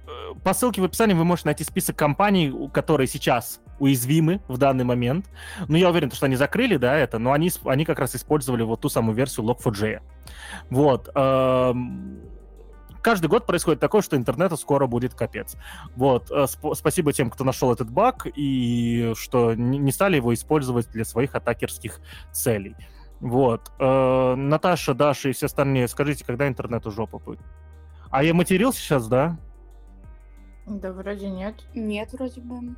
э, 0.07 0.35
по 0.42 0.55
ссылке 0.55 0.81
в 0.81 0.85
описании 0.85 1.14
вы 1.14 1.24
можете 1.24 1.48
найти 1.48 1.64
список 1.64 1.96
компаний, 1.96 2.53
которые 2.72 3.07
сейчас 3.07 3.61
уязвимы 3.79 4.40
в 4.46 4.59
данный 4.59 4.85
момент. 4.85 5.26
Но 5.66 5.76
я 5.76 5.90
уверен, 5.90 6.11
что 6.11 6.26
они 6.26 6.37
закрыли, 6.37 6.76
да, 6.76 6.94
это, 6.96 7.18
но 7.18 7.33
они, 7.33 7.50
они 7.64 7.85
как 7.85 7.98
раз 7.98 8.14
использовали 8.14 8.62
вот 8.62 8.81
ту 8.81 8.88
самую 8.88 9.16
версию 9.16 9.46
Log4j. 9.46 10.00
Вот. 10.70 11.11
Эм, 11.14 12.20
каждый 13.02 13.26
год 13.26 13.46
происходит 13.46 13.80
такое, 13.80 14.02
что 14.02 14.16
интернету 14.16 14.56
скоро 14.56 14.86
будет 14.86 15.14
капец. 15.14 15.56
Вот. 15.96 16.30
Э, 16.30 16.44
сп- 16.44 16.74
спасибо 16.74 17.12
тем, 17.12 17.30
кто 17.30 17.44
нашел 17.44 17.72
этот 17.72 17.90
баг 17.90 18.26
и 18.34 19.12
что 19.16 19.54
не 19.54 19.92
стали 19.92 20.16
его 20.16 20.32
использовать 20.34 20.90
для 20.90 21.04
своих 21.04 21.34
атакерских 21.34 22.00
целей. 22.32 22.76
Вот. 23.20 23.70
Э, 23.78 24.34
Наташа, 24.34 24.94
Даша 24.94 25.28
и 25.28 25.32
все 25.32 25.46
остальные, 25.46 25.88
скажите, 25.88 26.24
когда 26.24 26.48
интернету 26.48 26.90
жопа 26.90 27.18
будет? 27.18 27.40
А 28.10 28.24
я 28.24 28.34
матерился 28.34 28.80
сейчас, 28.80 29.06
да? 29.06 29.38
Да, 30.66 30.92
вроде 30.92 31.28
нет. 31.28 31.54
Нет, 31.74 32.12
вроде 32.12 32.40
бы. 32.40 32.74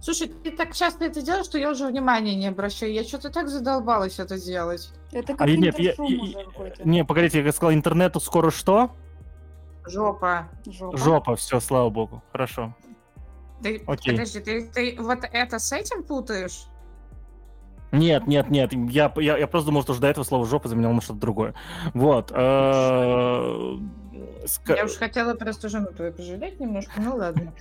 Слушай, 0.00 0.28
ты 0.28 0.50
так 0.50 0.74
часто 0.74 1.06
это 1.06 1.22
делаешь, 1.22 1.46
что 1.46 1.58
я 1.58 1.70
уже 1.70 1.86
внимания 1.86 2.34
не 2.34 2.46
обращаю. 2.48 2.92
Я 2.92 3.04
что-то 3.04 3.30
так 3.30 3.48
задолбалась 3.48 4.18
это 4.18 4.38
делать. 4.38 4.90
Это 5.12 5.34
как 5.34 5.40
а 5.40 5.50
нет, 5.50 5.78
я, 5.78 5.94
я, 5.96 6.84
не, 6.84 7.04
погодите, 7.04 7.42
я 7.42 7.52
сказал, 7.52 7.72
интернету 7.72 8.20
скоро 8.20 8.50
что? 8.50 8.90
Жопа. 9.86 10.48
Жопа, 10.66 10.96
Жопа 10.96 11.36
все, 11.36 11.60
слава 11.60 11.90
богу. 11.90 12.22
Хорошо. 12.32 12.74
Ты, 13.62 13.82
Окей. 13.86 14.12
Подожди, 14.12 14.40
ты, 14.40 14.66
ты 14.66 14.96
вот 14.98 15.20
это 15.30 15.58
с 15.58 15.72
этим 15.72 16.02
путаешь? 16.02 16.66
Нет, 17.92 18.26
нет, 18.26 18.50
нет. 18.50 18.72
Я, 18.72 19.12
я, 19.16 19.38
я 19.38 19.46
просто 19.46 19.66
думал, 19.66 19.82
что 19.82 19.92
уже 19.92 20.00
до 20.00 20.08
этого 20.08 20.24
слова 20.24 20.44
жопа 20.46 20.68
заменял 20.68 20.92
на 20.92 21.00
что-то 21.00 21.20
другое. 21.20 21.54
Вот. 21.92 22.32
Э, 22.34 23.78
я 24.66 24.84
уж 24.84 24.92
хотела 24.96 25.34
просто 25.34 25.68
жену 25.68 25.86
твою 25.86 26.12
пожалеть 26.12 26.58
немножко, 26.58 26.92
ну 26.96 27.16
ладно. 27.16 27.52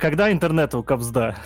Когда 0.00 0.30
интернет 0.30 0.74
у 0.74 0.82
Кобзда? 0.82 1.36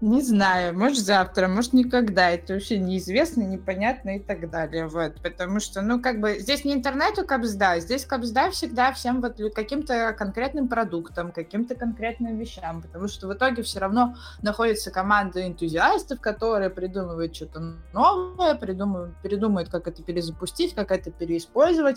Не 0.00 0.22
знаю, 0.22 0.76
может 0.76 1.04
завтра, 1.04 1.48
может 1.48 1.72
никогда. 1.72 2.30
Это 2.30 2.54
вообще 2.54 2.78
неизвестно, 2.78 3.42
непонятно 3.42 4.16
и 4.16 4.20
так 4.20 4.50
далее. 4.50 4.86
Вот, 4.86 5.20
потому 5.22 5.60
что, 5.60 5.80
ну, 5.80 6.00
как 6.00 6.20
бы, 6.20 6.38
здесь 6.38 6.64
не 6.64 6.74
интернет 6.74 7.18
у 7.18 7.24
Кобзда, 7.24 7.80
здесь 7.80 8.04
Кобзда 8.04 8.50
всегда 8.50 8.92
всем 8.92 9.20
вот 9.20 9.38
каким-то 9.54 10.14
конкретным 10.18 10.68
продуктам, 10.68 11.32
каким-то 11.32 11.74
конкретным 11.74 12.38
вещам, 12.38 12.82
потому 12.82 13.08
что 13.08 13.28
в 13.28 13.34
итоге 13.34 13.62
все 13.62 13.78
равно 13.80 14.16
находится 14.42 14.90
команда 14.90 15.46
энтузиастов, 15.46 16.20
которые 16.20 16.70
придумывают 16.70 17.34
что-то 17.34 17.76
новое, 17.92 18.54
придумывают, 18.54 19.14
придумают, 19.22 19.68
как 19.68 19.88
это 19.88 20.02
перезапустить, 20.02 20.74
как 20.74 20.90
это 20.90 21.10
переиспользовать. 21.10 21.96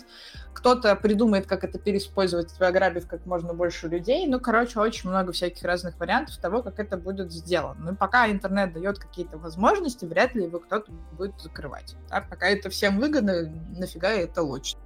Кто-то 0.52 0.94
придумает, 0.96 1.46
как 1.46 1.64
это 1.64 1.78
переиспользовать, 1.78 2.52
ограбив 2.60 3.06
как 3.06 3.26
можно 3.26 3.54
больше 3.54 3.88
людей. 3.88 4.26
Ну, 4.26 4.40
короче, 4.40 4.80
очень 4.80 5.10
много 5.10 5.32
всяких 5.32 5.62
разных 5.64 5.98
вариантов 5.98 6.36
того, 6.38 6.62
как 6.62 6.78
это 6.78 6.96
будет 6.96 7.32
сделано. 7.32 7.81
Ну, 7.82 7.96
пока 7.96 8.30
интернет 8.30 8.72
дает 8.72 8.98
какие-то 8.98 9.38
возможности, 9.38 10.04
вряд 10.04 10.34
ли 10.34 10.44
его 10.44 10.60
кто-то 10.60 10.92
будет 11.18 11.40
закрывать. 11.40 11.96
А 12.10 12.20
пока 12.20 12.46
это 12.48 12.70
всем 12.70 12.98
выгодно, 12.98 13.52
нафига 13.76 14.10
это 14.10 14.42
лочит? 14.42 14.78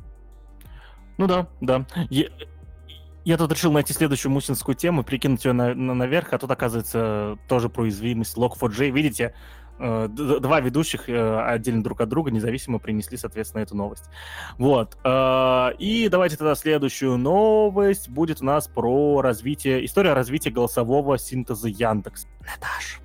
Ну 1.18 1.26
да, 1.26 1.46
да. 1.60 1.86
Я, 2.10 2.28
я 3.24 3.36
тут 3.36 3.52
решил 3.52 3.72
найти 3.72 3.92
следующую 3.92 4.32
мусинскую 4.32 4.74
тему, 4.74 5.02
прикинуть 5.02 5.44
ее 5.44 5.52
на, 5.52 5.74
на, 5.74 5.94
наверх, 5.94 6.32
а 6.32 6.38
тут, 6.38 6.50
оказывается, 6.50 7.38
тоже 7.48 7.68
про 7.68 7.82
уязвимость 7.82 8.36
Log4j. 8.36 8.90
Видите, 8.90 9.34
э, 9.78 10.08
два 10.08 10.60
ведущих 10.60 11.08
э, 11.08 11.40
отдельно 11.40 11.82
друг 11.82 12.00
от 12.00 12.08
друга 12.08 12.30
независимо 12.30 12.78
принесли, 12.78 13.16
соответственно, 13.16 13.62
эту 13.62 13.76
новость. 13.76 14.04
Вот. 14.58 14.96
Э, 15.04 15.70
и 15.78 16.08
давайте 16.08 16.36
тогда 16.36 16.54
следующую 16.54 17.18
новость 17.18 18.08
будет 18.08 18.40
у 18.40 18.44
нас 18.44 18.68
про 18.68 19.20
развитие, 19.20 19.84
история 19.84 20.12
развития 20.14 20.50
голосового 20.50 21.18
синтеза 21.18 21.68
Яндекс. 21.68 22.26
Наташ. 22.46 23.00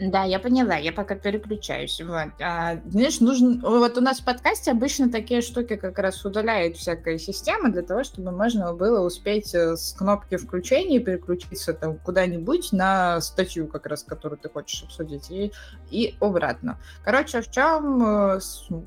Да, 0.00 0.24
я 0.24 0.38
поняла, 0.38 0.76
я 0.76 0.92
пока 0.92 1.14
переключаюсь. 1.14 2.00
Вот. 2.00 2.28
А, 2.40 2.76
знаешь, 2.88 3.20
нужен... 3.20 3.60
Вот 3.60 3.96
у 3.96 4.00
нас 4.00 4.20
в 4.20 4.24
подкасте 4.24 4.72
обычно 4.72 5.10
такие 5.10 5.40
штуки 5.40 5.76
как 5.76 5.98
раз 5.98 6.24
удаляют 6.24 6.76
всякая 6.76 7.18
система 7.18 7.70
для 7.70 7.82
того, 7.82 8.04
чтобы 8.04 8.30
можно 8.30 8.74
было 8.74 9.00
успеть 9.06 9.54
э, 9.54 9.76
с 9.76 9.92
кнопки 9.92 10.36
включения 10.36 11.00
переключиться 11.00 11.72
там 11.72 11.96
куда-нибудь 11.98 12.72
на 12.72 13.20
статью 13.20 13.68
как 13.68 13.86
раз, 13.86 14.02
которую 14.02 14.38
ты 14.38 14.50
хочешь 14.50 14.82
обсудить, 14.82 15.30
и, 15.30 15.52
и 15.90 16.14
обратно. 16.20 16.78
Короче, 17.02 17.40
в 17.40 17.50
чем 17.50 18.36
э, 18.36 18.40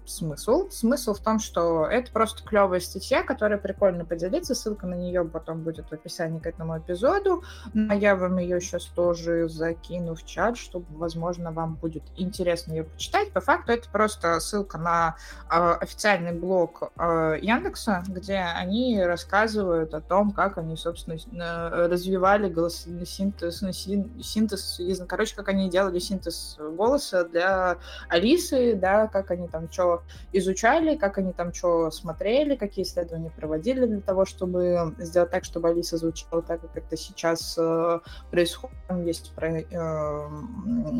смысл? 0.05 0.69
Смысл 0.69 1.13
в 1.13 1.19
том, 1.19 1.39
что 1.39 1.87
это 1.87 2.11
просто 2.11 2.43
клевая 2.43 2.81
статья, 2.81 3.23
которая 3.23 3.57
прикольно 3.57 4.05
поделиться, 4.05 4.53
ссылка 4.53 4.85
на 4.85 4.95
нее 4.95 5.23
потом 5.25 5.61
будет 5.61 5.87
в 5.89 5.93
описании 5.93 6.39
к 6.39 6.45
этому 6.45 6.77
эпизоду, 6.77 7.43
но 7.73 7.93
я 7.93 8.15
вам 8.15 8.37
ее 8.37 8.61
сейчас 8.61 8.85
тоже 8.85 9.47
закину 9.49 9.98
в 9.99 10.25
чат, 10.25 10.57
чтобы 10.57 10.85
возможно, 10.97 11.51
вам 11.51 11.75
будет 11.75 12.03
интересно 12.15 12.73
ее 12.73 12.83
почитать. 12.83 13.31
По 13.31 13.41
факту 13.41 13.71
это 13.71 13.89
просто 13.89 14.39
ссылка 14.39 14.77
на 14.77 15.15
э, 15.49 15.71
официальный 15.81 16.33
блог 16.33 16.91
э, 16.97 17.39
Яндекса, 17.41 18.03
где 18.07 18.37
они 18.37 19.01
рассказывают 19.03 19.93
о 19.93 20.01
том, 20.01 20.31
как 20.31 20.57
они, 20.57 20.75
собственно, 20.75 21.69
развивали 21.69 22.49
голосовой 22.49 23.05
синтез, 23.05 23.61
ну, 23.61 23.71
синтез, 23.71 24.79
короче, 25.07 25.35
как 25.35 25.49
они 25.49 25.69
делали 25.69 25.99
синтез 25.99 26.57
голоса 26.59 27.25
для 27.25 27.77
Алисы, 28.07 28.75
да, 28.75 29.07
как 29.07 29.31
они 29.31 29.47
там 29.47 29.71
что 29.71 30.03
изучали, 30.33 30.95
как 30.95 31.17
они 31.17 31.33
там 31.33 31.53
что 31.53 31.91
смотрели, 31.91 32.55
какие 32.55 32.83
исследования 32.85 33.29
проводили 33.29 33.85
для 33.85 34.01
того, 34.01 34.25
чтобы 34.25 34.95
сделать 34.97 35.31
так, 35.31 35.43
чтобы 35.43 35.69
Алиса 35.69 35.97
звучала 35.97 36.41
так, 36.41 36.61
как 36.61 36.77
это 36.77 36.97
сейчас 36.97 37.57
э, 37.57 37.99
происходит. 38.31 38.75
Есть 39.05 39.31
про, 39.35 39.47
э, 39.49 39.63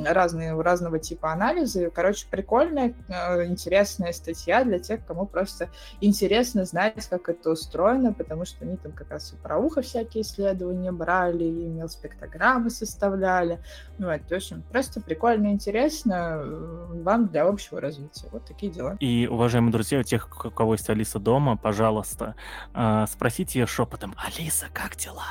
разные, 0.06 0.60
разного 0.60 1.00
типа 1.00 1.32
анализы. 1.32 1.92
Короче, 1.94 2.28
прикольная, 2.30 2.94
э, 3.08 3.46
интересная 3.46 4.14
статья 4.14 4.64
для 4.64 4.80
тех, 4.80 5.06
кому 5.06 5.26
просто 5.26 5.70
интересно 6.02 6.66
знать, 6.66 7.08
как 7.10 7.30
это 7.30 7.52
устроено, 7.52 8.14
потому 8.14 8.46
что 8.46 8.66
они 8.66 8.78
там 8.78 8.92
как 8.92 9.10
раз 9.12 9.34
и 9.34 9.36
про 9.36 9.58
ухо 9.58 9.82
всякие 9.82 10.24
исследования 10.24 10.92
брали, 10.92 11.44
и 11.44 11.68
мел-спектрограммы 11.68 12.70
составляли. 12.70 13.60
Вот, 13.98 14.22
в 14.30 14.34
общем, 14.34 14.64
просто 14.72 15.02
прикольно, 15.02 15.48
интересно 15.48 16.42
э, 16.44 17.02
вам 17.04 17.28
для 17.28 17.48
общего 17.48 17.82
развития. 17.82 18.28
Вот 18.32 18.46
такие 18.46 18.72
дела. 18.72 18.98
И, 19.00 19.28
уважаемые 19.30 19.72
друзья, 19.72 20.00
у 20.00 20.04
тех, 20.04 20.28
у 20.46 20.52
кого 20.52 20.74
есть 20.74 20.90
Алиса 20.90 21.20
дома, 21.20 21.58
пожалуйста, 21.58 22.36
э, 22.74 23.06
спросите 23.12 23.60
ее 23.60 23.68
шепотом, 23.68 24.16
Алиса, 24.18 24.68
как 24.74 24.96
дела? 24.96 25.26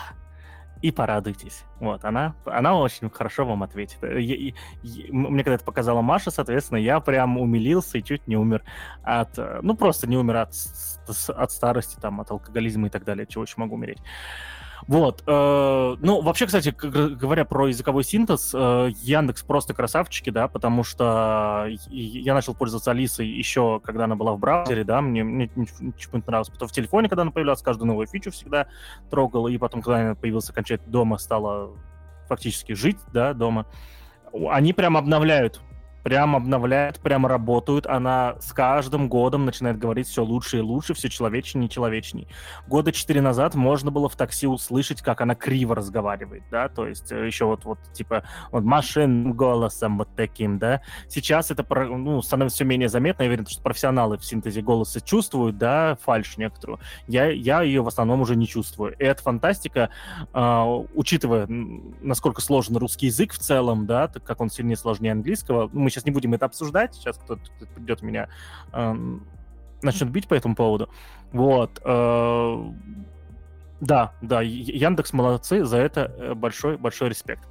И 0.83 0.91
порадуйтесь. 0.91 1.64
Вот, 1.81 2.05
она, 2.05 2.35
она 2.45 2.79
очень 2.79 3.11
хорошо 3.11 3.45
вам 3.45 3.62
ответит. 3.62 3.99
Я, 4.03 4.18
я, 4.18 4.53
я, 4.83 5.12
мне 5.12 5.45
когда 5.45 5.57
это 5.57 5.64
показала 5.64 6.03
Маша, 6.03 6.31
соответственно, 6.31 6.79
я 6.79 7.01
прям 7.01 7.39
умилился 7.39 7.99
и 7.99 8.03
чуть 8.03 8.26
не 8.26 8.37
умер 8.37 8.64
от... 9.03 9.39
Ну, 9.62 9.76
просто 9.76 10.09
не 10.09 10.16
умер 10.16 10.37
от, 10.37 10.55
от 11.29 11.53
старости, 11.53 11.99
там, 12.01 12.20
от 12.20 12.31
алкоголизма 12.31 12.89
и 12.89 12.91
так 12.91 13.05
далее, 13.05 13.26
чего 13.26 13.45
еще 13.45 13.55
могу 13.57 13.74
умереть. 13.74 14.03
Вот. 14.89 15.22
Э, 15.26 15.97
ну, 16.01 16.22
вообще, 16.22 16.47
кстати, 16.47 16.70
говоря 16.70 17.45
про 17.45 17.68
языковой 17.68 18.05
синтез, 18.05 18.53
э, 18.55 18.89
Яндекс 19.03 19.43
просто 19.43 19.74
красавчики, 19.74 20.30
да, 20.30 20.49
потому 20.49 20.82
что 20.82 21.66
я 21.91 22.32
начал 22.32 22.55
пользоваться 22.55 22.93
Алисой 22.93 23.28
еще, 23.28 23.80
когда 23.84 24.05
она 24.05 24.16
была 24.16 24.32
в 24.32 24.39
браузере, 24.39 24.84
да, 24.84 25.03
мне, 25.03 25.24
мне 25.24 25.51
ничего 25.55 26.16
не 26.16 26.24
нравилось. 26.26 26.49
Потом 26.49 26.68
в 26.68 26.72
телефоне, 26.72 27.11
когда 27.11 27.20
она 27.20 27.30
появлялась, 27.30 27.61
каждую 27.61 27.86
новую 27.86 28.07
фичу 28.07 28.30
всегда 28.30 28.66
трогала, 29.11 29.49
и 29.49 29.59
потом, 29.59 29.82
когда 29.82 30.01
она 30.01 30.14
появилась 30.14 30.49
окончательно 30.49 30.91
дома, 30.91 31.18
стала 31.18 31.70
фактически 32.26 32.72
жить, 32.72 32.99
да, 33.12 33.34
дома. 33.34 33.66
Они 34.32 34.72
прям 34.72 34.97
обновляют 34.97 35.61
прям 36.03 36.36
обновляет, 36.36 37.01
прям 37.01 37.26
работают. 37.26 37.86
Она 37.86 38.36
с 38.40 38.53
каждым 38.53 39.09
годом 39.09 39.44
начинает 39.44 39.78
говорить 39.78 40.09
все 40.09 40.24
лучше 40.24 40.59
и 40.59 40.61
лучше, 40.61 40.94
все 40.94 41.09
человечнее 41.09 41.66
и 41.66 41.70
человечней. 41.70 42.28
Года 42.66 42.92
четыре 42.92 43.20
назад 43.20 43.55
можно 43.55 43.90
было 43.90 44.09
в 44.09 44.16
такси 44.16 44.46
услышать, 44.46 45.03
как 45.03 45.20
она 45.20 45.34
криво 45.34 45.74
разговаривает, 45.74 46.42
да, 46.51 46.68
то 46.68 46.86
есть 46.86 47.12
э, 47.12 47.26
еще 47.26 47.46
вот, 47.46 47.64
вот 47.64 47.78
типа 47.92 48.24
вот 48.51 48.64
машинным 48.64 49.32
голосом 49.32 49.99
вот 49.99 50.09
таким, 50.16 50.59
да. 50.59 50.80
Сейчас 51.09 51.51
это 51.51 51.64
ну, 51.86 52.22
становится 52.22 52.57
все 52.57 52.64
менее 52.64 52.88
заметно. 52.88 53.22
Я 53.22 53.28
уверен, 53.28 53.46
что 53.46 53.62
профессионалы 53.62 54.18
в 54.18 54.24
синтезе 54.24 54.62
голоса 54.62 55.01
чувствуют, 55.01 55.59
да, 55.59 55.99
фальш 56.03 56.36
некоторую. 56.36 56.80
Я, 57.07 57.26
я 57.26 57.62
ее 57.62 57.82
в 57.82 57.88
основном 57.88 58.20
уже 58.20 58.36
не 58.36 58.46
чувствую. 58.46 58.94
И 58.99 59.05
это 59.05 59.22
фантастика, 59.22 59.90
э, 60.32 60.84
учитывая, 60.94 61.46
насколько 61.49 62.40
сложен 62.40 62.76
русский 62.76 63.07
язык 63.07 63.32
в 63.32 63.38
целом, 63.38 63.86
да, 63.86 64.09
так 64.09 64.24
как 64.24 64.40
он 64.40 64.51
сильнее 64.51 64.76
сложнее 64.76 65.12
английского. 65.12 65.68
Мы 65.72 65.88
сейчас 65.91 66.05
не 66.05 66.11
будем 66.11 66.34
это 66.34 66.47
обсуждать, 66.47 66.95
сейчас 66.95 67.18
кто-то 67.18 67.43
придет 67.74 68.03
меня, 68.03 68.28
э, 68.72 68.95
начнет 69.82 70.11
бить 70.11 70.28
по 70.28 70.34
этому 70.34 70.55
поводу. 70.55 70.89
Вот. 71.32 71.80
Э, 71.84 72.72
да, 73.80 74.12
да, 74.22 74.43
Яндекс 74.43 75.12
молодцы, 75.12 75.64
за 75.64 75.78
это 75.78 76.34
большой-большой 76.34 77.09
э, 77.09 77.11
респект. 77.11 77.43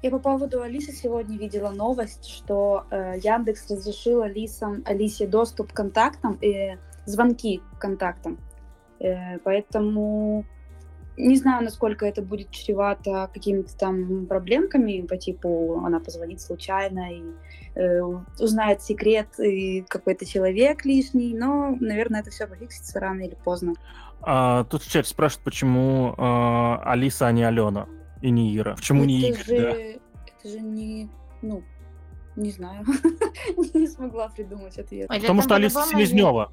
Я 0.00 0.10
по 0.10 0.20
поводу 0.20 0.62
Алисы 0.62 0.92
сегодня 0.92 1.36
видела 1.36 1.70
новость, 1.70 2.26
что 2.26 2.86
э, 2.90 3.18
Яндекс 3.18 3.68
разрешил 3.68 4.22
Алисам, 4.22 4.84
Алисе 4.86 5.26
доступ 5.26 5.72
к 5.72 5.76
контактам 5.76 6.38
и 6.40 6.78
звонки 7.04 7.60
к 7.74 7.80
контактам. 7.80 8.38
Э, 9.00 9.38
поэтому 9.38 10.44
не 11.18 11.36
знаю, 11.36 11.64
насколько 11.64 12.06
это 12.06 12.22
будет 12.22 12.50
чревато 12.50 13.28
какими-то 13.34 13.76
там 13.76 14.26
проблемками 14.26 15.02
по 15.02 15.16
типу 15.16 15.82
она 15.84 16.00
позвонит 16.00 16.40
случайно 16.40 17.12
и 17.12 17.22
э, 17.74 18.02
узнает 18.38 18.82
секрет 18.82 19.28
и 19.38 19.84
какой-то 19.88 20.24
человек 20.24 20.84
лишний, 20.84 21.34
но, 21.34 21.76
наверное, 21.80 22.20
это 22.20 22.30
все 22.30 22.46
пофиксится 22.46 23.00
рано 23.00 23.22
или 23.22 23.36
поздно. 23.44 23.74
А, 24.20 24.64
тут 24.64 24.82
в 24.82 24.90
чате 24.90 25.08
спрашивают, 25.08 25.44
почему 25.44 26.14
э, 26.16 26.82
Алиса, 26.84 27.26
а 27.26 27.32
не 27.32 27.44
Алена 27.44 27.88
и 28.22 28.30
не 28.30 28.56
Ира. 28.56 28.74
Почему 28.76 29.00
это 29.00 29.08
не 29.08 29.28
Игорь, 29.28 29.44
же, 29.44 29.60
да? 29.60 29.70
Это 29.70 30.48
же 30.48 30.60
не, 30.60 31.08
ну, 31.42 31.62
не 32.36 32.50
знаю, 32.50 32.84
не 33.74 33.86
смогла 33.88 34.28
придумать 34.28 34.78
ответ. 34.78 35.08
Потому 35.08 35.42
что 35.42 35.56
Алиса 35.56 35.82
Селезнева. 35.84 36.52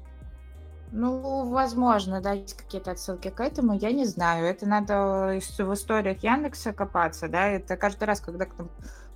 Ну, 0.92 1.48
возможно, 1.50 2.20
да, 2.20 2.32
есть 2.32 2.56
какие-то 2.56 2.92
отсылки 2.92 3.28
к 3.28 3.40
этому, 3.40 3.76
я 3.76 3.92
не 3.92 4.04
знаю. 4.04 4.46
Это 4.46 4.66
надо 4.66 5.38
в 5.58 5.74
историях 5.74 6.22
Яндекса 6.22 6.72
копаться, 6.72 7.28
да, 7.28 7.48
это 7.48 7.76
каждый 7.76 8.04
раз, 8.04 8.20
когда. 8.20 8.46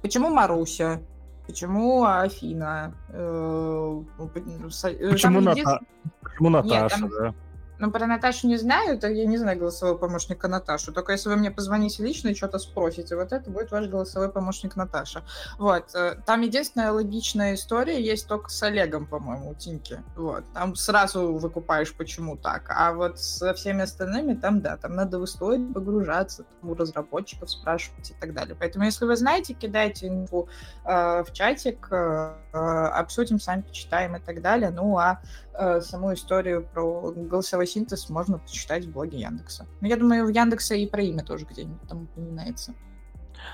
Почему 0.02 0.30
Маруся? 0.30 1.00
Почему 1.46 2.04
Афина? 2.04 2.94
Э, 3.08 4.02
почему, 4.18 5.40
Ната... 5.40 5.80
Почему 6.22 6.48
Наташа, 6.50 6.82
Нет, 6.82 6.90
там... 6.90 7.08
да? 7.10 7.34
Ну, 7.81 7.91
про 7.91 8.07
Наташу 8.07 8.47
не 8.47 8.59
знаю, 8.59 8.97
это 8.97 9.09
я 9.09 9.24
не 9.24 9.39
знаю 9.39 9.59
голосового 9.59 9.97
помощника 9.97 10.49
Наташу. 10.49 10.93
Только 10.93 11.12
если 11.12 11.31
вы 11.31 11.37
мне 11.37 11.51
позвоните 11.51 12.05
лично 12.05 12.28
и 12.28 12.35
что-то 12.35 12.59
спросите, 12.59 13.16
вот 13.16 13.33
это 13.33 13.51
будет 13.51 13.70
ваш 13.70 13.87
голосовой 13.87 14.31
помощник 14.31 14.76
Наташа. 14.76 15.22
Вот. 15.59 15.95
Э, 15.95 16.16
там 16.26 16.43
единственная 16.43 16.93
логичная 16.93 17.55
история 17.55 17.99
есть 17.99 18.28
только 18.28 18.51
с 18.51 18.62
Олегом, 18.62 19.07
по-моему, 19.07 19.51
у 19.51 19.55
Тинки. 19.55 19.99
Вот. 20.14 20.45
Там 20.53 20.74
сразу 20.74 21.33
выкупаешь, 21.39 21.95
почему 21.95 22.37
так. 22.37 22.64
А 22.68 22.93
вот 22.93 23.18
со 23.18 23.55
всеми 23.55 23.83
остальными 23.83 24.35
там, 24.35 24.61
да, 24.61 24.76
там 24.76 24.95
надо 24.95 25.18
в 25.18 25.24
историю 25.24 25.72
погружаться, 25.72 26.45
там, 26.61 26.70
у 26.70 26.74
разработчиков 26.74 27.51
спрашивать 27.51 28.11
и 28.11 28.14
так 28.20 28.35
далее. 28.35 28.55
Поэтому, 28.59 28.85
если 28.85 29.07
вы 29.07 29.16
знаете, 29.16 29.55
кидайте 29.55 30.09
инфу 30.09 30.51
э, 30.85 31.24
в 31.24 31.33
чатик, 31.33 31.89
э 31.91 32.35
обсудим, 32.53 33.39
сами 33.39 33.62
почитаем 33.62 34.16
и 34.16 34.20
так 34.20 34.43
далее. 34.43 34.70
Ну, 34.70 34.99
а 34.99 35.20
э, 35.55 35.81
саму 35.81 36.14
историю 36.14 36.66
про 36.72 37.12
голосовой 37.12 37.66
синтез 37.70 38.08
можно 38.10 38.38
почитать 38.38 38.84
в 38.84 38.92
блоге 38.92 39.18
Яндекса. 39.18 39.66
Но 39.80 39.88
я 39.88 39.96
думаю, 39.96 40.26
в 40.26 40.30
Яндексе 40.30 40.82
и 40.82 40.88
про 40.88 41.02
имя 41.02 41.24
тоже 41.24 41.46
где-нибудь 41.46 41.88
там 41.88 42.02
упоминается. 42.04 42.74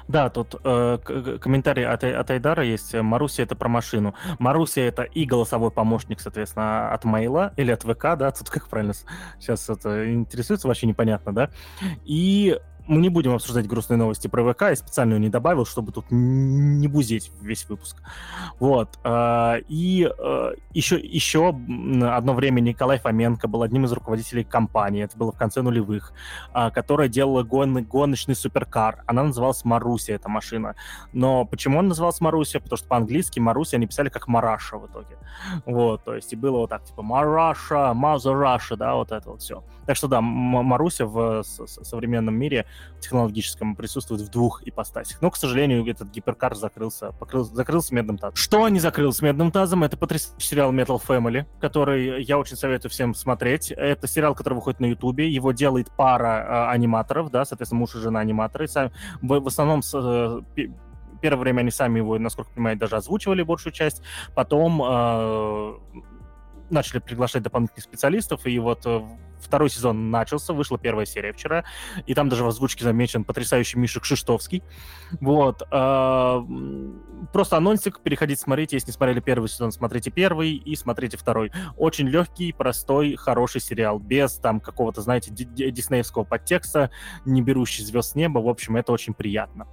Да, 0.08 0.30
тут 0.30 0.54
э, 0.64 0.98
комментарий 1.40 1.86
от, 1.86 2.04
от 2.04 2.30
Айдара 2.30 2.64
есть. 2.64 2.94
Маруся 2.94 3.42
это 3.42 3.56
про 3.56 3.68
машину. 3.68 4.14
Маруся 4.38 4.80
это 4.80 5.02
и 5.02 5.24
голосовой 5.24 5.70
помощник, 5.70 6.20
соответственно, 6.20 6.92
от 6.92 7.04
Мейла 7.04 7.52
или 7.56 7.70
от 7.70 7.82
ВК, 7.82 8.16
да, 8.16 8.30
тут 8.30 8.50
как 8.50 8.68
правильно 8.68 8.94
сейчас 9.38 9.68
это 9.68 10.12
интересуется, 10.12 10.68
вообще 10.68 10.86
непонятно, 10.86 11.32
да. 11.32 11.50
И 12.04 12.58
мы 12.86 13.00
не 13.00 13.08
будем 13.08 13.34
обсуждать 13.34 13.66
грустные 13.66 13.96
новости 13.96 14.28
про 14.28 14.52
ВК, 14.52 14.62
я 14.62 14.76
специально 14.76 15.14
ее 15.14 15.20
не 15.20 15.28
добавил, 15.28 15.66
чтобы 15.66 15.92
тут 15.92 16.06
не 16.10 16.88
бузить 16.88 17.30
весь 17.40 17.68
выпуск. 17.68 17.96
Вот. 18.58 18.98
А, 19.04 19.56
и 19.68 20.08
еще, 20.72 20.98
еще 20.98 21.48
одно 21.48 22.34
время 22.34 22.60
Николай 22.60 22.98
Фоменко 22.98 23.48
был 23.48 23.62
одним 23.62 23.84
из 23.84 23.92
руководителей 23.92 24.44
компании, 24.44 25.04
это 25.04 25.16
было 25.16 25.32
в 25.32 25.36
конце 25.36 25.62
нулевых, 25.62 26.12
а, 26.52 26.70
которая 26.70 27.08
делала 27.08 27.42
гон, 27.42 27.84
гоночный 27.84 28.34
суперкар. 28.34 29.02
Она 29.06 29.24
называлась 29.24 29.64
Маруся, 29.64 30.12
эта 30.12 30.28
машина. 30.28 30.74
Но 31.12 31.44
почему 31.44 31.78
он 31.78 31.88
назывался 31.88 32.22
Маруся? 32.22 32.60
Потому 32.60 32.76
что 32.76 32.88
по-английски 32.88 33.40
Маруся 33.40 33.76
они 33.76 33.86
писали 33.86 34.08
как 34.08 34.28
Мараша 34.28 34.78
в 34.78 34.86
итоге. 34.86 35.18
Вот, 35.64 36.04
то 36.04 36.14
есть 36.14 36.32
и 36.32 36.36
было 36.36 36.58
вот 36.58 36.70
так, 36.70 36.84
типа 36.84 37.02
Мараша, 37.02 37.92
Маза 37.94 38.32
Раша, 38.32 38.76
да, 38.76 38.94
вот 38.94 39.12
это 39.12 39.30
вот 39.30 39.42
все. 39.42 39.62
Так 39.86 39.96
что 39.96 40.08
да, 40.08 40.20
Маруся 40.20 41.06
в 41.06 41.42
современном 41.42 42.34
мире 42.34 42.66
технологическом 43.00 43.76
присутствует 43.76 44.22
в 44.22 44.30
двух 44.30 44.66
ипостасях. 44.66 45.20
Но, 45.22 45.30
к 45.30 45.36
сожалению, 45.36 45.86
этот 45.86 46.10
гиперкар 46.10 46.54
закрылся, 46.54 47.12
покрыл, 47.12 47.44
закрылся 47.44 47.94
медным 47.94 48.18
тазом. 48.18 48.36
Что 48.36 48.68
не 48.68 48.80
закрылся 48.80 49.24
медным 49.24 49.50
тазом? 49.50 49.84
Это 49.84 49.96
потрясающий 49.96 50.46
сериал 50.46 50.72
Metal 50.72 51.00
Family, 51.00 51.46
который 51.60 52.22
я 52.22 52.38
очень 52.38 52.56
советую 52.56 52.90
всем 52.90 53.14
смотреть. 53.14 53.70
Это 53.70 54.06
сериал, 54.08 54.34
который 54.34 54.54
выходит 54.54 54.80
на 54.80 54.86
Ютубе. 54.86 55.28
Его 55.28 55.52
делает 55.52 55.90
пара 55.96 56.68
э, 56.68 56.72
аниматоров, 56.72 57.30
да, 57.30 57.44
соответственно, 57.44 57.80
муж 57.80 57.94
и 57.94 57.98
жена 57.98 58.20
аниматоры. 58.20 58.68
Сами, 58.68 58.92
в, 59.22 59.40
в 59.40 59.46
основном 59.46 59.82
с, 59.82 59.92
э, 59.94 60.68
первое 61.20 61.40
время 61.40 61.60
они 61.60 61.70
сами 61.70 61.98
его, 61.98 62.18
насколько 62.18 62.50
понимаю, 62.52 62.76
даже 62.76 62.96
озвучивали 62.96 63.42
большую 63.42 63.72
часть. 63.72 64.02
Потом 64.34 64.82
э, 64.82 65.74
начали 66.70 66.98
приглашать 66.98 67.42
дополнительных 67.42 67.84
специалистов, 67.84 68.46
и 68.46 68.58
вот 68.58 68.82
э, 68.86 69.00
второй 69.40 69.70
сезон 69.70 70.10
начался, 70.10 70.52
вышла 70.52 70.78
первая 70.78 71.06
серия 71.06 71.32
вчера, 71.32 71.64
и 72.06 72.14
там 72.14 72.28
даже 72.28 72.44
в 72.44 72.48
озвучке 72.48 72.84
замечен 72.84 73.24
потрясающий 73.24 73.78
Миша 73.78 74.00
Кшиштовский. 74.00 74.62
Вот. 75.20 75.62
Э, 75.70 76.40
просто 77.32 77.56
анонсик, 77.56 78.00
переходите 78.00 78.40
смотреть, 78.40 78.72
если 78.72 78.88
не 78.88 78.92
смотрели 78.92 79.20
первый 79.20 79.48
сезон, 79.48 79.72
смотрите 79.72 80.10
первый 80.10 80.52
и 80.52 80.76
смотрите 80.76 81.16
второй. 81.16 81.52
Очень 81.76 82.08
легкий, 82.08 82.52
простой, 82.52 83.16
хороший 83.16 83.60
сериал, 83.60 83.98
без 83.98 84.34
там 84.36 84.60
какого-то, 84.60 85.00
знаете, 85.00 85.30
диснеевского 85.32 86.24
подтекста, 86.24 86.90
не 87.24 87.42
берущий 87.42 87.84
звезд 87.84 88.12
с 88.12 88.14
неба, 88.14 88.38
в 88.38 88.48
общем, 88.48 88.76
это 88.76 88.92
очень 88.92 89.14
приятно. 89.14 89.66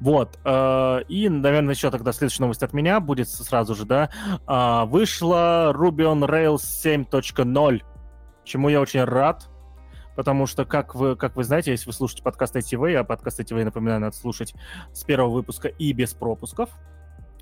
Вот. 0.00 0.38
Э, 0.44 1.02
и, 1.08 1.28
наверное, 1.28 1.74
еще 1.74 1.90
тогда 1.90 2.12
следующая 2.12 2.42
новость 2.44 2.62
от 2.62 2.72
меня 2.72 3.00
будет 3.00 3.28
сразу 3.28 3.74
же, 3.74 3.84
да. 3.84 4.10
Э, 4.46 4.84
вышла 4.86 5.72
Ruby 5.74 6.04
on 6.04 6.26
Rails 6.26 6.62
7.0, 6.84 7.82
чему 8.44 8.68
я 8.68 8.80
очень 8.80 9.04
рад, 9.04 9.48
потому 10.16 10.46
что, 10.46 10.64
как 10.64 10.94
вы, 10.94 11.16
как 11.16 11.36
вы 11.36 11.44
знаете, 11.44 11.70
если 11.70 11.86
вы 11.86 11.92
слушаете 11.92 12.22
подкаст 12.22 12.56
ITV, 12.56 12.94
а 12.94 13.04
подкаст 13.04 13.40
ITV, 13.40 13.64
напоминаю, 13.64 14.00
надо 14.00 14.16
слушать 14.16 14.54
с 14.92 15.04
первого 15.04 15.30
выпуска 15.30 15.68
и 15.68 15.92
без 15.92 16.14
пропусков, 16.14 16.70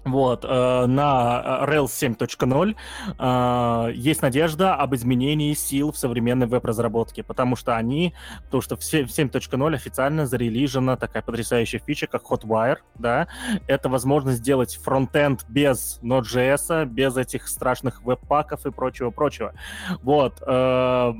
вот, 0.05 0.44
э, 0.44 0.86
на 0.86 1.62
э, 1.62 1.70
Rails 1.70 1.86
7.0 1.86 2.76
э, 3.18 3.92
есть 3.94 4.22
надежда 4.22 4.74
об 4.74 4.94
изменении 4.94 5.55
сил 5.55 5.92
в 5.92 5.99
современной 5.99 6.46
веб-разработке, 6.46 7.22
потому 7.22 7.57
что 7.57 7.76
они, 7.76 8.14
то, 8.51 8.61
что 8.61 8.76
в 8.76 8.80
7.0 8.80 9.74
официально 9.74 10.26
зарелижена 10.26 10.96
такая 10.96 11.22
потрясающая 11.22 11.80
фича, 11.80 12.07
как 12.07 12.22
Hotwire, 12.24 12.78
да, 12.96 13.28
это 13.66 13.88
возможность 13.88 14.38
сделать 14.38 14.76
фронтенд 14.76 15.44
без 15.49 16.01
Node.js, 16.03 16.86
без 16.86 17.16
этих 17.16 17.49
страшных 17.49 18.03
веб-паков 18.03 18.66
и 18.66 18.70
прочего-прочего. 18.70 19.55
Вот, 20.03 20.42
э, 20.46 21.12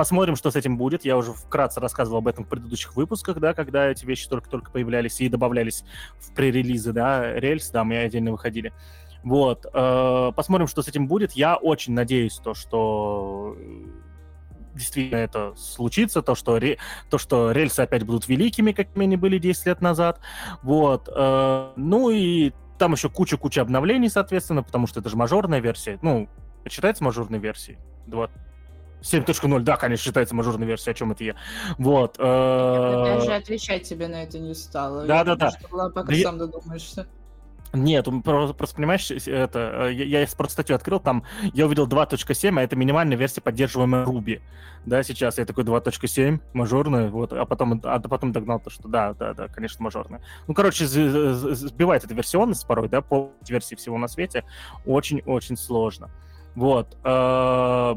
посмотрим, 0.00 0.34
что 0.34 0.50
с 0.50 0.56
этим 0.56 0.78
будет. 0.78 1.04
Я 1.04 1.18
уже 1.18 1.34
вкратце 1.34 1.78
рассказывал 1.78 2.20
об 2.20 2.28
этом 2.28 2.46
в 2.46 2.48
предыдущих 2.48 2.96
выпусках, 2.96 3.38
да, 3.38 3.52
когда 3.52 3.86
эти 3.86 4.06
вещи 4.06 4.30
только-только 4.30 4.70
появлялись 4.70 5.20
и 5.20 5.28
добавлялись 5.28 5.84
в 6.18 6.32
пререлизы, 6.32 6.94
да, 6.94 7.34
рельс, 7.38 7.68
да, 7.68 7.84
мы 7.84 7.98
отдельно 7.98 8.32
выходили. 8.32 8.72
Вот, 9.22 9.66
э, 9.70 10.32
посмотрим, 10.34 10.68
что 10.68 10.80
с 10.80 10.88
этим 10.88 11.06
будет. 11.06 11.32
Я 11.32 11.56
очень 11.56 11.92
надеюсь, 11.92 12.36
то, 12.36 12.54
что 12.54 13.58
действительно 14.74 15.18
это 15.18 15.52
случится, 15.54 16.22
то, 16.22 16.34
что, 16.34 16.56
ре, 16.56 16.78
то, 17.10 17.18
что 17.18 17.52
рельсы 17.52 17.80
опять 17.80 18.04
будут 18.04 18.26
великими, 18.26 18.72
какими 18.72 19.04
они 19.04 19.18
были 19.18 19.36
10 19.36 19.66
лет 19.66 19.82
назад. 19.82 20.18
Вот. 20.62 21.10
Э, 21.14 21.72
ну 21.76 22.08
и 22.08 22.52
там 22.78 22.92
еще 22.92 23.10
куча-куча 23.10 23.60
обновлений, 23.60 24.08
соответственно, 24.08 24.62
потому 24.62 24.86
что 24.86 25.00
это 25.00 25.10
же 25.10 25.16
мажорная 25.18 25.60
версия. 25.60 25.98
Ну, 26.00 26.26
считается 26.70 27.04
мажорной 27.04 27.38
версией? 27.38 27.76
2, 28.06 28.30
7.0, 29.00 29.60
да, 29.60 29.76
конечно, 29.76 30.04
считается 30.04 30.34
мажорной 30.34 30.66
версией, 30.66 30.92
о 30.92 30.94
чем 30.94 31.12
это 31.12 31.24
я. 31.24 31.34
Вот. 31.78 32.18
Я 32.18 33.16
даже 33.18 33.34
отвечать 33.34 33.82
тебе 33.84 34.08
на 34.08 34.22
это 34.22 34.38
не 34.38 34.54
стала. 34.54 35.04
Да-да-да. 35.04 35.52
Пока 35.94 36.14
сам 36.14 36.38
додумаешься. 36.38 37.06
Нет, 37.72 38.08
просто, 38.24 38.54
просто 38.54 38.76
понимаешь, 38.76 39.10
это, 39.10 39.88
э, 39.90 39.92
я, 39.92 40.20
я 40.20 40.26
просто 40.36 40.54
статью 40.54 40.74
открыл, 40.74 40.98
там 40.98 41.22
я 41.54 41.66
увидел 41.66 41.86
2.7, 41.86 42.58
а 42.58 42.62
это 42.62 42.74
минимальная 42.74 43.16
версия, 43.16 43.40
поддерживаемая 43.40 44.04
Ruby. 44.04 44.40
Да, 44.86 45.04
сейчас 45.04 45.38
я 45.38 45.44
такой 45.44 45.62
2.7, 45.62 46.40
мажорная, 46.52 47.10
вот, 47.10 47.32
а 47.32 47.44
потом, 47.44 47.80
а 47.84 48.00
потом 48.00 48.32
догнал 48.32 48.58
то, 48.58 48.70
что 48.70 48.88
да, 48.88 49.14
да, 49.14 49.34
да, 49.34 49.46
конечно, 49.46 49.84
мажорная. 49.84 50.20
Ну, 50.48 50.54
короче, 50.54 50.84
сбивает 50.86 52.02
эта 52.02 52.12
версионность 52.12 52.66
порой, 52.66 52.88
да, 52.88 53.02
по 53.02 53.30
версии 53.48 53.76
всего 53.76 53.98
на 53.98 54.08
свете, 54.08 54.44
очень-очень 54.84 55.56
сложно. 55.56 56.10
Вот. 56.54 56.96
Э, 57.04 57.94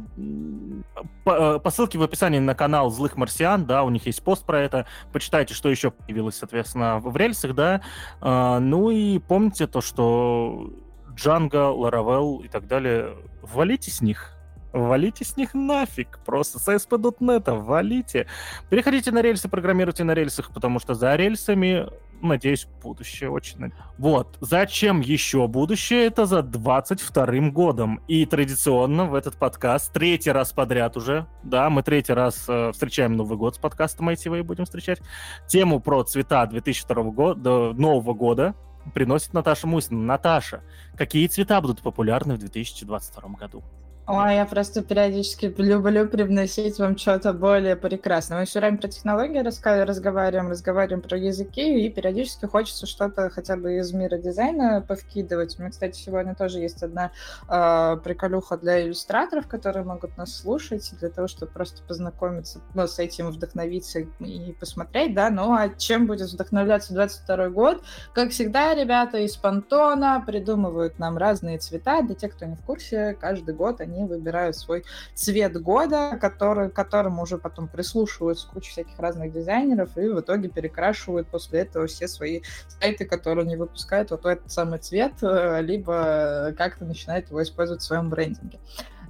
э, 1.26 1.60
по 1.60 1.70
ссылке 1.70 1.98
в 1.98 2.04
описании 2.04 2.40
на 2.40 2.56
канал 2.56 2.90
Злых 2.92 3.18
Марсиан, 3.18 3.66
да, 3.66 3.84
у 3.84 3.90
них 3.90 4.06
есть 4.06 4.24
пост 4.24 4.46
про 4.46 4.60
это. 4.60 4.86
Почитайте, 5.12 5.54
что 5.54 5.70
еще 5.70 5.92
появилось, 5.92 6.38
соответственно, 6.38 7.00
в 7.00 7.16
рельсах, 7.18 7.56
да. 7.56 7.82
Э, 8.22 8.60
ну 8.60 8.92
и 8.92 9.20
помните 9.20 9.68
то, 9.68 9.82
что 9.82 10.72
Джанго, 11.16 11.72
Laravel 11.72 12.44
и 12.44 12.48
так 12.48 12.68
далее, 12.68 13.16
валите 13.42 13.92
с 13.92 14.02
них. 14.02 14.30
Валите 14.72 15.24
с 15.24 15.38
них 15.38 15.54
нафиг. 15.54 16.20
Просто 16.26 16.58
с 16.58 16.68
ASP.NET 16.68 17.52
валите. 17.60 18.28
Переходите 18.70 19.12
на 19.12 19.22
рельсы, 19.22 19.48
программируйте 19.48 20.04
на 20.04 20.16
рельсах, 20.16 20.52
потому 20.52 20.80
что 20.80 20.96
за 20.96 21.16
рельсами 21.16 21.88
надеюсь, 22.28 22.68
будущее 22.82 23.30
очень. 23.30 23.72
Вот. 23.98 24.38
Зачем 24.42 25.02
еще 25.02 25.48
будущее? 25.48 26.06
Это 26.06 26.26
за 26.26 26.42
22 26.42 27.50
годом. 27.50 28.02
И 28.08 28.26
традиционно 28.26 29.06
в 29.06 29.16
этот 29.16 29.36
подкаст 29.38 29.94
третий 29.94 30.32
раз 30.32 30.52
подряд 30.52 30.98
уже, 30.98 31.28
да, 31.44 31.70
мы 31.70 31.84
третий 31.84 32.14
раз 32.14 32.46
э, 32.48 32.72
встречаем 32.72 33.16
Новый 33.16 33.38
год 33.38 33.56
с 33.56 33.58
подкастом 33.58 34.10
ITV 34.10 34.44
будем 34.44 34.66
встречать. 34.66 35.02
Тему 35.48 35.80
про 35.80 36.04
цвета 36.04 36.46
2002 36.46 37.04
года, 37.04 37.74
Нового 37.74 38.14
года 38.14 38.56
приносит 38.94 39.34
Наташа 39.34 39.68
Мусина. 39.68 40.00
Наташа, 40.02 40.64
какие 40.98 41.28
цвета 41.28 41.62
будут 41.62 41.82
популярны 41.82 42.36
в 42.36 42.40
2022 42.40 43.30
году? 43.30 43.64
Ой, 44.06 44.36
я 44.36 44.46
просто 44.46 44.84
периодически 44.84 45.46
люблю 45.58 46.06
привносить 46.10 46.78
вам 46.78 46.98
что-то 46.98 47.32
более 47.32 47.78
прекрасное. 47.78 48.40
Мы 48.40 48.46
все 48.46 48.60
время 48.60 48.78
про 48.78 48.90
технологии 48.90 49.38
разговариваем, 49.38 50.50
разговариваем 50.50 51.02
про 51.02 51.18
языки, 51.18 51.86
и 51.86 51.90
периодически 51.90 52.46
хочется 52.46 52.86
что-то 52.86 53.30
хотя 53.30 53.56
бы 53.56 53.78
из 53.78 53.94
мира 53.94 54.18
дизайна 54.18 54.84
повкидывать. 54.86 55.58
У 55.58 55.62
меня, 55.62 55.72
кстати, 55.72 55.98
сегодня 55.98 56.36
тоже 56.36 56.60
есть 56.60 56.84
одна 56.84 57.12
э, 57.48 57.96
приколюха 58.04 58.58
для 58.58 58.86
иллюстраторов, 58.86 59.48
которые 59.48 59.86
могут 59.86 60.18
нас 60.18 60.36
слушать, 60.36 60.94
для 61.00 61.10
того, 61.10 61.30
чтобы 61.30 61.54
просто 61.54 61.82
познакомиться 61.84 62.60
ну, 62.74 62.88
с 62.88 63.00
этим, 63.00 63.32
вдохновиться 63.32 64.00
и 64.20 64.52
посмотреть, 64.60 65.14
да. 65.14 65.30
Ну, 65.30 65.54
а 65.54 65.70
чем 65.70 66.08
будет 66.08 66.30
вдохновляться 66.30 66.94
22 66.94 67.50
год? 67.52 67.82
Как 68.14 68.32
всегда, 68.32 68.76
ребята 68.76 69.20
из 69.20 69.38
Пантона 69.38 70.22
придумывают 70.28 71.00
нам 71.00 71.18
разные 71.18 71.58
цвета. 71.58 72.02
Для 72.02 72.16
тех, 72.16 72.36
кто 72.36 72.46
не 72.46 72.58
в 72.58 72.62
курсе, 72.64 73.16
каждый 73.18 73.56
год 73.56 73.80
они 73.80 73.93
они 73.94 74.06
выбирают 74.06 74.56
свой 74.56 74.84
цвет 75.14 75.62
года, 75.62 76.18
который, 76.20 76.70
к 76.70 76.74
которому 76.74 77.24
уже 77.24 77.38
потом 77.38 77.68
прислушиваются 77.68 78.48
куча 78.48 78.72
всяких 78.72 79.00
разных 79.00 79.32
дизайнеров 79.32 79.98
и 79.98 80.10
в 80.10 80.20
итоге 80.20 80.50
перекрашивают 80.50 81.28
после 81.28 81.62
этого 81.62 81.88
все 81.88 82.08
свои 82.08 82.42
сайты, 82.68 83.06
которые 83.06 83.44
они 83.44 83.56
выпускают 83.56 84.12
вот 84.12 84.26
этот 84.26 84.52
самый 84.52 84.80
цвет, 84.80 85.14
э, 85.22 85.62
либо 85.62 86.54
как-то 86.58 86.86
начинают 86.86 87.30
его 87.30 87.42
использовать 87.42 87.82
в 87.82 87.86
своем 87.86 88.10
брендинге. 88.10 88.60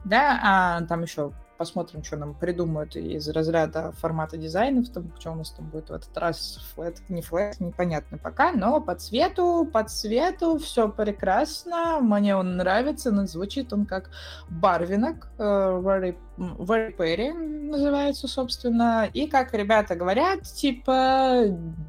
Да, 0.06 0.40
а 0.44 0.82
там 0.82 1.04
еще 1.04 1.32
посмотрим, 1.64 2.04
что 2.04 2.18
нам 2.18 2.34
придумают 2.34 2.98
из 2.98 3.30
разряда 3.30 3.94
формата 3.94 4.36
дизайнов, 4.36 4.90
там, 4.90 5.14
что 5.18 5.32
у 5.32 5.36
нас 5.36 5.52
там 5.52 5.70
будет 5.70 5.90
в 5.90 5.94
этот 5.94 6.18
раз, 6.18 6.60
флэт, 6.76 6.98
не 7.08 7.22
флэт, 7.22 7.62
непонятно 7.62 8.18
пока, 8.18 8.52
но 8.52 8.82
по 8.82 8.96
цвету, 8.96 9.66
по 9.72 9.86
цвету 9.86 10.58
все 10.58 10.90
прекрасно, 10.90 12.00
мне 12.02 12.36
он 12.36 12.58
нравится, 12.58 13.12
но 13.12 13.26
звучит 13.28 13.72
он 13.72 13.86
как 13.86 14.10
барвинок, 14.50 15.30
very, 15.38 16.18
very 16.38 16.94
pretty 16.98 17.32
называется, 17.32 18.28
собственно, 18.28 19.10
и 19.14 19.28
как 19.28 19.54
ребята 19.54 19.96
говорят, 19.96 20.44
типа 20.44 21.46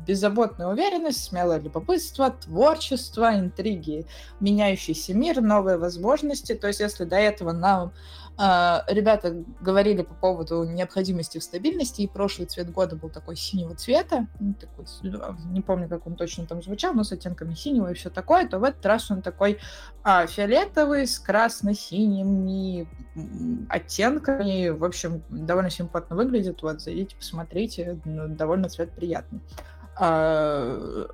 беззаботная 0.06 0.68
уверенность, 0.68 1.24
смелое 1.24 1.58
любопытство, 1.58 2.30
творчество, 2.30 3.34
интриги, 3.34 4.06
меняющийся 4.38 5.14
мир, 5.14 5.40
новые 5.40 5.78
возможности, 5.78 6.54
то 6.54 6.68
есть 6.68 6.78
если 6.78 7.04
до 7.04 7.16
этого 7.16 7.50
нам 7.50 7.92
ребята 8.36 9.44
говорили 9.60 10.02
по 10.02 10.14
поводу 10.14 10.64
необходимости 10.64 11.38
в 11.38 11.42
стабильности, 11.42 12.02
и 12.02 12.08
прошлый 12.08 12.48
цвет 12.48 12.70
года 12.70 12.96
был 12.96 13.08
такой 13.08 13.36
синего 13.36 13.76
цвета, 13.76 14.26
ну, 14.40 14.54
такой, 14.54 14.86
не 15.52 15.60
помню, 15.60 15.88
как 15.88 16.06
он 16.06 16.16
точно 16.16 16.44
там 16.46 16.62
звучал, 16.62 16.94
но 16.94 17.04
с 17.04 17.12
оттенками 17.12 17.54
синего 17.54 17.90
и 17.90 17.94
все 17.94 18.10
такое, 18.10 18.48
то 18.48 18.58
в 18.58 18.64
этот 18.64 18.84
раз 18.86 19.10
он 19.10 19.22
такой 19.22 19.58
а, 20.02 20.26
фиолетовый 20.26 21.06
с 21.06 21.20
красно-синими 21.20 22.88
оттенками, 23.68 24.70
в 24.70 24.84
общем, 24.84 25.22
довольно 25.28 25.70
симпатно 25.70 26.16
выглядит, 26.16 26.60
вот, 26.62 26.80
зайдите, 26.80 27.16
посмотрите, 27.16 28.00
довольно 28.04 28.68
цвет 28.68 28.90
приятный. 28.90 29.40
А, 29.96 31.06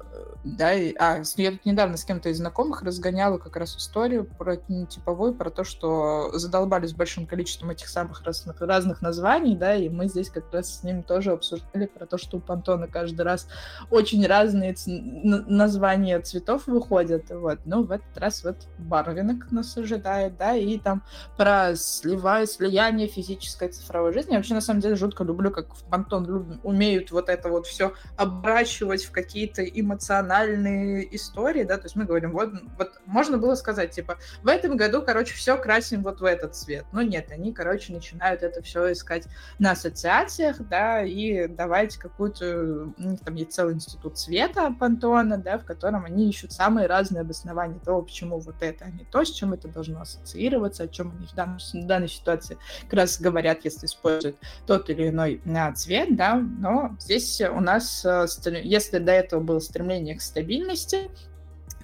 да, 0.43 0.73
и, 0.73 0.95
а, 0.99 1.23
я 1.37 1.51
тут 1.51 1.67
недавно 1.67 1.99
с 1.99 2.05
кем-то 2.05 2.31
из 2.31 2.39
знакомых 2.39 2.83
разгоняла 2.83 3.37
как 3.37 3.57
раз 3.57 3.77
историю 3.77 4.25
про 4.25 4.57
типовую, 4.57 5.35
про 5.35 5.51
то, 5.51 5.65
что 5.65 6.31
задолбались 6.33 6.95
большим 6.95 7.27
количеством 7.27 7.71
этих 7.71 7.89
самых 7.89 8.23
разных, 8.25 8.59
разных 8.61 9.03
названий, 9.03 9.55
да, 9.55 9.75
и 9.75 9.91
мы 9.91 10.09
здесь 10.09 10.31
как 10.31 10.51
раз 10.53 10.79
с 10.79 10.83
ним 10.83 11.03
тоже 11.03 11.33
обсуждали 11.33 11.87
про 11.87 12.07
то, 12.07 12.17
что 12.17 12.39
у 12.39 12.41
Пантона 12.41 12.87
каждый 12.87 13.21
раз 13.23 13.49
очень 13.91 14.27
разные 14.27 14.75
названия 14.87 16.19
цветов 16.21 16.67
выходят, 16.67 17.31
вот, 17.31 17.59
ну, 17.67 17.85
в 17.85 17.91
этот 17.91 18.17
раз 18.17 18.43
вот 18.45 18.57
Барвинок 18.79 19.51
нас 19.51 19.77
ожидает, 19.77 20.39
да, 20.39 20.57
и 20.57 20.79
там 20.79 21.03
про 21.37 21.75
сливаю, 21.77 22.47
слияние 22.47 23.09
физической 23.09 23.69
и 23.69 23.73
цифровой 23.73 24.15
жизни. 24.15 24.33
Я 24.33 24.39
вообще, 24.39 24.55
на 24.55 24.63
самом 24.63 24.81
деле, 24.81 24.97
жутко 24.97 25.23
люблю, 25.23 25.51
как 25.51 25.75
в 25.75 25.85
Пантон 25.85 26.61
умеют 26.63 27.11
вот 27.11 27.29
это 27.29 27.51
вот 27.51 27.67
все 27.67 27.93
обращать 28.17 28.70
заворачивать 28.71 29.05
в 29.05 29.11
какие-то 29.11 29.63
эмоциональные 29.63 31.15
истории, 31.17 31.65
да, 31.65 31.77
то 31.77 31.85
есть 31.85 31.97
мы 31.97 32.05
говорим, 32.05 32.33
вот, 32.33 32.51
вот 32.79 32.93
можно 33.07 33.39
было 33.39 33.55
сказать, 33.55 33.91
типа, 33.91 34.19
в 34.43 34.49
этом 34.49 34.77
году, 34.77 35.03
короче, 35.03 35.35
все 35.35 35.57
красим 35.57 36.03
вот 36.03 36.21
в 36.21 36.25
этот 36.25 36.55
цвет, 36.55 36.85
но 36.93 37.03
нет, 37.03 37.31
они, 37.31 37.53
короче, 37.53 37.93
начинают 37.93 38.43
это 38.43 38.63
все 38.63 38.93
искать 38.93 39.27
на 39.59 39.73
ассоциациях, 39.73 40.57
да, 40.69 41.03
и 41.03 41.49
давать 41.49 41.97
какую-то, 41.97 42.93
там 43.25 43.35
есть 43.35 43.53
целый 43.53 43.75
институт 43.75 44.19
цвета 44.19 44.75
Пантона, 44.79 45.39
да, 45.39 45.59
в 45.59 45.65
котором 45.65 46.05
они 46.05 46.29
ищут 46.29 46.53
самые 46.53 46.87
разные 46.87 47.23
обоснования 47.23 47.79
того, 47.79 48.03
почему 48.03 48.39
вот 48.39 48.57
это, 48.61 48.85
а 48.85 48.91
не 48.91 49.05
то, 49.05 49.25
с 49.25 49.31
чем 49.31 49.53
это 49.53 49.69
должно 49.69 50.01
ассоциироваться, 50.01 50.85
о 50.85 50.89
чем 50.89 51.13
они 51.17 51.27
в 51.27 51.35
данной, 51.35 51.59
в 51.59 51.87
данной 51.87 52.09
ситуации 52.09 52.57
как 52.85 52.95
раз 52.95 53.21
говорят, 53.21 53.65
если 53.65 53.87
используют 53.87 54.37
тот 54.67 54.91
или 54.91 55.09
иной 55.09 55.41
а, 55.47 55.73
цвет, 55.73 56.17
да, 56.17 56.37
но 56.37 56.97
здесь 56.99 57.41
у 57.41 57.61
нас 57.61 58.05
а, 58.05 58.27
если 58.63 58.99
до 58.99 59.13
этого 59.13 59.41
было 59.41 59.59
стремление 59.59 60.17
к 60.17 60.23
стабильности, 60.23 61.11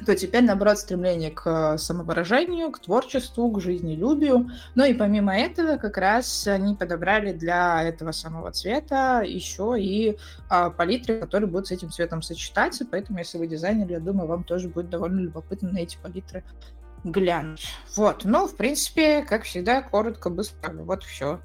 то 0.04 0.14
теперь, 0.14 0.44
наоборот, 0.44 0.78
стремление 0.78 1.30
к 1.30 1.78
самовыражению, 1.78 2.70
к 2.70 2.80
творчеству, 2.80 3.50
к 3.50 3.60
жизнелюбию. 3.60 4.50
Ну 4.74 4.84
и 4.84 4.92
помимо 4.92 5.34
этого, 5.34 5.78
как 5.78 5.96
раз 5.96 6.46
они 6.46 6.74
подобрали 6.74 7.32
для 7.32 7.82
этого 7.82 8.12
самого 8.12 8.52
цвета 8.52 9.22
еще 9.22 9.76
и 9.78 10.18
а, 10.50 10.70
палитры, 10.70 11.20
которые 11.20 11.48
будут 11.48 11.68
с 11.68 11.70
этим 11.70 11.90
цветом 11.90 12.20
сочетаться. 12.20 12.86
Поэтому, 12.90 13.18
если 13.18 13.38
вы 13.38 13.46
дизайнер, 13.46 13.90
я 13.90 14.00
думаю, 14.00 14.28
вам 14.28 14.44
тоже 14.44 14.68
будет 14.68 14.90
довольно 14.90 15.20
любопытно 15.20 15.72
на 15.72 15.78
эти 15.78 15.96
палитры 16.02 16.44
глянуть. 17.04 17.68
Вот, 17.96 18.24
ну, 18.24 18.46
в 18.46 18.56
принципе, 18.56 19.22
как 19.22 19.44
всегда, 19.44 19.80
коротко, 19.80 20.28
быстро. 20.28 20.72
Вот 20.72 21.04
все. 21.04 21.40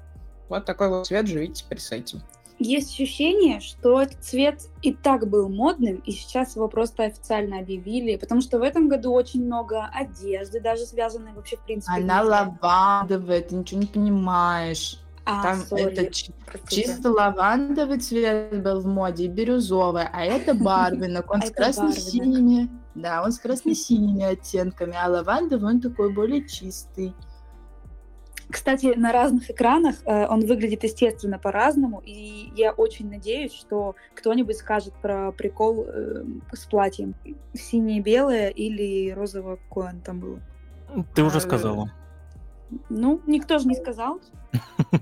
Вот 0.48 0.66
такой 0.66 0.88
вот 0.88 1.06
цвет 1.06 1.26
живите 1.26 1.62
теперь 1.62 1.78
с 1.78 1.92
этим 1.92 2.20
есть 2.62 2.92
ощущение, 2.92 3.60
что 3.60 4.00
этот 4.00 4.22
цвет 4.22 4.62
и 4.80 4.92
так 4.92 5.28
был 5.28 5.48
модным, 5.48 5.96
и 5.96 6.12
сейчас 6.12 6.56
его 6.56 6.68
просто 6.68 7.04
официально 7.04 7.58
объявили, 7.58 8.16
потому 8.16 8.40
что 8.40 8.58
в 8.58 8.62
этом 8.62 8.88
году 8.88 9.12
очень 9.12 9.44
много 9.44 9.86
одежды, 9.92 10.60
даже 10.60 10.84
связанной 10.84 11.32
вообще, 11.32 11.56
в 11.56 11.60
принципе... 11.60 12.00
Она 12.00 12.22
лавандовая, 12.22 13.42
ты 13.42 13.54
ничего 13.54 13.80
не 13.80 13.86
понимаешь. 13.86 14.98
А, 15.24 15.42
Там 15.42 15.60
sorry, 15.60 15.90
это 15.90 16.10
чисто 16.68 17.10
лавандовый 17.10 17.98
цвет 17.98 18.62
был 18.62 18.80
в 18.80 18.86
моде, 18.86 19.26
и 19.26 19.28
бирюзовый, 19.28 20.04
а 20.12 20.24
это 20.24 20.54
барвинок, 20.64 21.30
он 21.30 21.42
с 21.42 21.50
красно-синими, 21.50 22.68
да, 22.94 23.22
он 23.22 23.30
с 23.30 23.38
красно-синими 23.38 24.24
оттенками, 24.24 24.96
а 25.00 25.08
лавандовый 25.08 25.74
он 25.74 25.80
такой 25.80 26.12
более 26.12 26.46
чистый. 26.48 27.14
Кстати, 28.52 28.94
на 28.96 29.12
разных 29.12 29.50
экранах 29.50 29.96
э, 30.04 30.26
он 30.26 30.44
выглядит, 30.44 30.84
естественно, 30.84 31.38
по-разному, 31.38 32.02
и 32.04 32.52
я 32.54 32.72
очень 32.72 33.08
надеюсь, 33.08 33.52
что 33.52 33.96
кто-нибудь 34.14 34.56
скажет 34.56 34.92
про 35.00 35.32
прикол 35.32 35.86
э, 35.88 36.24
с 36.52 36.66
платьем. 36.66 37.14
Синее-белое 37.54 38.50
или 38.50 39.10
розово, 39.10 39.56
какое 39.56 39.88
оно 39.88 40.00
там 40.02 40.20
было. 40.20 40.40
Ты 41.14 41.22
уже 41.22 41.40
сказала. 41.40 41.90
Ну, 42.90 43.22
никто 43.26 43.58
же 43.58 43.66
не 43.66 43.74
сказал. 43.74 44.20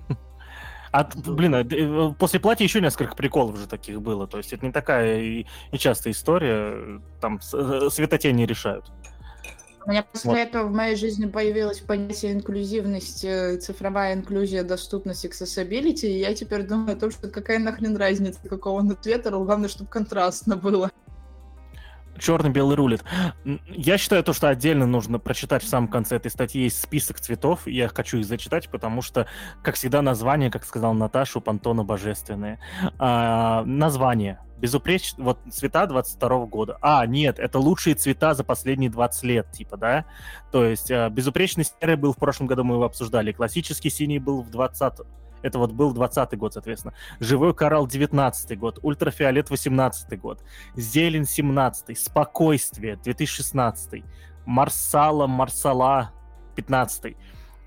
А, 0.92 1.09
блин, 1.14 1.55
а, 1.55 1.61
э, 1.62 2.14
после 2.18 2.40
платья 2.40 2.64
еще 2.64 2.80
несколько 2.80 3.14
приколов 3.14 3.57
же 3.57 3.68
таких 3.68 4.03
было. 4.03 4.26
То 4.26 4.38
есть 4.38 4.53
это 4.53 4.66
не 4.66 4.72
такая 4.72 5.20
и, 5.20 5.46
и 5.70 5.78
частая 5.78 6.12
история. 6.12 7.01
Там 7.20 7.38
э, 7.53 7.88
светотени 7.92 8.44
решают. 8.44 8.90
У 9.87 9.91
меня 9.91 10.03
после 10.03 10.31
вот. 10.31 10.39
этого 10.39 10.66
в 10.66 10.72
моей 10.72 10.95
жизни 10.95 11.26
появилось 11.26 11.81
понятие 11.81 12.33
инклюзивности, 12.33 13.57
цифровая 13.59 14.14
инклюзия, 14.14 14.62
доступность, 14.62 15.24
accessibility, 15.24 16.07
и 16.07 16.18
я 16.18 16.35
теперь 16.35 16.62
думаю 16.62 16.97
о 16.97 17.01
том, 17.01 17.11
что 17.11 17.28
какая 17.28 17.59
нахрен 17.59 17.97
разница, 17.97 18.41
какого 18.47 18.81
он 18.81 18.97
цвета, 19.01 19.31
главное, 19.31 19.68
чтобы 19.68 19.89
контрастно 19.89 20.57
было. 20.57 20.91
Черно-белый 22.18 22.76
рулит. 22.76 23.03
Я 23.66 23.97
считаю 23.97 24.22
то, 24.22 24.35
что 24.35 24.51
отдельно 24.51 24.87
нужно 24.87 25.18
прочитать 25.18 25.62
в 25.62 25.68
самом 25.68 25.89
конце 25.89 26.16
этой 26.16 26.31
статьи 26.31 26.64
есть 26.64 26.83
список 26.83 27.18
цветов. 27.18 27.66
Я 27.66 27.89
хочу 27.89 28.18
их 28.18 28.26
зачитать, 28.26 28.68
потому 28.68 29.01
что, 29.01 29.26
как 29.62 29.76
всегда, 29.76 30.03
название, 30.03 30.51
как 30.51 30.66
сказал 30.66 30.93
Наташа, 30.93 31.39
у 31.39 31.41
Пантона 31.41 31.83
божественные. 31.83 32.59
А, 32.99 33.64
название 33.64 34.39
безупреч... 34.61 35.14
вот 35.18 35.38
цвета 35.50 35.86
22 35.86 36.46
года. 36.46 36.78
А, 36.80 37.06
нет, 37.06 37.38
это 37.38 37.58
лучшие 37.58 37.94
цвета 37.94 38.34
за 38.34 38.44
последние 38.44 38.90
20 38.90 39.22
лет, 39.24 39.50
типа, 39.52 39.76
да? 39.76 40.04
То 40.52 40.64
есть 40.64 40.90
э, 40.90 41.08
безупречный 41.11 41.64
серый 41.64 41.96
был 41.96 42.12
в 42.12 42.16
прошлом 42.16 42.46
году, 42.46 42.64
мы 42.64 42.74
его 42.74 42.84
обсуждали. 42.84 43.32
Классический 43.32 43.90
синий 43.90 44.18
был 44.18 44.42
в 44.42 44.50
20 44.50 45.00
это 45.42 45.58
вот 45.58 45.72
был 45.72 45.94
20 45.94 46.36
год, 46.36 46.52
соответственно. 46.52 46.92
Живой 47.18 47.54
коралл 47.54 47.86
19 47.86 48.58
год, 48.58 48.78
ультрафиолет 48.82 49.48
18 49.48 50.20
год, 50.20 50.44
зелень 50.76 51.24
17 51.24 51.98
спокойствие 51.98 52.96
2016 52.96 54.04
марсала, 54.44 55.26
марсала 55.26 56.12
15 56.56 57.16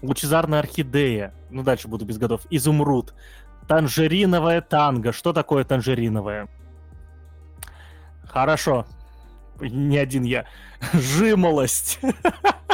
лучезарная 0.03 0.59
орхидея, 0.59 1.33
ну 1.49 1.63
дальше 1.63 1.87
буду 1.87 2.05
без 2.05 2.17
годов, 2.17 2.41
изумруд, 2.51 3.15
танжериновая 3.67 4.61
танго. 4.61 5.11
Что 5.11 5.33
такое 5.33 5.63
танжериновая? 5.63 6.49
Хорошо. 8.34 8.88
Не 9.61 9.99
один 9.99 10.23
я. 10.23 10.45
Жимолость. 10.93 11.99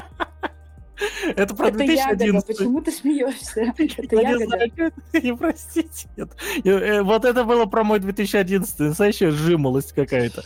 Это 1.35 1.55
про 1.55 1.71
2011. 1.71 2.25
Ягода. 2.25 2.45
Почему 2.47 2.81
ты 2.81 2.91
смеешься? 2.91 3.61
Это 3.77 4.15
я 4.15 4.29
ягода. 4.31 4.39
Не, 4.39 4.45
знаю, 4.45 4.91
не 5.23 5.35
простите. 5.35 6.09
Нет. 6.17 6.31
Э, 6.63 7.01
вот 7.01 7.25
это 7.25 7.43
было 7.43 7.65
про 7.65 7.83
мой 7.83 7.99
2011. 7.99 8.79
Настоящая 8.79 9.31
жимолость 9.31 9.93
какая-то. 9.93 10.43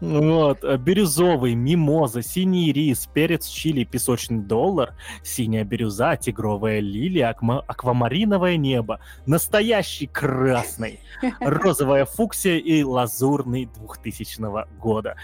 Вот. 0.00 0.64
Э, 0.64 0.76
бирюзовый, 0.76 1.54
мимоза, 1.54 2.22
синий 2.22 2.72
рис, 2.72 3.08
перец 3.12 3.46
чили, 3.46 3.84
песочный 3.84 4.38
доллар, 4.38 4.94
синяя 5.22 5.64
бирюза, 5.64 6.16
тигровая 6.16 6.80
лилия, 6.80 7.30
акма- 7.32 7.64
аквамариновое 7.66 8.56
небо, 8.56 9.00
настоящий 9.26 10.06
красный, 10.06 11.00
розовая 11.40 12.04
фуксия 12.04 12.56
и 12.56 12.82
лазурный 12.82 13.66
2000 13.66 14.66
года. 14.78 15.16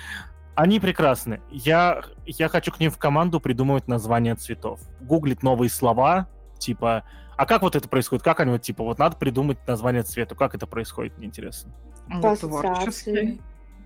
Они 0.55 0.81
прекрасны. 0.81 1.41
Я, 1.51 2.03
я 2.27 2.49
хочу 2.49 2.73
к 2.73 2.81
ним 2.81 2.91
в 2.91 2.99
команду 2.99 3.41
придумывать 3.41 3.89
названия 3.89 4.35
цветов. 4.35 4.81
Гуглить 5.01 5.43
новые 5.43 5.71
слова, 5.71 6.29
типа... 6.59 7.05
А 7.37 7.47
как 7.47 7.63
вот 7.63 7.75
это 7.75 7.89
происходит? 7.89 8.23
Как 8.23 8.41
они 8.41 8.53
вот, 8.53 8.63
типа, 8.63 8.85
вот 8.85 8.99
надо 8.99 9.17
придумать 9.17 9.67
название 9.67 10.03
цвету. 10.03 10.37
Как 10.37 10.55
это 10.55 10.67
происходит, 10.67 11.17
мне 11.17 11.27
интересно. 11.29 11.73
По 12.21 12.33
ассоциации 12.33 13.41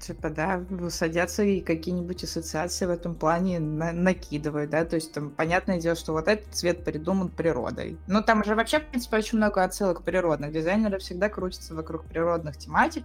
типа, 0.07 0.31
да, 0.31 0.63
садятся 0.91 1.43
и 1.43 1.61
какие-нибудь 1.61 2.25
ассоциации 2.25 2.87
в 2.87 2.91
этом 2.91 3.15
плане 3.15 3.59
на 3.59 3.93
накидывают, 3.93 4.71
да, 4.71 4.85
то 4.85 4.97
есть 4.97 5.13
там 5.13 5.31
понятное 5.31 5.81
дело, 5.81 5.97
что 5.97 6.13
вот 6.13 6.29
этот 6.29 6.53
цвет 6.55 6.85
придуман 6.85 7.29
природой. 7.29 7.97
Но 8.07 8.21
там 8.21 8.45
же 8.45 8.55
вообще, 8.55 8.81
в 8.81 8.87
принципе, 8.87 9.17
очень 9.17 9.39
много 9.39 9.65
отсылок 9.65 10.03
природных. 10.03 10.53
Дизайнеры 10.53 10.99
всегда 10.99 11.29
крутятся 11.29 11.75
вокруг 11.75 12.05
природных 12.05 12.57
тематик, 12.57 13.05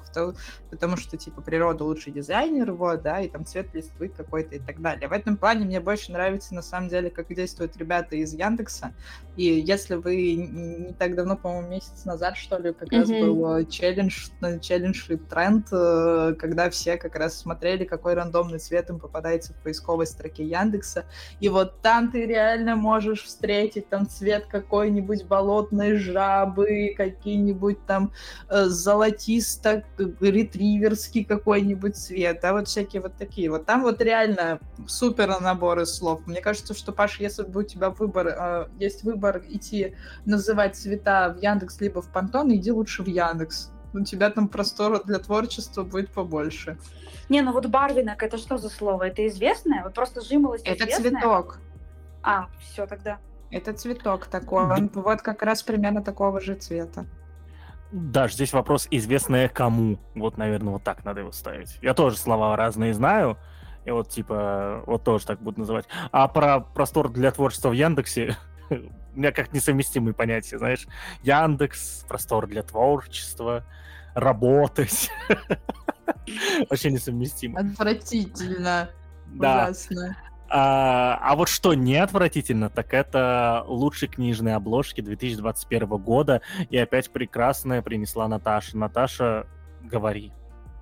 потому 0.69 0.97
что, 0.97 1.17
типа, 1.17 1.41
природа 1.41 1.83
лучший 1.83 2.11
дизайнер, 2.11 2.71
вот, 2.73 3.01
да, 3.01 3.21
и 3.21 3.29
там 3.29 3.45
цвет 3.45 3.73
листвы 3.73 4.09
какой-то 4.09 4.55
и 4.55 4.59
так 4.59 4.81
далее. 4.81 5.07
В 5.07 5.13
этом 5.13 5.37
плане 5.37 5.65
мне 5.65 5.79
больше 5.79 6.11
нравится, 6.11 6.53
на 6.53 6.61
самом 6.61 6.89
деле, 6.89 7.09
как 7.09 7.33
действуют 7.33 7.77
ребята 7.77 8.15
из 8.15 8.33
Яндекса. 8.33 8.93
И 9.37 9.43
если 9.43 9.95
вы 9.95 10.35
не 10.35 10.93
так 10.93 11.15
давно, 11.15 11.37
по-моему, 11.37 11.69
месяц 11.69 12.03
назад, 12.05 12.35
что 12.35 12.57
ли, 12.57 12.73
как 12.73 12.91
mm-hmm. 12.91 12.99
раз 12.99 13.09
был 13.09 13.65
челлендж, 13.67 14.29
челлендж 14.61 15.09
и 15.09 15.15
тренд, 15.15 15.67
э, 15.71 16.35
когда 16.37 16.69
все 16.69 16.88
все 16.89 16.97
как 16.97 17.15
раз 17.15 17.37
смотрели, 17.37 17.85
какой 17.85 18.15
рандомный 18.15 18.57
цвет 18.57 18.89
им 18.89 18.97
попадается 18.99 19.53
в 19.53 19.57
поисковой 19.57 20.07
строке 20.07 20.43
Яндекса. 20.43 21.05
И 21.39 21.47
вот 21.49 21.81
там 21.81 22.11
ты 22.11 22.25
реально 22.25 22.75
можешь 22.75 23.21
встретить 23.23 23.89
там 23.89 24.09
цвет 24.09 24.47
какой-нибудь 24.47 25.25
болотной 25.25 25.97
жабы, 25.97 26.95
какие-нибудь 26.97 27.85
там 27.85 28.11
э, 28.49 28.65
золотисто-ретриверский 28.65 31.25
какой-нибудь 31.25 31.95
цвет, 31.95 32.39
да, 32.41 32.53
вот 32.53 32.67
всякие 32.67 33.03
вот 33.03 33.15
такие. 33.17 33.51
Вот 33.51 33.67
там 33.67 33.83
вот 33.83 34.01
реально 34.01 34.59
супер 34.87 35.39
набор 35.39 35.81
из 35.81 35.95
слов. 35.95 36.25
Мне 36.25 36.41
кажется, 36.41 36.73
что, 36.73 36.91
Паш, 36.91 37.19
если 37.19 37.43
бы 37.43 37.59
у 37.59 37.63
тебя 37.63 37.91
выбор, 37.91 38.27
э, 38.27 38.67
есть 38.79 39.03
выбор 39.03 39.43
идти 39.47 39.93
называть 40.25 40.75
цвета 40.75 41.35
в 41.37 41.41
Яндекс 41.43 41.79
либо 41.81 42.01
в 42.01 42.11
Пантон, 42.11 42.51
иди 42.51 42.71
лучше 42.71 43.03
в 43.03 43.07
Яндекс. 43.07 43.69
У 43.93 44.03
тебя 44.03 44.29
там 44.29 44.47
простора 44.47 45.01
для 45.03 45.19
творчества 45.19 45.83
будет 45.83 46.11
побольше. 46.11 46.77
Не, 47.27 47.41
ну 47.41 47.51
вот 47.53 47.65
барвинок, 47.65 48.21
это 48.21 48.37
что 48.37 48.57
за 48.57 48.69
слово? 48.69 49.07
Это 49.07 49.27
известное? 49.27 49.83
Вот 49.83 49.93
просто 49.93 50.21
жимолость 50.21 50.65
Это 50.65 50.85
известная? 50.85 51.21
цветок. 51.21 51.59
А, 52.21 52.47
все 52.59 52.85
тогда. 52.85 53.19
Это 53.51 53.73
цветок 53.73 54.27
такой. 54.27 54.63
Он 54.63 54.89
вот 54.93 55.21
как 55.21 55.41
раз 55.41 55.63
примерно 55.63 56.03
такого 56.03 56.39
же 56.39 56.55
цвета. 56.55 57.05
Даже 57.91 58.35
здесь 58.35 58.53
вопрос 58.53 58.87
известное 58.91 59.47
кому. 59.47 59.97
Вот, 60.13 60.37
наверное, 60.37 60.73
вот 60.73 60.83
так 60.83 61.03
надо 61.03 61.21
его 61.21 61.31
ставить. 61.31 61.79
Я 61.81 61.95
тоже 61.95 62.17
слова 62.17 62.55
разные 62.55 62.93
знаю. 62.93 63.37
И 63.85 63.91
вот, 63.91 64.09
типа, 64.09 64.83
вот 64.85 65.03
тоже 65.03 65.25
так 65.25 65.41
буду 65.41 65.61
называть. 65.61 65.85
А 66.11 66.27
про 66.27 66.59
простор 66.59 67.09
для 67.09 67.31
творчества 67.31 67.69
в 67.69 67.73
Яндексе 67.73 68.37
у 69.15 69.17
меня 69.17 69.31
как 69.31 69.53
несовместимые 69.53 70.13
понятия, 70.13 70.57
знаешь. 70.57 70.87
Яндекс, 71.23 72.05
простор 72.07 72.47
для 72.47 72.63
творчества, 72.63 73.65
работать. 74.15 75.09
Вообще 76.69 76.91
несовместимо. 76.91 77.59
Отвратительно. 77.59 78.89
Да. 79.31 79.65
Ужасно. 79.65 80.17
А, 80.49 81.19
а 81.21 81.35
вот 81.35 81.49
что 81.49 81.75
не 81.75 81.97
отвратительно, 81.97 82.71
так 82.71 82.95
это 82.95 83.63
лучшие 83.67 84.09
книжные 84.09 84.55
обложки 84.55 85.01
2021 85.01 85.87
года. 85.97 86.41
И 86.71 86.77
опять 86.77 87.11
прекрасная 87.11 87.83
принесла 87.83 88.27
Наташа. 88.27 88.75
Наташа, 88.75 89.45
говори. 89.83 90.33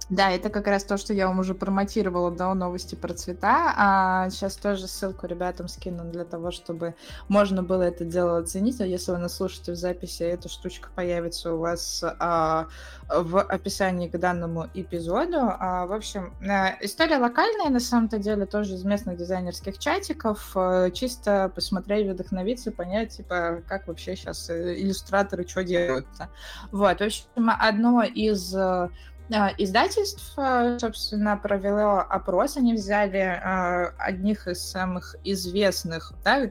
Да, 0.10 0.32
это 0.32 0.50
как 0.50 0.68
раз 0.68 0.86
то, 0.86 0.96
что 0.96 1.14
я 1.14 1.28
вам 1.28 1.40
уже 1.40 1.54
промотировала 1.54 2.32
до 2.32 2.54
новости 2.54 2.96
про 2.96 3.14
цвета. 3.14 3.74
А 3.76 4.30
сейчас 4.30 4.56
тоже 4.56 4.88
ссылку 4.88 5.28
ребятам 5.28 5.68
скину 5.68 6.10
для 6.10 6.24
того, 6.24 6.52
чтобы 6.52 6.96
можно 7.28 7.62
было 7.62 7.82
это 7.82 8.06
дело 8.06 8.38
оценить. 8.38 8.80
А 8.80 8.86
если 8.86 9.12
вы 9.12 9.18
нас 9.18 9.36
слушаете 9.36 9.74
в 9.74 9.76
записи, 9.76 10.24
эта 10.24 10.48
штучка 10.48 10.90
появится 10.96 11.54
у 11.54 11.58
вас 11.58 12.06
а, 12.20 12.68
в 13.10 13.42
описании 13.42 14.08
к 14.08 14.18
данному 14.18 14.68
эпизоду. 14.74 15.40
А, 15.42 15.86
в 15.86 15.92
общем, 15.92 16.34
а, 16.42 16.78
история 16.80 17.18
локальная, 17.18 17.70
на 17.70 17.82
самом-то 17.82 18.18
деле, 18.18 18.46
тоже 18.46 18.76
из 18.76 18.86
местных 18.86 19.18
дизайнерских 19.18 19.78
чатиков. 19.78 20.52
А, 20.56 20.90
чисто 20.90 21.52
посмотреть, 21.54 22.08
вдохновиться, 22.08 22.72
понять, 22.72 23.18
типа, 23.18 23.62
как 23.68 23.90
вообще 23.90 24.16
сейчас 24.16 24.50
иллюстраторы 24.50 25.46
что 25.46 25.66
делают-то. 25.66 26.30
Вот, 26.72 27.00
в 27.00 27.04
общем, 27.04 27.26
одно 27.60 28.04
из 28.04 28.56
Издательств, 29.58 30.34
а, 30.38 30.80
собственно, 30.80 31.36
провело 31.38 32.00
опрос. 32.00 32.56
Они 32.58 32.74
взяли 32.74 33.18
а, 33.18 33.94
одних 33.98 34.48
из 34.48 34.62
самых 34.62 35.16
известных, 35.24 36.14
да, 36.24 36.50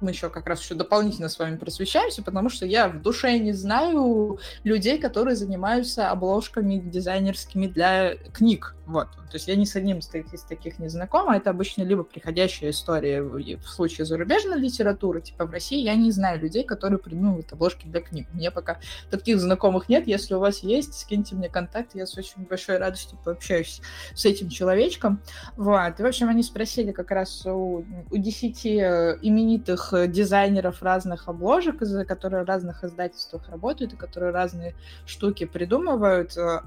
мы 0.00 0.10
еще 0.10 0.30
как 0.30 0.46
раз 0.46 0.60
еще 0.60 0.74
дополнительно 0.74 1.28
с 1.28 1.38
вами 1.38 1.56
просвещаемся, 1.56 2.22
потому 2.22 2.50
что 2.50 2.66
я 2.66 2.88
в 2.88 3.00
душе 3.00 3.38
не 3.38 3.52
знаю 3.52 4.38
людей, 4.64 4.98
которые 4.98 5.36
занимаются 5.36 6.10
обложками 6.10 6.76
дизайнерскими 6.76 7.66
для 7.66 8.16
книг. 8.32 8.74
Вот. 8.92 9.08
То 9.10 9.34
есть 9.34 9.48
я 9.48 9.56
ни 9.56 9.64
с 9.64 9.76
одним 9.76 9.98
из 9.98 10.06
таких, 10.06 10.78
не 10.78 10.88
знакома. 10.88 11.36
Это 11.36 11.50
обычно 11.50 11.82
либо 11.82 12.02
приходящая 12.04 12.70
история 12.70 13.22
в, 13.22 13.66
случае 13.66 14.04
зарубежной 14.04 14.58
литературы, 14.58 15.20
типа 15.20 15.46
в 15.46 15.50
России 15.50 15.80
я 15.82 15.94
не 15.94 16.10
знаю 16.10 16.40
людей, 16.40 16.64
которые 16.64 16.98
придумывают 16.98 17.52
обложки 17.52 17.86
для 17.86 18.00
книг. 18.00 18.28
Мне 18.32 18.50
пока 18.50 18.78
таких 19.10 19.40
знакомых 19.40 19.88
нет. 19.88 20.06
Если 20.06 20.34
у 20.34 20.38
вас 20.38 20.58
есть, 20.60 20.94
скиньте 20.94 21.34
мне 21.34 21.48
контакт, 21.48 21.94
я 21.94 22.06
с 22.06 22.16
очень 22.16 22.42
большой 22.48 22.78
радостью 22.78 23.18
пообщаюсь 23.24 23.80
с 24.14 24.24
этим 24.24 24.48
человечком. 24.48 25.20
Вот. 25.56 25.98
И, 25.98 26.02
в 26.02 26.06
общем, 26.06 26.28
они 26.28 26.42
спросили 26.42 26.92
как 26.92 27.10
раз 27.10 27.46
у, 27.46 27.84
у 28.10 28.16
10 28.16 28.66
э, 28.66 29.18
именитых 29.22 29.92
Э, 30.02 30.06
дизайнеров 30.06 30.82
разных 30.82 31.28
обложек, 31.28 31.78
которые 32.06 32.44
в 32.44 32.46
разных 32.46 32.84
издательствах 32.84 33.48
работают 33.48 33.92
и 33.92 33.96
которые 33.96 34.32
разные 34.32 34.74
штуки 35.06 35.44
придумывают, 35.44 36.36
э, 36.36 36.60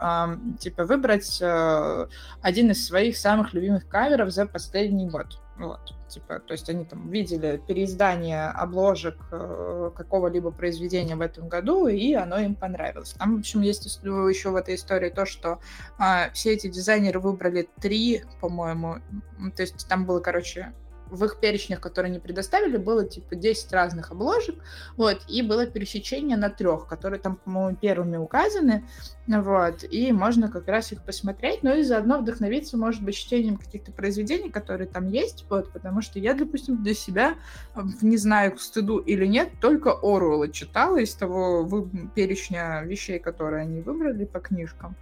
типа 0.59 0.86
выбрать 0.86 1.41
один 2.41 2.72
из 2.72 2.86
своих 2.86 3.18
самых 3.18 3.53
любимых 3.53 3.88
каверов 3.88 4.32
за 4.32 4.45
последний 4.45 5.07
год. 5.07 5.39
Вот, 5.57 5.93
типа, 6.09 6.39
то 6.39 6.51
есть 6.51 6.70
они 6.70 6.84
там 6.84 7.09
видели 7.09 7.61
переиздание 7.66 8.47
обложек 8.47 9.18
какого-либо 9.30 10.51
произведения 10.51 11.16
в 11.16 11.22
этом 11.22 11.47
году, 11.47 11.88
и 11.88 12.13
оно 12.13 12.39
им 12.39 12.55
понравилось. 12.55 13.13
Там, 13.13 13.38
в 13.38 13.39
общем, 13.39 13.61
есть 13.61 13.86
еще 13.86 14.49
в 14.49 14.55
этой 14.57 14.76
истории 14.76 15.09
то, 15.09 15.26
что 15.26 15.59
а, 15.97 16.30
все 16.34 16.53
эти 16.53 16.68
дизайнеры 16.68 17.22
выбрали 17.22 17.70
три, 17.80 18.24
по-моему, 18.41 18.97
то 19.55 19.61
есть 19.61 19.88
там 19.88 20.05
было, 20.05 20.20
короче, 20.20 20.74
в 21.10 21.24
их 21.26 21.39
перечнях, 21.39 21.80
которые 21.80 22.12
они 22.12 22.20
предоставили, 22.20 22.78
было 22.78 23.06
типа 23.06 23.36
10 23.36 23.72
разных 23.72 24.12
обложек, 24.12 24.56
вот, 24.97 25.22
и 25.28 25.41
было 25.41 25.66
пересечение 25.66 26.38
на 26.38 26.49
трех, 26.49 26.88
которые 26.88 27.20
там, 27.20 27.38
по-моему, 27.38 27.78
первыми 27.78 28.18
указаны, 28.18 28.86
вот, 29.28 29.84
и 29.89 30.12
можно 30.12 30.49
как 30.49 30.68
раз 30.68 30.91
их 30.91 31.03
посмотреть, 31.03 31.64
но 31.64 31.74
и 31.74 31.84
заодно 31.84 32.20
вдохновиться, 32.20 32.78
может 32.78 33.03
быть, 33.03 33.16
чтением 33.16 33.58
каких-то 33.58 33.91
произведений, 33.91 34.49
которые 34.49 34.88
там 34.88 35.08
есть, 35.10 35.45
вот, 35.49 35.72
потому 35.72 36.01
что 36.01 36.20
я, 36.20 36.34
допустим, 36.34 36.84
для 36.84 36.93
себя, 36.93 37.36
не 38.01 38.18
знаю, 38.18 38.58
стыду 38.58 38.97
или 38.97 39.26
нет, 39.26 39.49
только 39.62 39.91
Оруэлла 39.91 40.49
читала 40.49 40.97
из 40.97 41.14
того 41.14 41.68
перечня 42.16 42.82
вещей, 42.84 43.20
которые 43.20 43.64
они 43.64 43.82
выбрали 43.82 44.26
по 44.26 44.39
книжкам, 44.39 44.95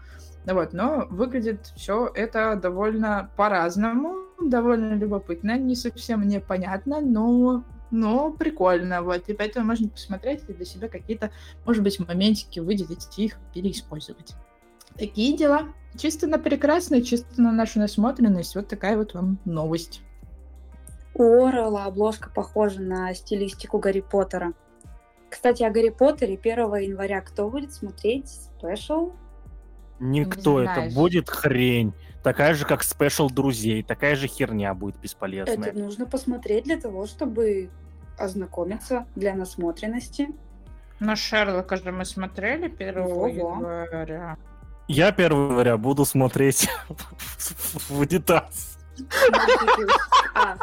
вот, 0.45 0.73
но 0.73 1.07
выглядит 1.09 1.71
все 1.75 2.11
это 2.13 2.55
довольно 2.55 3.29
по-разному, 3.35 4.22
довольно 4.41 4.93
любопытно, 4.93 5.57
не 5.57 5.75
совсем 5.75 6.27
непонятно, 6.27 7.01
но, 7.01 7.63
но 7.91 8.31
прикольно. 8.31 9.01
Вот, 9.01 9.27
и 9.27 9.33
поэтому 9.33 9.65
можно 9.65 9.89
посмотреть 9.89 10.43
и 10.47 10.53
для 10.53 10.65
себя 10.65 10.87
какие-то, 10.87 11.31
может 11.65 11.83
быть, 11.83 11.99
моментики 11.99 12.59
выделить 12.59 13.07
и 13.17 13.25
их 13.25 13.37
переиспользовать. 13.53 14.35
Такие 14.97 15.35
дела. 15.35 15.69
Чисто 15.97 16.27
на 16.27 16.39
прекрасное, 16.39 17.01
чисто 17.01 17.41
на 17.41 17.51
нашу 17.51 17.79
насмотренность. 17.79 18.55
Вот 18.55 18.67
такая 18.67 18.97
вот 18.97 19.13
вам 19.13 19.39
новость. 19.45 20.01
У 21.15 21.45
Орла 21.45 21.85
обложка 21.85 22.31
похожа 22.31 22.81
на 22.81 23.13
стилистику 23.13 23.77
Гарри 23.77 24.01
Поттера. 24.01 24.53
Кстати, 25.29 25.63
о 25.63 25.71
Гарри 25.71 25.89
Поттере 25.89 26.39
1 26.41 26.75
января 26.75 27.21
кто 27.21 27.49
будет 27.49 27.73
смотреть 27.73 28.29
special? 28.29 29.13
Никто, 29.99 30.61
это 30.61 30.89
будет 30.93 31.29
хрень. 31.29 31.93
Такая 32.23 32.53
же, 32.53 32.65
как 32.65 32.83
special 32.83 33.29
друзей. 33.29 33.83
Такая 33.83 34.15
же 34.15 34.27
херня 34.27 34.73
будет 34.73 34.97
бесполезная. 34.97 35.57
Это 35.57 35.77
нужно 35.77 36.05
посмотреть 36.05 36.63
для 36.63 36.79
того, 36.79 37.05
чтобы 37.05 37.69
ознакомиться 38.17 39.05
для 39.15 39.35
насмотренности. 39.35 40.29
На 40.99 41.15
Шерлока 41.15 41.75
же 41.75 41.91
мы 41.91 42.05
смотрели 42.05 42.65
1 42.65 42.95
января. 42.95 44.37
Я 44.87 45.09
1 45.09 45.31
января 45.31 45.77
буду 45.77 46.05
смотреть 46.05 46.69
в 47.89 47.99
унитаз. 47.99 48.72
А. 50.35 50.55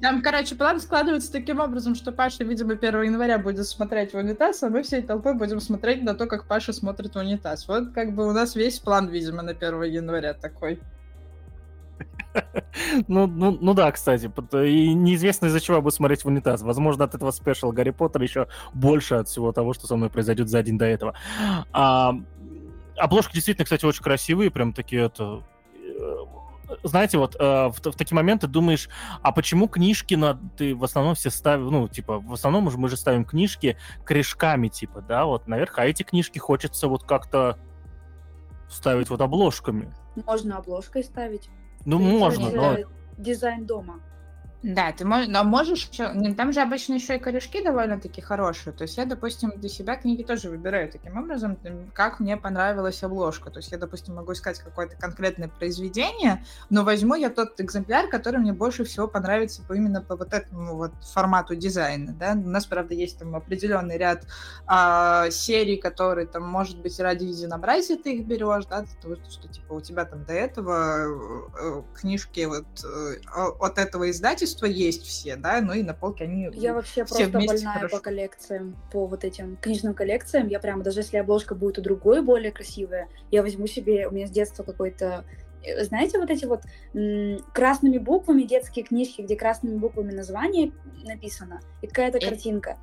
Там, 0.00 0.22
короче, 0.22 0.54
план 0.54 0.80
складывается 0.80 1.32
таким 1.32 1.60
образом, 1.60 1.94
что 1.94 2.12
Паша, 2.12 2.44
видимо, 2.44 2.74
1 2.74 3.02
января 3.02 3.38
будет 3.38 3.66
смотреть 3.66 4.12
в 4.12 4.16
унитаз, 4.16 4.62
а 4.62 4.68
мы 4.68 4.82
всей 4.82 5.02
толпой 5.02 5.34
будем 5.34 5.60
смотреть 5.60 6.02
на 6.02 6.14
то, 6.14 6.26
как 6.26 6.46
Паша 6.46 6.72
смотрит 6.72 7.14
в 7.14 7.18
унитаз. 7.18 7.66
Вот 7.68 7.92
как 7.92 8.14
бы 8.14 8.26
у 8.26 8.32
нас 8.32 8.54
весь 8.54 8.78
план, 8.78 9.08
видимо, 9.08 9.42
на 9.42 9.52
1 9.52 9.82
января 9.82 10.34
такой. 10.34 10.80
Ну, 13.08 13.26
ну, 13.26 13.56
ну 13.60 13.74
да, 13.74 13.90
кстати. 13.90 14.30
И 14.66 14.94
неизвестно, 14.94 15.46
из-за 15.46 15.60
чего 15.60 15.78
я 15.78 15.82
буду 15.82 15.94
смотреть 15.94 16.22
в 16.22 16.26
унитаз. 16.26 16.62
Возможно, 16.62 17.04
от 17.04 17.14
этого 17.14 17.30
спешл 17.30 17.72
Гарри 17.72 17.90
Поттер 17.90 18.22
еще 18.22 18.48
больше 18.74 19.14
от 19.14 19.28
всего 19.28 19.52
того, 19.52 19.72
что 19.72 19.86
со 19.86 19.96
мной 19.96 20.10
произойдет 20.10 20.48
за 20.48 20.62
день 20.62 20.76
до 20.76 20.84
этого. 20.84 21.14
А, 21.72 22.14
обложки 22.96 23.32
действительно, 23.34 23.64
кстати, 23.64 23.84
очень 23.84 24.02
красивые, 24.02 24.50
прям 24.50 24.72
такие 24.72 25.06
это 25.06 25.42
знаете, 26.82 27.18
вот 27.18 27.36
э, 27.38 27.68
в, 27.68 27.78
в 27.78 27.96
такие 27.96 28.14
моменты 28.14 28.46
думаешь, 28.46 28.88
а 29.22 29.32
почему 29.32 29.68
книжки 29.68 30.14
на 30.14 30.38
ты 30.56 30.74
в 30.74 30.84
основном 30.84 31.14
все 31.14 31.30
ставишь, 31.30 31.70
ну, 31.70 31.88
типа, 31.88 32.18
в 32.18 32.32
основном 32.32 32.64
мы 32.64 32.88
же 32.88 32.96
ставим 32.96 33.24
книжки 33.24 33.76
корешками, 34.04 34.68
типа, 34.68 35.00
да, 35.02 35.24
вот 35.24 35.46
наверх, 35.46 35.78
а 35.78 35.86
эти 35.86 36.02
книжки 36.02 36.38
хочется 36.38 36.88
вот 36.88 37.04
как-то 37.04 37.58
ставить 38.68 39.10
вот 39.10 39.20
обложками. 39.20 39.92
Можно 40.26 40.58
обложкой 40.58 41.04
ставить. 41.04 41.48
Ну, 41.84 41.98
можно, 41.98 42.50
но... 42.50 42.76
Дизайн 43.16 43.66
дома. 43.66 44.00
Да, 44.66 44.90
ты 44.90 45.04
можешь, 45.04 45.28
но 45.28 45.44
можешь 45.44 45.88
там 46.36 46.52
же 46.52 46.60
обычно 46.60 46.94
еще 46.94 47.14
и 47.14 47.18
корешки 47.20 47.62
довольно-таки 47.62 48.20
хорошие. 48.20 48.72
То 48.72 48.82
есть 48.82 48.96
я, 48.96 49.04
допустим, 49.04 49.52
для 49.54 49.68
себя 49.68 49.94
книги 49.94 50.24
тоже 50.24 50.50
выбираю 50.50 50.90
таким 50.90 51.16
образом, 51.16 51.56
как 51.94 52.18
мне 52.18 52.36
понравилась 52.36 53.04
обложка. 53.04 53.50
То 53.52 53.60
есть 53.60 53.70
я, 53.70 53.78
допустим, 53.78 54.16
могу 54.16 54.32
искать 54.32 54.58
какое-то 54.58 54.96
конкретное 54.96 55.46
произведение, 55.46 56.44
но 56.68 56.82
возьму 56.82 57.14
я 57.14 57.30
тот 57.30 57.60
экземпляр, 57.60 58.08
который 58.08 58.40
мне 58.40 58.52
больше 58.52 58.82
всего 58.82 59.06
понравится 59.06 59.62
по 59.62 59.72
именно 59.72 60.02
по 60.02 60.16
вот 60.16 60.34
этому 60.34 60.74
вот 60.74 60.90
формату 61.14 61.54
дизайна. 61.54 62.12
Да? 62.18 62.32
У 62.32 62.48
нас, 62.48 62.66
правда, 62.66 62.94
есть 62.94 63.20
там 63.20 63.36
определенный 63.36 63.98
ряд 63.98 64.24
а, 64.66 65.30
серий, 65.30 65.76
которые 65.76 66.26
там, 66.26 66.42
может 66.42 66.80
быть, 66.80 66.98
ради 66.98 67.22
единообразия 67.22 67.94
ты 67.94 68.16
их 68.16 68.26
берешь, 68.26 68.66
да, 68.66 68.84
того, 69.00 69.14
что 69.30 69.46
типа 69.46 69.74
у 69.74 69.80
тебя 69.80 70.06
там 70.06 70.24
до 70.24 70.32
этого 70.32 71.06
э, 71.06 71.48
э, 71.60 71.82
книжки 71.94 72.44
вот 72.46 72.66
э, 72.82 73.20
от 73.60 73.78
этого 73.78 74.10
издательства 74.10 74.55
издательства 74.56 74.66
есть 74.66 75.02
все, 75.06 75.36
да, 75.36 75.60
ну 75.60 75.72
и 75.72 75.82
на 75.82 75.94
полке 75.94 76.24
они 76.24 76.50
Я 76.54 76.74
вообще 76.74 77.04
все 77.04 77.28
просто 77.28 77.46
больная 77.46 77.74
хорошо. 77.74 77.96
по 77.96 78.02
коллекциям, 78.02 78.76
по 78.92 79.06
вот 79.06 79.24
этим 79.24 79.56
книжным 79.56 79.94
коллекциям. 79.94 80.48
Я 80.48 80.60
прямо, 80.60 80.82
даже 80.82 81.00
если 81.00 81.18
обложка 81.18 81.54
будет 81.54 81.78
у 81.78 81.82
другой 81.82 82.22
более 82.22 82.52
красивая, 82.52 83.08
я 83.30 83.42
возьму 83.42 83.66
себе, 83.66 84.08
у 84.08 84.12
меня 84.12 84.26
с 84.26 84.30
детства 84.30 84.62
какой-то 84.62 85.24
э, 85.64 85.84
знаете, 85.84 86.18
вот 86.18 86.30
эти 86.30 86.44
вот 86.44 86.62
м- 86.94 87.40
красными 87.52 87.98
буквами 87.98 88.42
детские 88.42 88.84
книжки, 88.84 89.22
где 89.22 89.36
красными 89.36 89.76
буквами 89.76 90.12
название 90.12 90.72
написано 91.04 91.60
и 91.82 91.86
какая-то 91.86 92.18
Э, 92.18 92.28
картинка. 92.28 92.76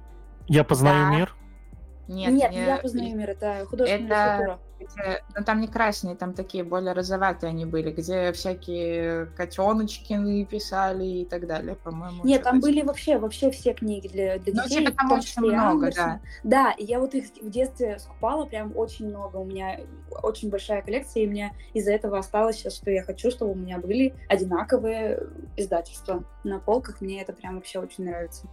Я 0.47 0.63
познаю 0.63 1.05
Да. 1.11 1.17
мир. 1.17 1.35
Нет, 2.09 2.33
Нет, 2.33 2.51
не- 2.51 2.65
я 2.65 2.77
познаю 2.77 3.15
мир, 3.15 3.29
это 3.29 3.65
художественная 3.65 4.41
это-. 4.41 4.59
Где- 4.93 5.23
ну 5.35 5.43
там 5.43 5.61
не 5.61 5.67
красные, 5.67 6.15
там 6.15 6.33
такие 6.33 6.63
более 6.63 6.93
розоватые 6.93 7.49
они 7.49 7.65
были, 7.65 7.91
где 7.91 8.31
всякие 8.31 9.27
котеночки 9.37 10.43
писали 10.45 11.05
и 11.05 11.25
так 11.25 11.47
далее, 11.47 11.75
по-моему. 11.75 12.23
Нет, 12.23 12.43
там 12.43 12.59
были 12.59 12.81
вообще, 12.81 13.17
вообще 13.17 13.51
все 13.51 13.73
книги 13.73 14.07
для, 14.07 14.37
для 14.39 14.53
Ну, 14.53 14.63
детей. 14.63 14.85
типа, 14.85 14.91
в 14.91 14.95
там 14.95 15.11
очень 15.11 15.41
много, 15.41 15.85
Андерсона. 15.87 16.21
Да, 16.43 16.71
и 16.71 16.83
я 16.85 16.99
вот 16.99 17.13
их 17.15 17.25
в 17.41 17.49
детстве 17.49 17.97
скупала 17.99 18.45
прям 18.45 18.71
очень 18.75 19.07
много. 19.09 19.37
У 19.37 19.45
меня 19.45 19.79
очень 20.21 20.49
большая 20.49 20.81
коллекция, 20.81 21.23
и 21.23 21.27
мне 21.27 21.53
из-за 21.73 21.91
этого 21.91 22.17
осталось 22.19 22.57
сейчас, 22.57 22.75
что 22.75 22.91
я 22.91 23.03
хочу, 23.03 23.31
чтобы 23.31 23.51
у 23.51 23.55
меня 23.55 23.77
были 23.77 24.13
одинаковые 24.29 25.19
издательства 25.57 26.23
на 26.43 26.59
полках. 26.59 27.01
Мне 27.01 27.21
это 27.21 27.33
прям 27.33 27.55
вообще 27.55 27.79
очень 27.79 28.05
нравится. 28.05 28.47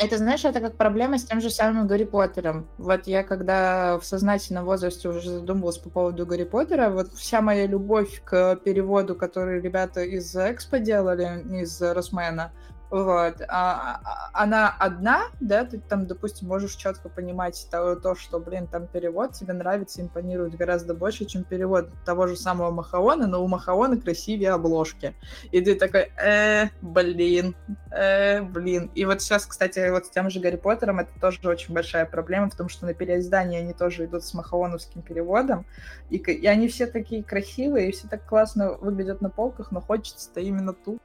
Это, 0.00 0.16
знаешь, 0.16 0.44
это 0.44 0.60
как 0.60 0.76
проблема 0.76 1.18
с 1.18 1.24
тем 1.24 1.40
же 1.40 1.50
самым 1.50 1.88
Гарри 1.88 2.04
Поттером. 2.04 2.68
Вот 2.78 3.08
я, 3.08 3.24
когда 3.24 3.98
в 3.98 4.04
сознательном 4.04 4.64
возрасте 4.64 5.08
уже 5.08 5.28
задумывалась 5.28 5.78
по 5.78 5.90
поводу 5.90 6.24
Гарри 6.24 6.44
Поттера, 6.44 6.88
вот 6.88 7.12
вся 7.14 7.40
моя 7.40 7.66
любовь 7.66 8.22
к 8.24 8.56
переводу, 8.64 9.16
который 9.16 9.60
ребята 9.60 10.02
из 10.02 10.36
Экспо 10.36 10.78
делали, 10.78 11.42
из 11.62 11.82
Росмена, 11.82 12.52
вот, 12.90 13.42
а, 13.48 14.00
а- 14.02 14.30
она 14.32 14.74
одна, 14.78 15.24
да, 15.40 15.64
ты 15.64 15.78
там, 15.78 16.06
допустим, 16.06 16.48
можешь 16.48 16.74
четко 16.74 17.10
понимать 17.10 17.68
то, 17.70 17.96
то, 17.96 18.14
что, 18.14 18.38
блин, 18.40 18.66
там 18.66 18.86
перевод 18.86 19.32
тебе 19.32 19.52
нравится, 19.52 20.00
импонирует 20.00 20.56
гораздо 20.56 20.94
больше, 20.94 21.26
чем 21.26 21.44
перевод 21.44 21.90
того 22.06 22.26
же 22.26 22.36
самого 22.36 22.70
Махаона, 22.70 23.26
но 23.26 23.44
у 23.44 23.48
Махаона 23.48 24.00
красивее 24.00 24.52
обложки. 24.52 25.14
И 25.52 25.60
ты 25.60 25.74
такой, 25.74 26.10
э, 26.16 26.68
блин, 26.80 27.54
э, 27.90 28.40
блин. 28.42 28.90
И 28.94 29.04
вот 29.04 29.20
сейчас, 29.20 29.44
кстати, 29.44 29.90
вот 29.90 30.06
с 30.06 30.10
тем 30.10 30.30
же 30.30 30.40
Гарри 30.40 30.56
Поттером 30.56 31.00
это 31.00 31.10
тоже 31.20 31.40
очень 31.44 31.74
большая 31.74 32.06
проблема, 32.06 32.48
потому 32.48 32.70
что 32.70 32.86
на 32.86 32.94
переиздании 32.94 33.60
они 33.60 33.74
тоже 33.74 34.06
идут 34.06 34.24
с 34.24 34.32
махаоновским 34.32 35.02
переводом, 35.02 35.66
и, 36.08 36.16
и 36.16 36.46
они 36.46 36.68
все 36.68 36.86
такие 36.86 37.22
красивые, 37.22 37.90
и 37.90 37.92
все 37.92 38.08
так 38.08 38.24
классно 38.24 38.72
выглядят 38.72 39.20
на 39.20 39.28
полках, 39.28 39.72
но 39.72 39.82
хочется-то 39.82 40.40
именно 40.40 40.72
ту. 40.72 40.98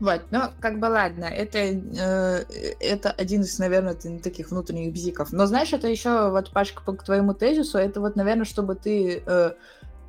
Вот, 0.00 0.22
ну, 0.30 0.40
как 0.60 0.78
бы 0.78 0.86
ладно, 0.86 1.26
это, 1.26 1.58
э, 1.58 2.44
это 2.80 3.10
один 3.10 3.42
из, 3.42 3.58
наверное, 3.58 3.94
таких 3.94 4.50
внутренних 4.50 4.94
бзиков. 4.94 5.30
Но 5.30 5.44
знаешь, 5.44 5.74
это 5.74 5.88
еще, 5.88 6.30
вот, 6.30 6.50
Пашка, 6.52 6.82
по 6.82 6.94
твоему 6.94 7.34
тезису, 7.34 7.76
это 7.76 8.00
вот, 8.00 8.16
наверное, 8.16 8.46
чтобы 8.46 8.76
ты 8.76 9.22
э, 9.24 9.52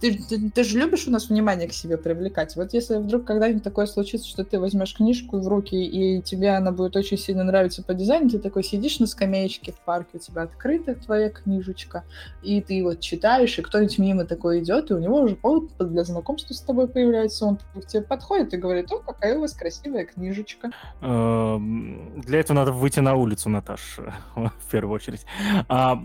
ты, 0.01 0.17
ты, 0.17 0.49
ты 0.49 0.63
же 0.63 0.79
любишь 0.79 1.07
у 1.07 1.11
нас 1.11 1.29
внимание 1.29 1.67
к 1.67 1.73
себе 1.73 1.95
привлекать. 1.95 2.55
Вот 2.55 2.73
если 2.73 2.97
вдруг 2.97 3.23
когда-нибудь 3.23 3.63
такое 3.63 3.85
случится, 3.85 4.27
что 4.27 4.43
ты 4.43 4.59
возьмешь 4.59 4.95
книжку 4.95 5.39
в 5.39 5.47
руки, 5.47 5.75
и 5.75 6.21
тебе 6.23 6.49
она 6.49 6.71
будет 6.71 6.95
очень 6.95 7.17
сильно 7.17 7.43
нравиться 7.43 7.83
по 7.83 7.93
дизайну, 7.93 8.29
ты 8.29 8.39
такой 8.39 8.63
сидишь 8.63 8.99
на 8.99 9.05
скамеечке 9.05 9.71
в 9.71 9.79
парке, 9.79 10.09
у 10.13 10.19
тебя 10.19 10.41
открыта 10.41 10.95
твоя 10.95 11.29
книжечка, 11.29 12.03
и 12.41 12.61
ты 12.61 12.81
вот 12.83 12.99
читаешь, 12.99 13.57
и 13.59 13.61
кто-нибудь 13.61 13.99
мимо 13.99 14.25
такой 14.25 14.59
идет, 14.59 14.89
и 14.89 14.95
у 14.95 14.99
него 14.99 15.21
уже 15.21 15.35
повод 15.35 15.71
для 15.77 16.03
знакомства 16.03 16.53
с 16.55 16.61
тобой 16.61 16.87
появляется, 16.87 17.45
он 17.45 17.57
к 17.57 17.85
тебе 17.85 18.01
подходит 18.01 18.53
и 18.55 18.57
говорит, 18.57 18.91
о, 18.91 18.99
какая 18.99 19.37
у 19.37 19.41
вас 19.41 19.53
красивая 19.53 20.05
книжечка. 20.05 20.71
Эм, 21.01 22.21
Для 22.25 22.39
этого 22.39 22.57
надо 22.57 22.71
выйти 22.71 22.99
на 22.99 23.15
улицу, 23.15 23.49
Наташ, 23.49 23.99
в 24.35 24.71
первую 24.71 24.95
очередь. 24.95 25.25
А, 25.69 26.01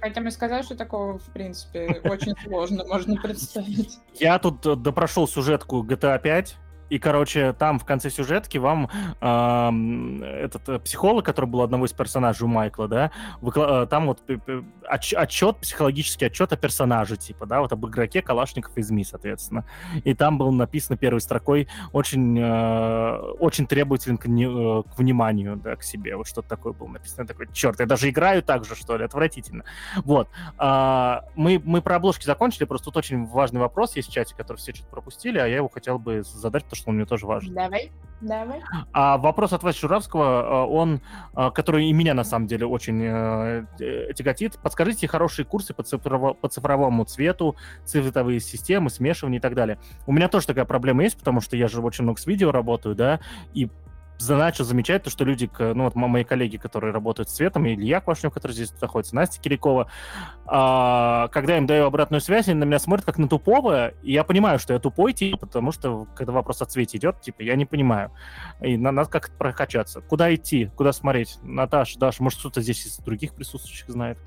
Хотя 0.00 0.20
мы 0.22 0.30
сказали, 0.30 0.62
что 0.62 0.74
такого, 0.74 1.18
в 1.18 1.32
принципе, 1.32 2.00
очень 2.04 2.32
сложно 2.44 2.82
можно 2.94 3.16
представить. 3.16 3.98
Я 4.14 4.38
тут 4.38 4.64
э, 4.66 4.76
допрошел 4.76 5.26
сюжетку 5.26 5.82
GTA 5.82 6.20
5, 6.20 6.56
и, 6.90 6.98
короче, 6.98 7.52
там 7.52 7.78
в 7.78 7.84
конце 7.84 8.10
сюжетки 8.10 8.58
вам 8.58 8.88
ам, 9.20 10.22
этот 10.22 10.68
э, 10.68 10.78
психолог, 10.78 11.24
который 11.24 11.46
был 11.46 11.62
одного 11.62 11.86
из 11.86 11.92
персонажей 11.92 12.46
у 12.46 12.48
Майкла, 12.50 12.88
да, 12.88 13.10
выкла- 13.40 13.84
э, 13.84 13.86
там 13.86 14.06
вот 14.06 14.20
отчет, 14.86 15.56
психологический 15.58 16.26
отчет 16.26 16.52
о 16.52 16.56
персонаже, 16.56 17.16
типа, 17.16 17.46
да, 17.46 17.60
вот 17.60 17.72
об 17.72 17.86
игроке 17.86 18.22
Калашников 18.22 18.76
из 18.76 18.90
МИ, 18.90 19.04
соответственно. 19.04 19.64
И 20.04 20.14
там 20.14 20.38
было 20.38 20.50
написано 20.50 20.96
первой 20.96 21.20
строкой 21.20 21.68
очень, 21.92 22.38
э, 22.38 23.16
очень 23.38 23.66
требователен 23.66 24.18
к, 24.18 24.26
не- 24.26 24.44
э, 24.44 24.82
к 24.82 24.98
вниманию, 24.98 25.56
да, 25.56 25.76
к 25.76 25.82
себе. 25.82 26.16
Вот 26.16 26.26
что-то 26.26 26.48
такое 26.48 26.72
было 26.72 26.88
написано. 26.88 27.22
Я 27.22 27.26
такой, 27.28 27.48
черт, 27.52 27.80
я 27.80 27.86
даже 27.86 28.08
играю 28.10 28.42
так 28.42 28.64
же, 28.64 28.74
что 28.74 28.96
ли, 28.96 29.04
отвратительно. 29.04 29.64
Вот. 30.04 30.28
А, 30.58 31.24
мы, 31.34 31.60
мы 31.64 31.82
про 31.82 31.96
обложки 31.96 32.24
закончили, 32.24 32.64
просто 32.64 32.86
тут 32.86 32.96
очень 32.98 33.26
важный 33.26 33.60
вопрос 33.60 33.96
есть 33.96 34.08
в 34.08 34.12
чате, 34.12 34.34
который 34.36 34.58
все 34.58 34.72
что-то 34.72 34.90
пропустили, 34.90 35.38
а 35.38 35.46
я 35.46 35.56
его 35.56 35.68
хотел 35.68 35.98
бы 35.98 36.22
задать, 36.22 36.64
потому 36.64 36.76
что 36.76 36.83
он 36.86 36.96
мне 36.96 37.06
тоже 37.06 37.26
важен. 37.26 37.54
Давай, 37.54 37.90
давай. 38.20 38.62
А 38.92 39.18
вопрос 39.18 39.52
от 39.52 39.62
Васи 39.62 39.80
Журавского, 39.80 40.64
э, 40.64 40.70
он, 40.70 41.00
э, 41.36 41.50
который 41.50 41.86
и 41.86 41.92
меня 41.92 42.14
на 42.14 42.24
самом 42.24 42.46
деле 42.46 42.66
очень 42.66 43.02
э, 43.02 44.12
тяготит. 44.14 44.58
Подскажите 44.62 45.06
хорошие 45.08 45.44
курсы 45.44 45.74
по, 45.74 45.82
цифрово- 45.82 46.34
по 46.34 46.48
цифровому 46.48 47.04
цвету, 47.04 47.56
цветовые 47.84 48.40
системы, 48.40 48.90
смешивание 48.90 49.38
и 49.38 49.42
так 49.42 49.54
далее. 49.54 49.78
У 50.06 50.12
меня 50.12 50.28
тоже 50.28 50.46
такая 50.46 50.64
проблема 50.64 51.02
есть, 51.02 51.18
потому 51.18 51.40
что 51.40 51.56
я 51.56 51.68
же 51.68 51.80
очень 51.80 52.04
много 52.04 52.20
с 52.20 52.26
видео 52.26 52.50
работаю, 52.52 52.94
да, 52.94 53.20
и 53.52 53.68
начал 54.20 54.64
замечать 54.64 55.02
то, 55.02 55.10
что 55.10 55.24
люди, 55.24 55.50
ну 55.58 55.84
вот 55.84 55.94
мо- 55.94 56.08
мои 56.08 56.24
коллеги, 56.24 56.56
которые 56.56 56.92
работают 56.92 57.28
с 57.28 57.32
цветом, 57.34 57.66
и 57.66 57.74
Илья 57.74 58.00
Квашнев, 58.00 58.32
который 58.32 58.52
здесь 58.52 58.72
находится, 58.80 59.14
Настя 59.14 59.40
Кирякова, 59.40 59.90
а, 60.46 61.28
когда 61.28 61.52
я 61.54 61.58
им 61.58 61.66
даю 61.66 61.84
обратную 61.84 62.20
связь, 62.20 62.48
они 62.48 62.58
на 62.60 62.64
меня 62.64 62.78
смотрят 62.78 63.04
как 63.06 63.18
на 63.18 63.28
тупого, 63.28 63.88
и 64.02 64.12
я 64.12 64.24
понимаю, 64.24 64.58
что 64.58 64.72
я 64.72 64.78
тупой, 64.78 65.12
типа, 65.12 65.38
потому 65.46 65.72
что 65.72 66.06
когда 66.14 66.32
вопрос 66.32 66.62
о 66.62 66.66
цвете 66.66 66.98
идет, 66.98 67.20
типа, 67.20 67.42
я 67.42 67.56
не 67.56 67.66
понимаю. 67.66 68.12
И 68.60 68.76
на- 68.76 68.92
надо 68.92 69.10
как-то 69.10 69.32
прокачаться. 69.36 70.00
Куда 70.00 70.34
идти? 70.34 70.70
Куда 70.76 70.92
смотреть? 70.92 71.38
Наташа, 71.42 71.98
Даша, 71.98 72.22
может, 72.22 72.38
кто-то 72.38 72.60
здесь 72.60 72.86
из 72.86 72.98
других 72.98 73.34
присутствующих 73.34 73.88
знает? 73.88 74.18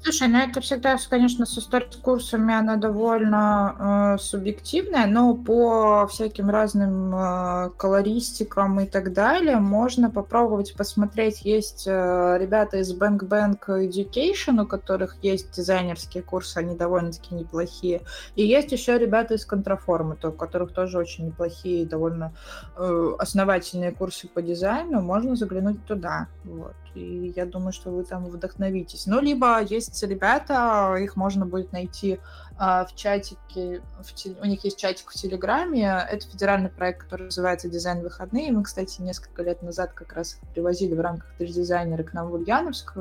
Слушай, 0.00 0.28
ну 0.28 0.38
это 0.38 0.60
всегда, 0.60 0.96
конечно, 1.10 1.44
с 1.44 1.68
курсами 2.02 2.54
она 2.54 2.76
довольно 2.76 4.14
э, 4.14 4.22
субъективная, 4.22 5.06
но 5.06 5.34
по 5.34 6.06
всяким 6.06 6.50
разным 6.50 7.14
э, 7.14 7.70
колористикам 7.76 8.80
и 8.80 8.86
так 8.86 9.12
далее 9.12 9.56
можно 9.58 10.08
попробовать 10.08 10.74
посмотреть. 10.76 11.42
Есть 11.42 11.86
э, 11.86 12.38
ребята 12.40 12.78
из 12.78 12.96
Bank 12.96 13.28
Bank 13.28 13.58
Education, 13.66 14.62
у 14.62 14.66
которых 14.66 15.16
есть 15.22 15.50
дизайнерские 15.50 16.22
курсы, 16.22 16.58
они 16.58 16.76
довольно-таки 16.76 17.34
неплохие. 17.34 18.02
И 18.36 18.46
есть 18.46 18.70
еще 18.70 18.98
ребята 18.98 19.34
из 19.34 19.44
Контраформы, 19.44 20.16
у 20.22 20.32
которых 20.32 20.72
тоже 20.72 20.98
очень 20.98 21.26
неплохие, 21.26 21.84
довольно 21.84 22.32
э, 22.76 23.12
основательные 23.18 23.90
курсы 23.92 24.28
по 24.28 24.42
дизайну. 24.42 25.00
Можно 25.00 25.34
заглянуть 25.34 25.84
туда. 25.86 26.28
Вот. 26.44 26.74
И 26.94 27.32
я 27.36 27.46
думаю, 27.46 27.72
что 27.72 27.90
вы 27.90 28.04
там 28.04 28.26
вдохновитесь. 28.26 29.06
Ну, 29.06 29.20
либо 29.20 29.60
есть 29.62 29.87
ребята, 30.02 30.96
их 31.00 31.16
можно 31.16 31.46
будет 31.46 31.72
найти 31.72 32.20
в 32.58 32.88
чатике, 32.96 33.82
в 34.02 34.12
те- 34.14 34.36
у 34.40 34.44
них 34.44 34.64
есть 34.64 34.78
чатик 34.78 35.10
в 35.10 35.14
Телеграме. 35.14 36.06
Это 36.10 36.26
федеральный 36.26 36.70
проект, 36.70 37.04
который 37.04 37.24
называется 37.24 37.68
«Дизайн 37.68 38.02
выходные». 38.02 38.50
Мы, 38.52 38.64
кстати, 38.64 39.00
несколько 39.00 39.42
лет 39.42 39.62
назад 39.62 39.92
как 39.92 40.12
раз 40.12 40.40
привозили 40.52 40.94
в 40.94 41.00
рамках 41.00 41.28
дизайнера 41.38 42.02
к 42.02 42.12
нам 42.12 42.28
в 42.28 42.34
Ульяновск. 42.34 42.96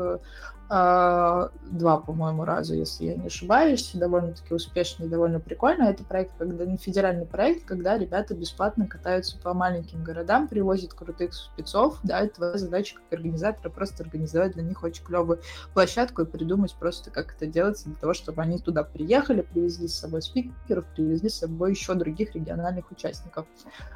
А, 0.69 1.49
Два, 1.71 1.97
по-моему, 1.97 2.43
раза, 2.43 2.75
если 2.75 3.05
я 3.05 3.15
не 3.15 3.27
ошибаюсь. 3.27 3.91
Довольно-таки 3.93 4.53
успешно 4.53 5.05
и 5.05 5.07
довольно 5.07 5.39
прикольно. 5.39 5.83
Это 5.83 6.03
проект, 6.03 6.33
когда 6.37 6.65
ну, 6.65 6.77
федеральный 6.77 7.25
проект, 7.25 7.65
когда 7.65 7.97
ребята 7.97 8.35
бесплатно 8.35 8.85
катаются 8.85 9.37
по 9.37 9.53
маленьким 9.53 10.03
городам, 10.03 10.47
привозят 10.47 10.93
крутых 10.93 11.33
спецов. 11.33 11.99
Да, 12.03 12.19
это 12.19 12.35
твоя 12.35 12.57
задача 12.57 12.95
как 12.95 13.17
организатора 13.17 13.69
просто 13.69 14.03
организовать 14.03 14.53
для 14.53 14.63
них 14.63 14.83
очень 14.83 15.05
клевую 15.05 15.39
площадку 15.73 16.23
и 16.23 16.25
придумать 16.25 16.75
просто, 16.77 17.11
как 17.11 17.35
это 17.35 17.45
делается 17.47 17.85
для 17.85 17.95
того, 17.95 18.13
чтобы 18.13 18.41
они 18.41 18.59
туда 18.59 18.83
приехали, 18.83 19.46
привезли 19.53 19.87
с 19.87 19.95
собой 19.95 20.21
спикеров, 20.21 20.85
привезли 20.95 21.29
с 21.29 21.39
собой 21.39 21.71
еще 21.71 21.93
других 21.93 22.35
региональных 22.35 22.91
участников. 22.91 23.45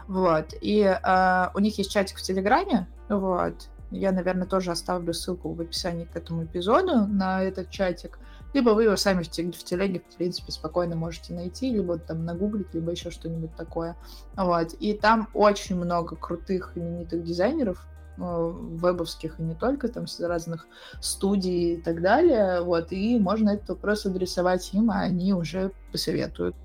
Вот. 0.08 0.54
И 0.62 0.82
э, 0.82 1.48
у 1.54 1.60
них 1.60 1.78
есть 1.78 1.92
чатик 1.92 2.18
в 2.18 2.22
Телеграме, 2.22 2.88
вот. 3.10 3.70
Я, 3.92 4.14
наверное, 4.14 4.48
тоже 4.48 4.72
оставлю 4.72 5.14
ссылку 5.14 5.54
в 5.54 5.60
описании 5.60 6.06
к 6.06 6.16
этому 6.16 6.46
эпизоду 6.46 7.08
на 7.08 7.44
этот 7.44 7.70
чатик. 7.70 8.20
Либо 8.54 8.72
вы 8.72 8.84
его 8.84 8.96
сами 8.96 9.24
в, 9.24 9.30
телеге, 9.30 10.00
в 10.00 10.16
принципе, 10.16 10.52
спокойно 10.52 10.96
можете 10.96 11.34
найти, 11.34 11.70
либо 11.70 11.98
там 11.98 12.26
нагуглить, 12.26 12.74
либо 12.74 12.92
еще 12.92 13.12
что-нибудь 13.12 13.56
такое. 13.56 13.96
Вот. 14.36 14.74
И 14.74 14.94
там 14.94 15.28
очень 15.34 15.76
много 15.76 16.16
крутых 16.16 16.74
именитых 16.76 17.24
дизайнеров, 17.24 17.86
вебовских 18.18 19.40
и 19.40 19.44
не 19.44 19.56
только, 19.56 19.88
там 19.88 20.08
с 20.08 20.20
разных 20.20 20.68
студий 21.00 21.76
и 21.76 21.82
так 21.82 22.02
далее, 22.02 22.62
вот, 22.62 22.92
и 22.92 23.18
можно 23.20 23.52
этот 23.52 23.70
вопрос 23.70 24.06
адресовать 24.06 24.74
им, 24.74 24.92
а 24.92 25.02
они 25.02 25.34
уже 25.34 25.72
посоветуют. 25.92 26.56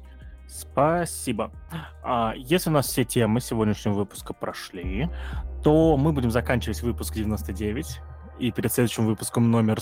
Спасибо. 0.48 1.50
А, 2.02 2.34
если 2.36 2.70
у 2.70 2.72
нас 2.72 2.86
все 2.86 3.04
темы 3.04 3.40
сегодняшнего 3.40 3.94
выпуска 3.94 4.32
прошли, 4.32 5.08
то 5.62 5.96
мы 5.96 6.12
будем 6.12 6.30
заканчивать 6.30 6.82
выпуск 6.82 7.14
99, 7.14 8.00
и 8.38 8.52
перед 8.52 8.72
следующим 8.72 9.06
выпуском 9.06 9.50
номер 9.50 9.80